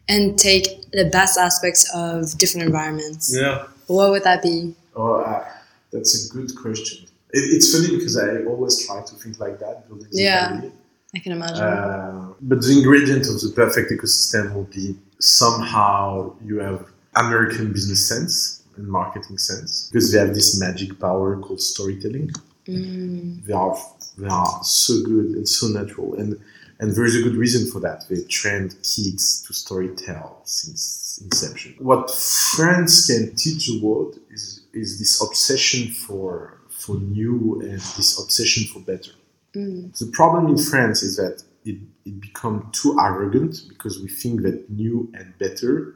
and 0.09 0.38
take 0.38 0.66
the 0.90 1.09
best 1.18 1.38
aspects 1.38 1.88
of 1.95 2.36
different 2.38 2.66
environments, 2.66 3.34
Yeah. 3.34 3.66
what 3.86 4.11
would 4.11 4.24
that 4.24 4.42
be? 4.42 4.74
Oh, 4.97 5.14
uh, 5.20 5.45
that's 5.92 6.12
a 6.28 6.32
good 6.34 6.51
question. 6.57 7.07
It, 7.32 7.45
it's 7.57 7.72
funny 7.72 7.97
because 7.97 8.16
I 8.18 8.42
always 8.45 8.84
try 8.86 9.01
to 9.01 9.14
think 9.14 9.38
like 9.38 9.59
that, 9.61 9.86
building 9.88 10.09
Yeah. 10.11 10.49
family. 10.51 10.72
I 11.14 11.18
can 11.18 11.32
imagine. 11.32 11.62
Uh, 11.62 12.32
but 12.40 12.62
the 12.62 12.72
ingredient 12.72 13.28
of 13.28 13.40
the 13.40 13.52
perfect 13.54 13.90
ecosystem 13.92 14.54
will 14.54 14.64
be 14.64 14.96
somehow 15.20 16.34
you 16.44 16.58
have 16.58 16.86
American 17.16 17.72
business 17.72 18.06
sense 18.08 18.62
and 18.76 18.88
marketing 18.88 19.38
sense 19.38 19.88
because 19.90 20.10
they 20.10 20.18
have 20.18 20.34
this 20.34 20.58
magic 20.60 20.98
power 20.98 21.36
called 21.38 21.60
storytelling. 21.60 22.30
Mm. 22.66 23.44
They 23.46 23.52
are 23.52 23.76
they 24.18 24.26
are 24.26 24.60
so 24.62 25.02
good 25.04 25.26
and 25.36 25.48
so 25.48 25.68
natural. 25.68 26.14
And 26.14 26.40
And 26.80 26.92
there 26.94 27.04
is 27.04 27.14
a 27.16 27.22
good 27.22 27.36
reason 27.36 27.70
for 27.70 27.80
that. 27.86 27.98
They 28.10 28.22
trained 28.24 28.74
kids 28.82 29.22
to 29.44 29.52
storytell 29.52 30.30
since 30.44 31.20
inception. 31.22 31.76
What 31.78 32.10
France 32.10 33.06
can 33.06 33.34
teach 33.36 33.68
the 33.68 33.80
world 33.80 34.18
is, 34.30 34.44
is 34.72 34.98
this 34.98 35.22
obsession 35.22 35.92
for, 36.04 36.58
for 36.68 36.96
new 36.96 37.60
and 37.62 37.78
this 37.96 38.18
obsession 38.22 38.64
for 38.72 38.80
better. 38.80 39.12
Mm. 39.55 39.96
The 39.98 40.11
problem 40.12 40.48
in 40.48 40.59
France 40.59 41.02
is 41.02 41.16
that 41.16 41.42
it, 41.64 41.78
it 42.05 42.20
become 42.20 42.70
too 42.72 42.98
arrogant 43.00 43.62
because 43.68 44.00
we 44.00 44.09
think 44.09 44.42
that 44.42 44.70
new 44.70 45.11
and 45.14 45.36
better 45.38 45.94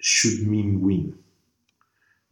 should 0.00 0.46
mean 0.46 0.80
win. 0.80 1.18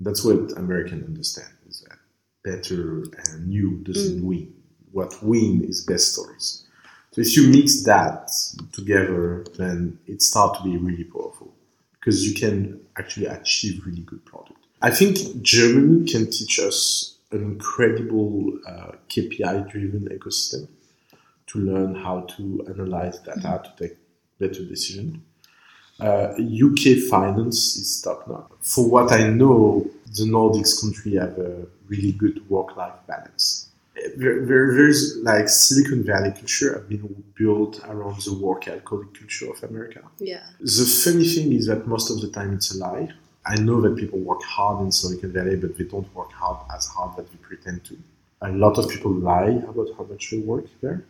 That's 0.01 0.25
what 0.25 0.57
Americans 0.57 1.07
understand 1.07 1.53
is 1.69 1.85
that 1.89 1.99
better 2.45 3.05
and 3.27 3.49
new 3.49 3.79
doesn't 3.83 4.25
win. 4.25 4.53
What 4.93 5.23
win 5.23 5.65
is 5.65 5.85
best 5.85 6.13
stories. 6.13 6.65
So 7.13 7.23
if 7.23 7.37
you 7.37 7.49
mix 7.49 7.83
that 7.85 8.31
together, 8.73 9.45
then 9.57 9.99
it 10.07 10.23
starts 10.23 10.59
to 10.59 10.65
be 10.65 10.77
really 10.77 11.05
powerful 11.05 11.55
because 11.93 12.27
you 12.27 12.35
can 12.35 12.81
actually 12.99 13.27
achieve 13.27 13.85
really 13.87 14.03
good 14.03 14.25
product. 14.25 14.59
I 14.83 14.91
think 14.91 15.43
Germany 15.43 16.07
can 16.11 16.31
teach 16.31 16.61
us 16.61 17.16
an 17.33 17.43
incredible 17.43 18.59
uh, 18.69 18.93
KPI-driven 19.09 20.09
ecosystem 20.17 20.69
to 21.49 21.59
learn 21.59 21.95
how 21.95 22.21
to 22.37 22.65
analyze 22.69 23.19
data 23.21 23.63
to 23.65 23.73
take 23.89 23.97
better 24.39 24.65
decisions. 24.65 25.19
Uh, 25.99 26.35
UK 26.39 26.99
finance 27.11 27.77
is 27.77 28.03
top 28.03 28.29
notch. 28.29 28.51
For 28.61 28.89
what 28.89 29.13
I 29.13 29.29
know, 29.29 29.89
the 30.15 30.25
Nordics 30.25 30.81
country 30.81 31.15
have 31.15 31.39
a 31.39 31.67
really 31.89 32.13
good 32.13 32.49
work-life 32.51 32.93
balance. 33.07 33.69
There, 34.17 34.45
there- 34.45 34.75
there's 34.77 35.17
like 35.23 35.49
Silicon 35.49 36.05
Valley 36.05 36.33
culture 36.33 36.75
have 36.75 36.89
been 36.89 37.25
built 37.35 37.81
around 37.89 38.21
the 38.23 38.35
work 38.35 38.69
alcoholic 38.69 39.15
culture 39.19 39.51
of 39.51 39.63
America. 39.71 40.03
Yeah. 40.19 40.45
The 40.61 40.85
funny 40.85 41.27
thing 41.27 41.53
is 41.55 41.67
that 41.67 41.87
most 41.87 42.11
of 42.11 42.21
the 42.21 42.29
time 42.29 42.53
it's 42.53 42.75
a 42.75 42.79
lie. 42.79 43.13
I 43.47 43.57
know 43.57 43.81
that 43.81 43.97
people 43.97 44.19
work 44.19 44.43
hard 44.43 44.85
in 44.85 44.91
Silicon 44.91 45.33
Valley, 45.33 45.57
but 45.57 45.79
they 45.79 45.85
don't 45.85 46.13
work 46.15 46.33
hard 46.33 46.59
as 46.75 46.87
hard 46.87 47.19
as 47.19 47.31
we 47.31 47.37
pretend 47.37 47.85
to. 47.85 47.97
A 48.43 48.51
lot 48.51 48.77
of 48.77 48.89
people 48.91 49.13
lie 49.13 49.61
about 49.69 49.89
how 49.97 50.05
much 50.05 50.31
they 50.31 50.39
work 50.39 50.67
there. 50.83 51.05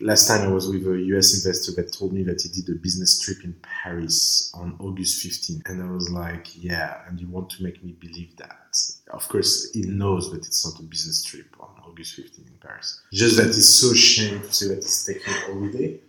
Last 0.00 0.26
time 0.26 0.48
I 0.48 0.52
was 0.52 0.66
with 0.66 0.86
a 0.86 0.98
US 1.14 1.34
investor 1.34 1.72
that 1.80 1.92
told 1.92 2.12
me 2.12 2.22
that 2.24 2.42
he 2.42 2.48
did 2.48 2.68
a 2.74 2.78
business 2.78 3.20
trip 3.20 3.44
in 3.44 3.54
Paris 3.62 4.50
on 4.54 4.74
August 4.80 5.22
15. 5.22 5.62
And 5.66 5.82
I 5.82 5.92
was 5.92 6.10
like, 6.10 6.48
yeah, 6.56 7.02
and 7.06 7.20
you 7.20 7.28
want 7.28 7.50
to 7.50 7.62
make 7.62 7.84
me 7.84 7.92
believe 7.92 8.36
that. 8.38 8.76
Of 9.10 9.28
course, 9.28 9.70
he 9.72 9.82
knows 9.82 10.30
that 10.32 10.46
it's 10.46 10.64
not 10.64 10.80
a 10.80 10.82
business 10.82 11.22
trip 11.22 11.54
on 11.60 11.68
August 11.86 12.14
15 12.16 12.46
in 12.46 12.52
Paris. 12.66 13.00
Just 13.12 13.36
that 13.36 13.46
he's 13.46 13.68
so 13.68 13.92
ashamed 13.92 14.44
to 14.44 14.52
say 14.52 14.68
that 14.68 14.82
he's 14.82 15.04
taking 15.04 15.32
a 15.32 15.36
holiday 15.52 16.00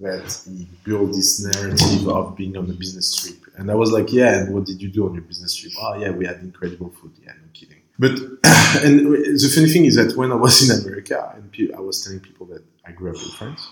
that 0.00 0.42
he 0.48 0.66
built 0.84 1.12
this 1.12 1.44
narrative 1.44 2.08
of 2.08 2.36
being 2.36 2.56
on 2.56 2.68
a 2.70 2.72
business 2.72 3.14
trip. 3.14 3.36
And 3.56 3.70
I 3.70 3.74
was 3.74 3.92
like, 3.92 4.12
yeah, 4.12 4.38
and 4.38 4.54
what 4.54 4.64
did 4.64 4.80
you 4.80 4.88
do 4.88 5.06
on 5.06 5.14
your 5.14 5.22
business 5.22 5.54
trip? 5.54 5.72
Oh, 5.78 5.94
yeah, 5.98 6.10
we 6.10 6.26
had 6.26 6.36
incredible 6.40 6.90
food. 6.90 7.12
Yeah, 7.22 7.32
no 7.32 7.48
kidding. 7.52 7.82
But, 7.98 8.12
and 8.82 9.12
the 9.12 9.52
funny 9.54 9.68
thing 9.68 9.84
is 9.84 9.96
that 9.96 10.16
when 10.16 10.32
I 10.32 10.36
was 10.36 10.68
in 10.68 10.80
America 10.80 11.34
and 11.36 11.72
I 11.76 11.80
was 11.80 12.02
telling 12.02 12.20
people 12.20 12.46
that 12.46 12.64
I 12.86 12.92
grew 12.92 13.10
up 13.10 13.22
in 13.22 13.30
France, 13.32 13.68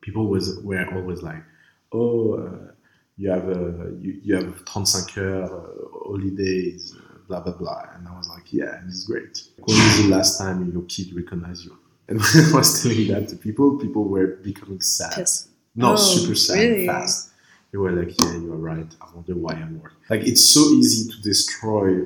people 0.00 0.28
was, 0.28 0.60
were 0.62 0.86
always 0.94 1.22
like, 1.22 1.42
oh, 1.92 2.34
uh, 2.34 2.72
you 3.16 3.30
have 3.30 3.48
a, 3.48 3.92
you, 4.00 4.20
you 4.22 4.34
have 4.36 4.60
35 4.68 5.10
heures, 5.10 5.50
uh, 5.50 5.66
holidays, 6.04 6.94
uh, 6.96 7.18
blah, 7.26 7.40
blah, 7.40 7.52
blah. 7.54 7.82
And 7.96 8.06
I 8.06 8.16
was 8.16 8.28
like, 8.28 8.52
yeah, 8.52 8.76
and 8.76 8.88
it's 8.88 9.04
great. 9.04 9.42
When 9.56 9.76
was 9.76 9.96
the 9.96 10.08
last 10.08 10.38
time 10.38 10.70
your 10.70 10.84
kid 10.84 11.16
recognized 11.16 11.64
you? 11.64 11.76
And 12.08 12.20
when 12.34 12.44
I 12.54 12.56
was 12.56 12.82
telling 12.82 13.08
that 13.08 13.28
to 13.28 13.36
people, 13.36 13.78
people 13.78 14.04
were 14.04 14.26
becoming 14.42 14.80
sad. 14.80 15.14
Pissed. 15.14 15.48
Not 15.74 15.94
Oh, 15.94 15.96
super 15.96 16.34
sad 16.34 16.58
really? 16.58 16.86
fast. 16.86 17.30
They 17.72 17.78
were 17.78 17.92
like, 17.92 18.14
yeah, 18.22 18.34
you 18.36 18.52
are 18.52 18.56
right. 18.56 18.86
I 19.00 19.06
wonder 19.14 19.34
why 19.34 19.52
I'm 19.54 19.80
working. 19.82 19.98
Like, 20.08 20.22
it's 20.22 20.44
so 20.44 20.60
easy 20.70 21.10
to 21.10 21.20
destroy 21.22 22.02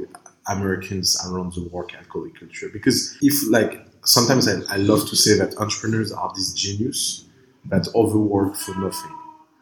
Americans 0.48 1.16
around 1.26 1.52
the 1.54 1.68
work 1.68 1.94
alcoholic 1.94 2.38
culture. 2.38 2.68
Because 2.72 3.16
if, 3.22 3.48
like, 3.50 3.86
sometimes 4.04 4.48
I, 4.48 4.54
I 4.74 4.78
love 4.78 5.08
to 5.10 5.16
say 5.16 5.36
that 5.38 5.56
entrepreneurs 5.58 6.10
are 6.12 6.32
this 6.34 6.52
genius 6.54 7.24
that 7.66 7.86
overwork 7.94 8.56
for 8.56 8.74
nothing. 8.76 9.14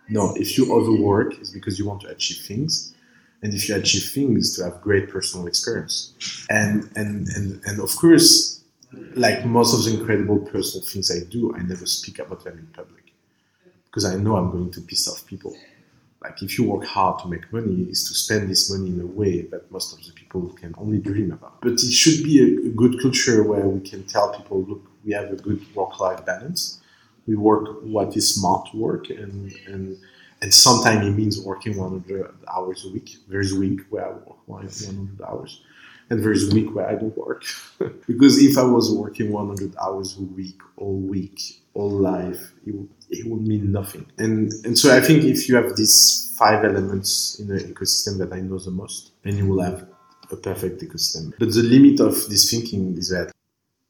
No, 0.09 0.33
if 0.37 0.57
you 0.57 0.73
overwork, 0.73 1.35
it's 1.39 1.51
because 1.51 1.79
you 1.79 1.85
want 1.87 2.01
to 2.03 2.09
achieve 2.09 2.39
things. 2.47 2.95
And 3.43 3.53
if 3.53 3.69
you 3.69 3.75
achieve 3.77 4.05
things, 4.05 4.57
to 4.57 4.65
have 4.65 4.81
great 4.81 5.11
personal 5.11 5.47
experience. 5.47 6.13
And, 6.49 6.91
and, 6.97 7.29
and, 7.37 7.61
and 7.67 7.81
of 7.81 7.95
course, 7.97 8.58
like 9.15 9.45
most 9.45 9.75
of 9.75 9.85
the 9.85 9.99
incredible 9.99 10.39
personal 10.39 10.87
things 10.87 11.11
I 11.11 11.29
do, 11.29 11.55
I 11.55 11.63
never 11.63 11.87
speak 11.87 12.19
about 12.19 12.45
them 12.45 12.59
in 12.59 12.67
public 12.67 13.13
because 13.87 14.05
I 14.05 14.17
know 14.17 14.37
I'm 14.37 14.51
going 14.51 14.71
to 14.73 14.81
piss 14.81 15.09
off 15.09 15.27
people. 15.27 15.57
Like 16.23 16.43
if 16.43 16.59
you 16.59 16.65
work 16.65 16.85
hard 16.85 17.21
to 17.21 17.29
make 17.29 17.53
money, 17.53 17.87
is 17.89 18.05
to 18.09 18.15
spend 18.15 18.51
this 18.51 18.71
money 18.71 18.91
in 18.91 19.01
a 19.01 19.07
way 19.07 19.43
that 19.43 19.71
most 19.71 19.93
of 19.93 20.05
the 20.05 20.13
people 20.13 20.49
can 20.51 20.75
only 20.77 20.99
dream 20.99 21.31
about. 21.33 21.61
But 21.61 21.73
it 21.73 21.93
should 21.93 22.25
be 22.25 22.41
a, 22.41 22.67
a 22.69 22.71
good 22.71 23.01
culture 23.01 23.43
where 23.43 23.67
we 23.69 23.89
can 23.89 24.05
tell 24.05 24.35
people, 24.35 24.65
look, 24.65 24.83
we 25.05 25.13
have 25.13 25.31
a 25.31 25.37
good 25.37 25.65
work-life 25.77 26.27
balance. 26.27 26.81
We 27.27 27.37
work 27.37 27.83
what 27.83 28.17
is 28.17 28.35
smart 28.35 28.75
work, 28.75 29.11
and 29.11 29.53
and 29.67 29.97
and 30.41 30.53
sometimes 30.53 31.07
it 31.07 31.11
means 31.11 31.41
working 31.41 31.77
100 31.77 32.35
hours 32.53 32.85
a 32.85 32.91
week. 32.91 33.17
There's 33.29 33.53
a 33.53 33.59
week 33.59 33.81
where 33.91 34.07
I 34.07 34.11
work 34.11 34.39
100 34.47 35.21
hours, 35.23 35.63
and 36.11 36.25
there's 36.25 36.51
a 36.51 36.55
week 36.55 36.75
where 36.75 36.89
I 36.89 36.95
don't 36.95 37.17
work. 37.17 37.45
because 38.07 38.43
if 38.43 38.57
I 38.57 38.63
was 38.63 38.93
working 38.93 39.31
100 39.33 39.75
hours 39.77 40.17
a 40.17 40.23
week, 40.23 40.61
all 40.77 40.97
week, 40.97 41.41
all 41.75 41.91
life, 41.91 42.53
it 42.67 42.75
would, 42.75 42.89
it 43.11 43.27
would 43.27 43.47
mean 43.47 43.73
nothing. 43.73 44.07
And 44.19 44.53
and 44.65 44.79
so 44.79 44.95
I 44.97 45.01
think 45.01 45.25
if 45.25 45.49
you 45.49 45.57
have 45.57 45.77
these 45.77 46.35
five 46.39 46.65
elements 46.65 47.39
in 47.41 47.51
an 47.51 47.59
ecosystem 47.59 48.19
that 48.19 48.33
I 48.33 48.41
know 48.41 48.59
the 48.59 48.71
most, 48.71 49.13
then 49.23 49.37
you 49.37 49.47
will 49.47 49.63
have 49.63 49.87
a 50.31 50.37
perfect 50.37 50.83
ecosystem. 50.83 51.33
But 51.39 51.53
the 51.53 51.63
limit 51.63 52.01
of 52.01 52.15
this 52.29 52.51
thinking 52.51 52.97
is 52.97 53.11
that 53.11 53.33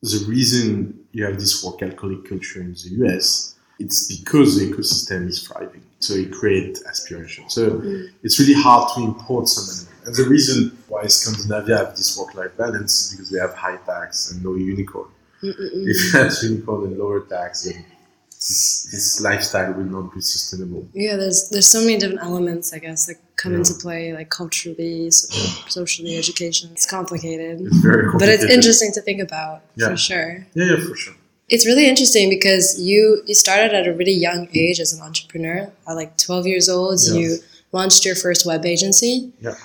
the 0.03 0.25
reason 0.29 0.99
you 1.13 1.25
have 1.25 1.39
this 1.39 1.65
work 1.65 1.83
alcoholic 1.83 2.29
culture 2.29 2.61
in 2.61 2.73
the 2.73 2.91
US, 3.05 3.57
it's 3.79 4.17
because 4.17 4.59
the 4.59 4.71
ecosystem 4.71 5.29
is 5.29 5.47
thriving. 5.47 5.83
So 6.01 6.15
it 6.15 6.31
creates 6.31 6.85
aspiration. 6.87 7.51
So 7.51 7.71
mm. 7.71 8.09
it's 8.23 8.39
really 8.39 8.55
hard 8.55 8.95
to 8.95 9.03
import 9.03 9.49
some 9.49 9.65
element. 9.69 10.07
And 10.07 10.15
the 10.15 10.31
reason 10.31 10.78
why 11.03 11.07
Scandinavia 11.09 11.77
have 11.79 11.97
this 11.97 12.19
work-life 12.19 12.57
balance 12.57 12.93
is 13.03 13.11
because 13.13 13.31
we 13.33 13.39
have 13.39 13.55
high 13.55 13.77
tax 13.79 14.31
and 14.33 14.43
no 14.43 14.55
unicorn. 14.55 15.09
Mm-mm-mm. 15.43 15.85
If 15.93 16.43
you 16.43 16.49
unicorn 16.51 16.85
and 16.89 16.99
lower 16.99 17.21
tax, 17.21 17.65
then 17.65 17.85
this, 18.31 18.89
this 18.93 19.21
lifestyle 19.21 19.73
will 19.73 19.85
not 19.85 20.15
be 20.15 20.21
sustainable. 20.21 20.87
Yeah, 20.95 21.17
there's 21.17 21.49
there's 21.51 21.67
so 21.77 21.81
many 21.81 21.97
different 21.99 22.23
elements, 22.23 22.73
I 22.73 22.79
guess, 22.79 23.07
that 23.07 23.17
come 23.37 23.53
Yeah. 23.53 23.59
into 23.59 23.75
play, 23.75 24.13
like 24.19 24.31
culturally, 24.31 25.11
so- 25.11 25.33
socially, 25.79 26.17
education. 26.17 26.71
It's 26.73 26.87
complicated, 26.87 27.61
It's 27.61 27.77
very 27.79 28.05
complicated. 28.11 28.19
but 28.21 28.29
it's 28.35 28.45
interesting 28.57 28.91
to 28.97 29.01
think 29.01 29.21
about 29.29 29.63
Yeah. 29.77 29.89
for 29.91 29.97
sure. 29.97 30.47
Yeah, 30.55 30.65
yeah, 30.71 30.81
for 30.89 30.97
sure. 30.97 31.15
It's 31.55 31.65
really 31.71 31.87
interesting 31.93 32.29
because 32.37 32.79
you 32.89 33.23
you 33.29 33.35
started 33.35 33.71
at 33.79 33.87
a 33.87 33.93
really 34.01 34.13
young 34.29 34.49
age 34.65 34.79
as 34.85 34.91
an 34.95 35.01
entrepreneur. 35.09 35.59
At 35.89 35.95
like 36.01 36.13
12 36.27 36.47
years 36.53 36.67
old, 36.69 36.99
Yes. 37.01 37.15
you 37.19 37.27
launched 37.73 38.03
your 38.09 38.17
first 38.25 38.45
web 38.51 38.63
agency. 38.75 39.33
Yeah. 39.47 39.57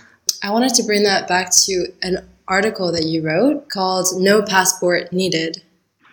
I 0.43 0.51
wanted 0.51 0.73
to 0.75 0.83
bring 0.83 1.03
that 1.03 1.27
back 1.27 1.51
to 1.65 1.87
an 2.01 2.27
article 2.47 2.91
that 2.91 3.05
you 3.05 3.21
wrote 3.23 3.69
called 3.69 4.07
"No 4.17 4.41
Passport 4.41 5.11
Needed" 5.13 5.63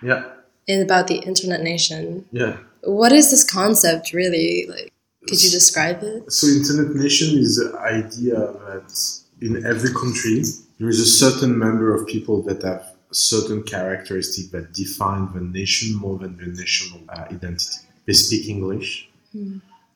Yeah, 0.03 0.24
in 0.66 0.81
about 0.83 1.09
the 1.09 1.16
internet 1.16 1.62
nation. 1.62 2.24
yeah. 2.33 2.57
What 2.83 3.12
is 3.12 3.31
this 3.31 3.45
concept 3.45 4.12
really? 4.14 4.66
Like, 4.68 4.93
could 5.28 5.43
you 5.45 5.51
describe 5.51 6.03
it? 6.03 6.33
So 6.33 6.47
Internet 6.47 6.95
Nation 6.97 7.39
is 7.39 7.57
the 7.57 7.78
idea 7.78 8.39
that 8.66 8.89
in 9.43 9.66
every 9.66 9.93
country 9.93 10.43
there 10.78 10.89
is 10.89 10.99
a 11.01 11.05
certain 11.24 11.59
number 11.59 11.95
of 11.95 12.07
people 12.07 12.41
that 12.45 12.62
have 12.62 12.83
a 13.11 13.14
certain 13.14 13.62
characteristic 13.64 14.51
that 14.53 14.72
define 14.72 15.28
the 15.35 15.41
nation 15.43 15.95
more 15.95 16.16
than 16.18 16.39
the 16.39 16.47
national 16.47 17.01
uh, 17.11 17.26
identity. 17.31 17.81
They 18.07 18.14
speak 18.14 18.49
English. 18.49 19.11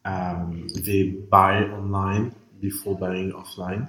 Um, 0.05 0.69
they 0.85 1.05
buy 1.05 1.63
online 1.79 2.35
before 2.61 2.95
buying 2.99 3.33
offline, 3.33 3.89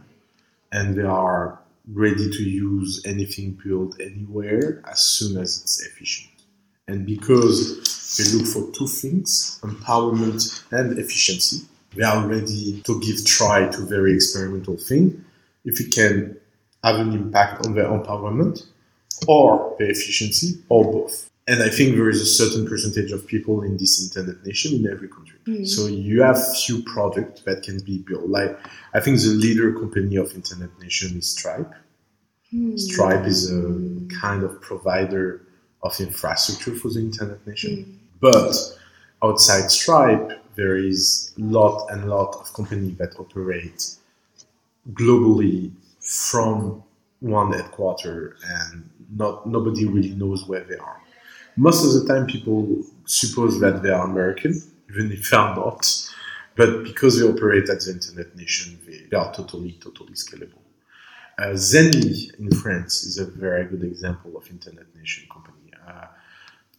and 0.76 0.96
they 0.96 1.04
are 1.04 1.58
ready 1.94 2.30
to 2.30 2.44
use 2.44 3.02
anything 3.06 3.58
built 3.64 3.96
anywhere 4.02 4.82
as 4.92 5.00
soon 5.00 5.38
as 5.42 5.62
it's 5.62 5.86
efficient. 5.86 6.34
And 6.88 7.06
because 7.06 7.58
they 8.18 8.38
look 8.38 8.48
for 8.48 8.72
two 8.78 8.88
things, 8.88 9.60
empowerment 9.64 10.64
and 10.72 11.00
efficiency, 11.00 11.66
they 11.96 12.04
are 12.04 12.28
ready 12.28 12.82
to 12.84 13.00
give 13.00 13.26
try 13.26 13.70
to 13.70 13.82
very 13.86 14.14
experimental 14.14 14.76
thing 14.76 15.24
if 15.64 15.80
it 15.80 15.96
can 15.96 16.38
have 16.84 17.00
an 17.00 17.14
impact 17.14 17.66
on 17.66 17.74
their 17.74 17.86
empowerment 17.86 18.66
or 19.28 19.76
their 19.80 19.90
efficiency 19.90 20.62
or 20.68 20.92
both. 20.92 21.30
And 21.48 21.62
I 21.62 21.70
think 21.70 21.96
there 21.96 22.10
is 22.10 22.22
a 22.22 22.26
certain 22.26 22.68
percentage 22.68 23.12
of 23.12 23.28
people 23.28 23.62
in 23.62 23.78
this 23.78 24.02
internet 24.04 24.44
nation 24.46 24.74
in 24.74 24.92
every 24.92 25.08
country. 25.08 25.38
Hmm. 25.46 25.64
So 25.64 25.86
you 25.86 26.24
have 26.24 26.38
few 26.58 26.82
products 26.84 27.42
that 27.42 27.62
can 27.62 27.80
be 27.82 28.00
built. 28.00 28.28
Like 28.28 28.58
I 28.94 29.00
think 29.00 29.20
the 29.20 29.28
leader 29.28 29.72
company 29.74 30.16
of 30.16 30.34
internet 30.34 30.72
nation 30.80 31.18
is 31.18 31.30
Stripe. 31.30 31.72
Hmm. 32.50 32.76
Stripe 32.78 33.26
is 33.28 33.52
a 33.52 33.62
kind 34.20 34.44
of 34.44 34.60
provider 34.62 35.46
of 35.84 36.00
infrastructure 36.00 36.74
for 36.74 36.90
the 36.90 37.00
internet 37.00 37.46
nation. 37.46 37.84
Hmm. 37.84 37.92
But 38.22 38.56
outside 39.24 39.70
Stripe, 39.70 40.42
there 40.56 40.78
is 40.78 41.32
lot 41.38 41.88
and 41.92 42.10
lot 42.10 42.36
of 42.38 42.52
companies 42.54 42.98
that 42.98 43.20
operate 43.20 43.96
globally 44.94 45.72
from 46.00 46.84
one 47.20 47.54
headquarter 47.54 48.38
and 48.46 48.90
not 49.16 49.48
nobody 49.48 49.86
really 49.86 50.16
knows 50.16 50.48
where 50.48 50.64
they 50.64 50.78
are. 50.78 51.02
Most 51.58 51.86
of 51.86 51.94
the 51.94 52.14
time, 52.14 52.28
people 52.28 52.84
suppose 53.06 53.60
that 53.60 53.82
they 53.82 53.90
are 53.90 54.06
American, 54.06 54.62
even 54.90 55.12
if 55.12 55.30
they 55.30 55.38
are 55.38 55.56
not. 55.56 56.12
But 56.56 56.84
because 56.84 57.20
they 57.20 57.28
operate 57.28 57.70
at 57.70 57.82
the 57.82 57.92
Internet 57.92 58.36
Nation, 58.36 58.80
they, 58.86 59.06
they 59.10 59.18
are 59.18 59.34
totally, 59.34 59.74
totally 59.82 60.14
scalable. 60.14 60.64
Uh, 61.38 61.48
Zenly 61.54 62.38
in 62.40 62.50
France 62.52 63.04
is 63.04 63.18
a 63.18 63.26
very 63.26 63.66
good 63.66 63.84
example 63.84 64.38
of 64.38 64.50
Internet 64.50 64.86
Nation 64.96 65.28
company. 65.32 65.72
Uh, 65.86 66.06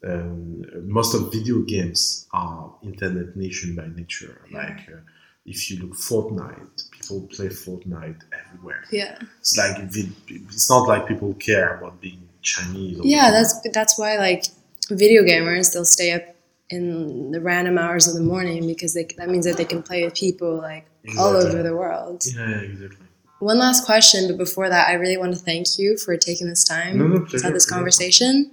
um, 0.04 0.64
most 0.88 1.14
of 1.14 1.30
video 1.32 1.60
games 1.60 2.26
are 2.32 2.74
Internet 2.82 3.36
Nation 3.36 3.74
by 3.74 3.86
nature. 3.88 4.40
Like 4.50 4.88
uh, 4.88 5.00
if 5.44 5.70
you 5.70 5.80
look 5.80 5.94
Fortnite, 5.96 6.90
people 6.90 7.28
play 7.30 7.48
Fortnite 7.48 8.22
everywhere. 8.32 8.84
Yeah. 8.90 9.18
It's 9.40 9.56
like 9.56 9.76
it's 9.78 10.70
not 10.70 10.88
like 10.88 11.06
people 11.06 11.34
care 11.34 11.76
about 11.76 12.00
being 12.00 12.28
Chinese. 12.42 13.00
Or 13.00 13.06
Yeah, 13.06 13.30
that's 13.30 13.60
that's 13.72 13.98
why 13.98 14.16
like 14.16 14.44
video 14.90 15.22
gamers 15.22 15.72
they'll 15.72 15.84
stay 15.84 16.12
up 16.12 16.22
in 16.70 17.30
the 17.30 17.40
random 17.40 17.78
hours 17.78 18.08
of 18.08 18.14
the 18.14 18.20
morning 18.20 18.66
because 18.66 18.94
they, 18.94 19.04
that 19.16 19.28
means 19.28 19.44
that 19.44 19.56
they 19.56 19.64
can 19.64 19.82
play 19.82 20.04
with 20.04 20.14
people 20.14 20.56
like 20.56 20.86
all 21.18 21.36
over 21.36 21.62
the 21.62 21.76
world. 21.76 22.24
yeah, 22.26 22.60
exactly. 22.60 23.06
One 23.38 23.58
last 23.58 23.84
question, 23.84 24.28
but 24.28 24.38
before 24.38 24.68
that, 24.68 24.88
I 24.88 24.94
really 24.94 25.18
want 25.18 25.34
to 25.34 25.38
thank 25.38 25.78
you 25.78 25.98
for 25.98 26.16
taking 26.16 26.48
this 26.48 26.64
time 26.64 26.98
No, 26.98 27.06
no, 27.06 27.24
to 27.26 27.38
have 27.40 27.52
this 27.52 27.68
conversation. 27.68 28.50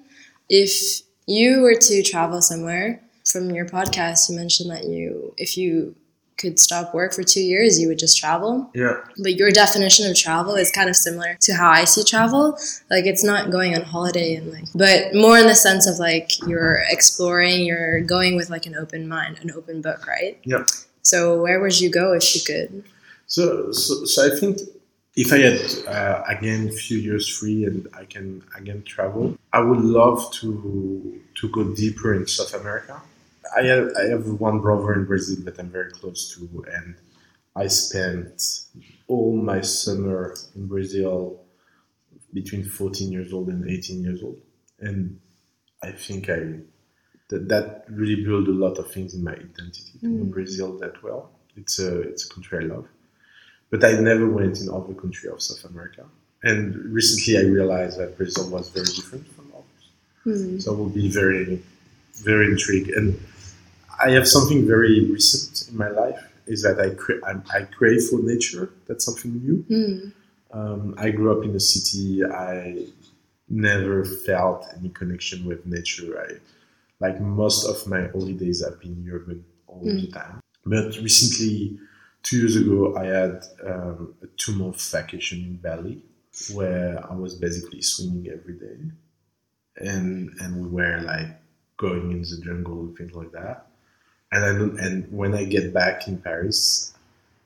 If 0.49 1.01
you 1.25 1.61
were 1.61 1.75
to 1.75 2.03
travel 2.03 2.41
somewhere 2.41 3.01
from 3.25 3.49
your 3.51 3.65
podcast, 3.65 4.29
you 4.29 4.35
mentioned 4.35 4.69
that 4.71 4.83
you, 4.83 5.33
if 5.37 5.57
you 5.57 5.95
could 6.37 6.59
stop 6.59 6.93
work 6.93 7.13
for 7.13 7.23
two 7.23 7.41
years, 7.41 7.79
you 7.79 7.87
would 7.87 7.99
just 7.99 8.17
travel. 8.17 8.69
Yeah, 8.73 9.01
But 9.21 9.35
your 9.35 9.51
definition 9.51 10.09
of 10.09 10.15
travel 10.17 10.55
is 10.55 10.71
kind 10.71 10.89
of 10.89 10.95
similar 10.95 11.37
to 11.41 11.53
how 11.53 11.69
I 11.69 11.85
see 11.85 12.03
travel. 12.03 12.57
Like 12.89 13.05
it's 13.05 13.23
not 13.23 13.51
going 13.51 13.75
on 13.75 13.81
holiday 13.81 14.35
and 14.35 14.51
like, 14.51 14.65
but 14.75 15.13
more 15.13 15.37
in 15.37 15.47
the 15.47 15.55
sense 15.55 15.87
of 15.87 15.99
like 15.99 16.31
you're 16.47 16.83
exploring, 16.89 17.65
you're 17.65 18.01
going 18.01 18.35
with 18.35 18.49
like 18.49 18.65
an 18.65 18.75
open 18.75 19.07
mind, 19.07 19.39
an 19.41 19.51
open 19.51 19.81
book, 19.81 20.07
right? 20.07 20.39
yeah. 20.43 20.65
So 21.03 21.41
where 21.41 21.59
would 21.59 21.79
you 21.79 21.89
go 21.89 22.13
if 22.13 22.33
you 22.33 22.41
could? 22.41 22.83
So, 23.27 23.71
so, 23.71 24.05
so 24.05 24.25
I 24.25 24.39
think 24.39 24.59
if 25.15 25.31
I 25.31 25.37
had 25.37 25.87
uh, 25.87 26.23
again 26.27 26.69
a 26.69 26.71
few 26.71 26.97
years 26.97 27.27
free 27.27 27.65
and 27.65 27.87
I 27.93 28.05
can 28.05 28.43
again 28.57 28.83
travel, 28.83 29.37
I 29.51 29.59
would 29.59 29.81
love 29.81 30.31
to 30.35 31.21
to 31.35 31.49
go 31.49 31.63
deeper 31.75 32.13
in 32.13 32.25
South 32.27 32.53
America. 32.53 33.01
I 33.55 33.63
have 33.63 33.91
I 33.97 34.03
have 34.09 34.25
one 34.39 34.59
brother 34.59 34.93
in 34.93 35.05
Brazil 35.05 35.43
that 35.45 35.59
I'm 35.59 35.69
very 35.69 35.91
close 35.91 36.35
to, 36.35 36.65
and 36.71 36.95
I 37.55 37.67
spent 37.67 38.41
all 39.07 39.35
my 39.35 39.61
summer 39.61 40.35
in 40.55 40.67
Brazil 40.67 41.41
between 42.33 42.63
14 42.63 43.11
years 43.11 43.31
old 43.31 43.49
and 43.49 43.69
18 43.69 44.01
years 44.03 44.23
old, 44.23 44.39
and 44.79 45.19
I 45.83 45.91
think 45.91 46.29
I 46.29 46.59
that 47.29 47.47
that 47.49 47.85
really 47.89 48.23
built 48.23 48.47
a 48.47 48.51
lot 48.51 48.77
of 48.79 48.91
things 48.91 49.13
in 49.13 49.23
my 49.23 49.33
identity 49.33 49.99
to 49.99 50.07
know 50.07 50.25
Mm. 50.25 50.31
Brazil 50.31 50.77
that 50.79 51.01
well. 51.03 51.31
It's 51.55 51.79
a 51.79 52.01
it's 52.01 52.25
a 52.25 52.29
country 52.33 52.59
I 52.59 52.67
love 52.73 52.87
but 53.73 53.83
I 53.83 53.93
never 53.93 54.29
went 54.29 54.61
in 54.61 54.69
other 54.69 54.93
country 54.93 55.29
of 55.31 55.41
South 55.41 55.67
America. 55.67 56.05
And 56.43 56.75
recently, 56.93 57.39
I 57.39 57.49
realized 57.49 57.97
that 57.99 58.15
Brazil 58.17 58.47
was 58.51 58.69
very 58.69 58.85
different 58.85 59.27
from 59.33 59.51
others. 59.51 59.85
Hmm. 60.23 60.59
So 60.59 60.73
I 60.73 60.77
will 60.77 60.89
be 60.89 61.09
very, 61.09 61.59
very 62.23 62.47
intrigued. 62.51 62.91
And 62.91 63.19
I 64.01 64.11
have 64.11 64.27
something 64.27 64.65
very 64.67 65.05
recent 65.05 65.69
in 65.69 65.77
my 65.77 65.89
life 65.89 66.19
is 66.45 66.63
that 66.63 66.79
I 66.79 66.91
cra- 66.91 67.23
I, 67.25 67.57
I 67.57 67.61
crave 67.63 68.03
for 68.09 68.19
nature. 68.21 68.69
That's 68.87 69.05
something 69.05 69.33
new. 69.43 69.63
Hmm. 69.63 70.09
Um, 70.57 70.95
I 70.97 71.09
grew 71.09 71.37
up 71.37 71.43
in 71.43 71.55
a 71.55 71.59
city. 71.59 72.23
I 72.23 72.85
never 73.49 74.05
felt 74.05 74.65
any 74.77 74.89
connection 74.89 75.45
with 75.45 75.65
nature. 75.65 76.19
I 76.19 76.33
like 76.99 77.19
most 77.19 77.67
of 77.67 77.85
my 77.87 78.07
holidays 78.07 78.63
have 78.63 78.79
been 78.79 79.09
urban 79.11 79.43
all 79.67 79.83
the 79.83 80.07
time. 80.07 80.39
But 80.65 80.95
recently, 80.97 81.77
two 82.21 82.37
years 82.37 82.55
ago, 82.55 82.95
I 82.95 83.05
had 83.05 83.43
um, 83.65 84.15
a 84.21 84.27
two 84.37 84.53
month 84.53 84.91
vacation 84.91 85.39
in 85.39 85.55
Bali 85.57 86.01
where 86.53 87.03
I 87.09 87.13
was 87.15 87.35
basically 87.35 87.81
swimming 87.81 88.31
every 88.31 88.55
day, 88.55 88.79
and 89.77 90.29
and 90.39 90.61
we 90.61 90.67
were 90.67 91.01
like 91.01 91.27
going 91.77 92.11
in 92.11 92.21
the 92.21 92.41
jungle 92.43 92.81
and 92.81 92.97
things 92.97 93.13
like 93.13 93.31
that. 93.31 93.62
And 94.33 94.43
I 94.43 94.51
don't, 94.57 94.79
and 94.79 95.11
when 95.11 95.35
I 95.35 95.43
get 95.43 95.71
back 95.73 96.07
in 96.07 96.17
Paris, 96.17 96.91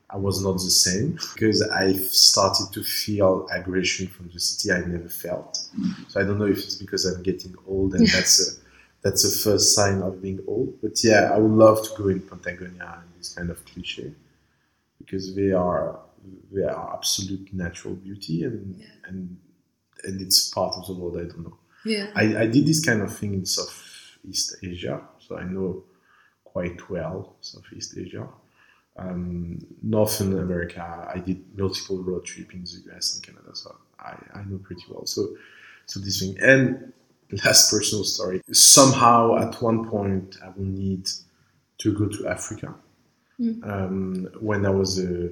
I 0.09 0.15
was 0.15 0.41
not 0.41 0.53
the 0.53 0.71
same 0.71 1.19
because 1.33 1.61
I 1.61 1.91
started 1.93 2.71
to 2.71 2.81
feel 2.81 3.45
aggression 3.51 4.07
from 4.07 4.29
the 4.33 4.39
city 4.39 4.71
I 4.71 4.85
never 4.87 5.09
felt. 5.09 5.67
So 6.07 6.21
I 6.21 6.23
don't 6.23 6.39
know 6.39 6.45
if 6.45 6.59
it's 6.59 6.75
because 6.75 7.03
I'm 7.05 7.21
getting 7.23 7.55
old 7.67 7.93
and 7.93 8.07
that's 8.07 8.39
a 8.39 8.59
that's 9.01 9.25
a 9.25 9.43
first 9.43 9.75
sign 9.75 10.01
of 10.01 10.21
being 10.21 10.39
old. 10.47 10.81
But 10.81 11.03
yeah, 11.03 11.31
I 11.33 11.37
would 11.37 11.51
love 11.51 11.83
to 11.83 11.89
go 12.01 12.07
in 12.07 12.21
Patagonia 12.21 12.99
and 13.01 13.17
this 13.17 13.33
kind 13.33 13.49
of 13.49 13.63
cliche 13.65 14.13
because 14.97 15.35
they 15.35 15.51
are 15.51 15.99
they 16.53 16.63
are 16.63 16.93
absolute 16.93 17.53
natural 17.53 17.95
beauty 17.95 18.43
and 18.45 18.81
and 19.05 19.37
and 20.05 20.21
it's 20.21 20.49
part 20.51 20.73
of 20.77 20.87
the 20.87 20.93
world 20.93 21.17
I 21.17 21.23
don't 21.23 21.43
know. 21.43 21.57
Yeah. 21.83 22.11
I, 22.15 22.43
I 22.43 22.47
did 22.47 22.65
this 22.65 22.83
kind 22.83 23.01
of 23.01 23.15
thing 23.17 23.33
in 23.33 23.45
Southeast 23.45 24.55
Asia, 24.63 25.01
so 25.19 25.37
I 25.37 25.43
know 25.43 25.83
quite 26.57 26.89
well 26.89 27.35
Southeast 27.41 27.95
Asia. 27.97 28.27
Um, 28.97 29.59
Northern 29.83 30.39
America, 30.39 30.83
I 31.15 31.19
did 31.19 31.39
multiple 31.55 32.01
road 32.01 32.25
trips 32.25 32.53
in 32.53 32.63
the 32.63 32.95
US 32.95 33.13
and 33.13 33.23
Canada, 33.23 33.51
so 33.53 33.75
I, 33.99 34.15
I 34.33 34.43
know 34.45 34.57
pretty 34.57 34.85
well. 34.89 35.05
So, 35.05 35.21
so 35.85 35.99
this 35.99 36.19
thing. 36.19 36.35
And 36.41 36.93
last 37.45 37.69
personal 37.69 38.03
story. 38.03 38.41
Somehow, 38.51 39.37
at 39.37 39.61
one 39.61 39.87
point, 39.87 40.37
I 40.43 40.49
will 40.55 40.65
need 40.65 41.07
to 41.79 41.93
go 41.93 42.07
to 42.07 42.27
Africa. 42.27 42.73
Um, 43.61 44.27
when 44.39 44.65
I 44.65 44.71
was 44.71 44.99
a 44.99 45.29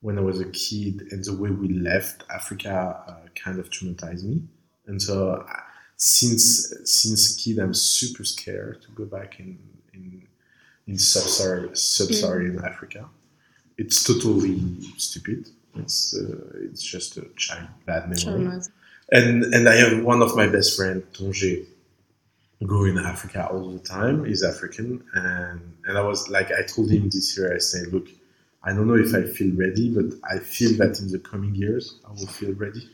when 0.00 0.18
I 0.18 0.20
was 0.20 0.40
a 0.40 0.50
kid, 0.50 1.06
and 1.12 1.24
the 1.24 1.36
way 1.36 1.50
we 1.50 1.68
left 1.68 2.24
Africa 2.28 3.04
uh, 3.06 3.28
kind 3.36 3.60
of 3.60 3.70
traumatized 3.70 4.24
me. 4.24 4.42
And 4.88 5.00
so, 5.00 5.46
uh, 5.48 5.60
since 5.96 6.74
since 6.84 7.20
a 7.32 7.34
kid, 7.40 7.60
I'm 7.60 7.72
super 7.72 8.24
scared 8.24 8.82
to 8.82 8.88
go 9.00 9.04
back 9.04 9.38
in 9.38 9.75
in 10.86 10.98
sub-Saharan 10.98 11.74
sub-Saharan 11.74 12.64
Africa. 12.64 13.08
It's 13.78 14.04
totally 14.04 14.60
stupid. 14.96 15.50
It's 15.76 16.16
uh, 16.16 16.52
it's 16.62 16.82
just 16.82 17.16
a 17.18 17.26
child 17.36 17.68
bad 17.84 18.08
memory. 18.08 18.60
And 19.12 19.44
and 19.54 19.68
I 19.68 19.76
have 19.76 20.02
one 20.02 20.22
of 20.22 20.34
my 20.34 20.46
best 20.46 20.76
friend, 20.76 21.02
Tonge, 21.12 21.66
go 22.66 22.84
in 22.84 22.98
Africa 22.98 23.48
all 23.50 23.70
the 23.70 23.78
time. 23.80 24.24
He's 24.24 24.42
African, 24.42 25.04
and 25.14 25.60
and 25.86 25.98
I 25.98 26.02
was 26.02 26.28
like, 26.28 26.50
I 26.50 26.62
told 26.62 26.90
him 26.90 27.08
this 27.10 27.36
year, 27.36 27.54
I 27.54 27.58
say, 27.58 27.84
look, 27.92 28.08
I 28.64 28.72
don't 28.72 28.88
know 28.88 28.96
if 28.96 29.14
I 29.14 29.22
feel 29.22 29.54
ready, 29.54 29.90
but 29.90 30.06
I 30.28 30.38
feel 30.38 30.76
that 30.78 30.98
in 31.00 31.12
the 31.12 31.18
coming 31.18 31.54
years 31.54 32.00
I 32.06 32.10
will 32.10 32.26
feel 32.26 32.54
ready, 32.54 32.88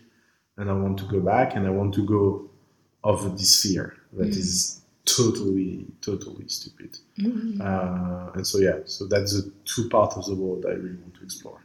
and 0.56 0.68
I 0.68 0.74
want 0.74 0.98
to 0.98 1.04
go 1.04 1.20
back, 1.20 1.54
and 1.54 1.66
I 1.66 1.70
want 1.70 1.94
to 1.94 2.04
go 2.04 2.50
over 3.04 3.28
this 3.30 3.62
fear 3.62 3.96
that 4.12 4.28
is 4.28 4.81
totally 5.04 5.86
totally 6.00 6.46
stupid. 6.48 6.98
Uh, 7.60 8.30
and 8.34 8.46
so 8.46 8.58
yeah, 8.58 8.78
so 8.84 9.06
that's 9.06 9.32
the 9.34 9.50
two 9.64 9.88
part 9.88 10.16
of 10.16 10.26
the 10.26 10.34
world 10.34 10.64
I 10.66 10.72
really 10.72 10.96
want 10.96 11.14
to 11.14 11.24
explore. 11.24 11.60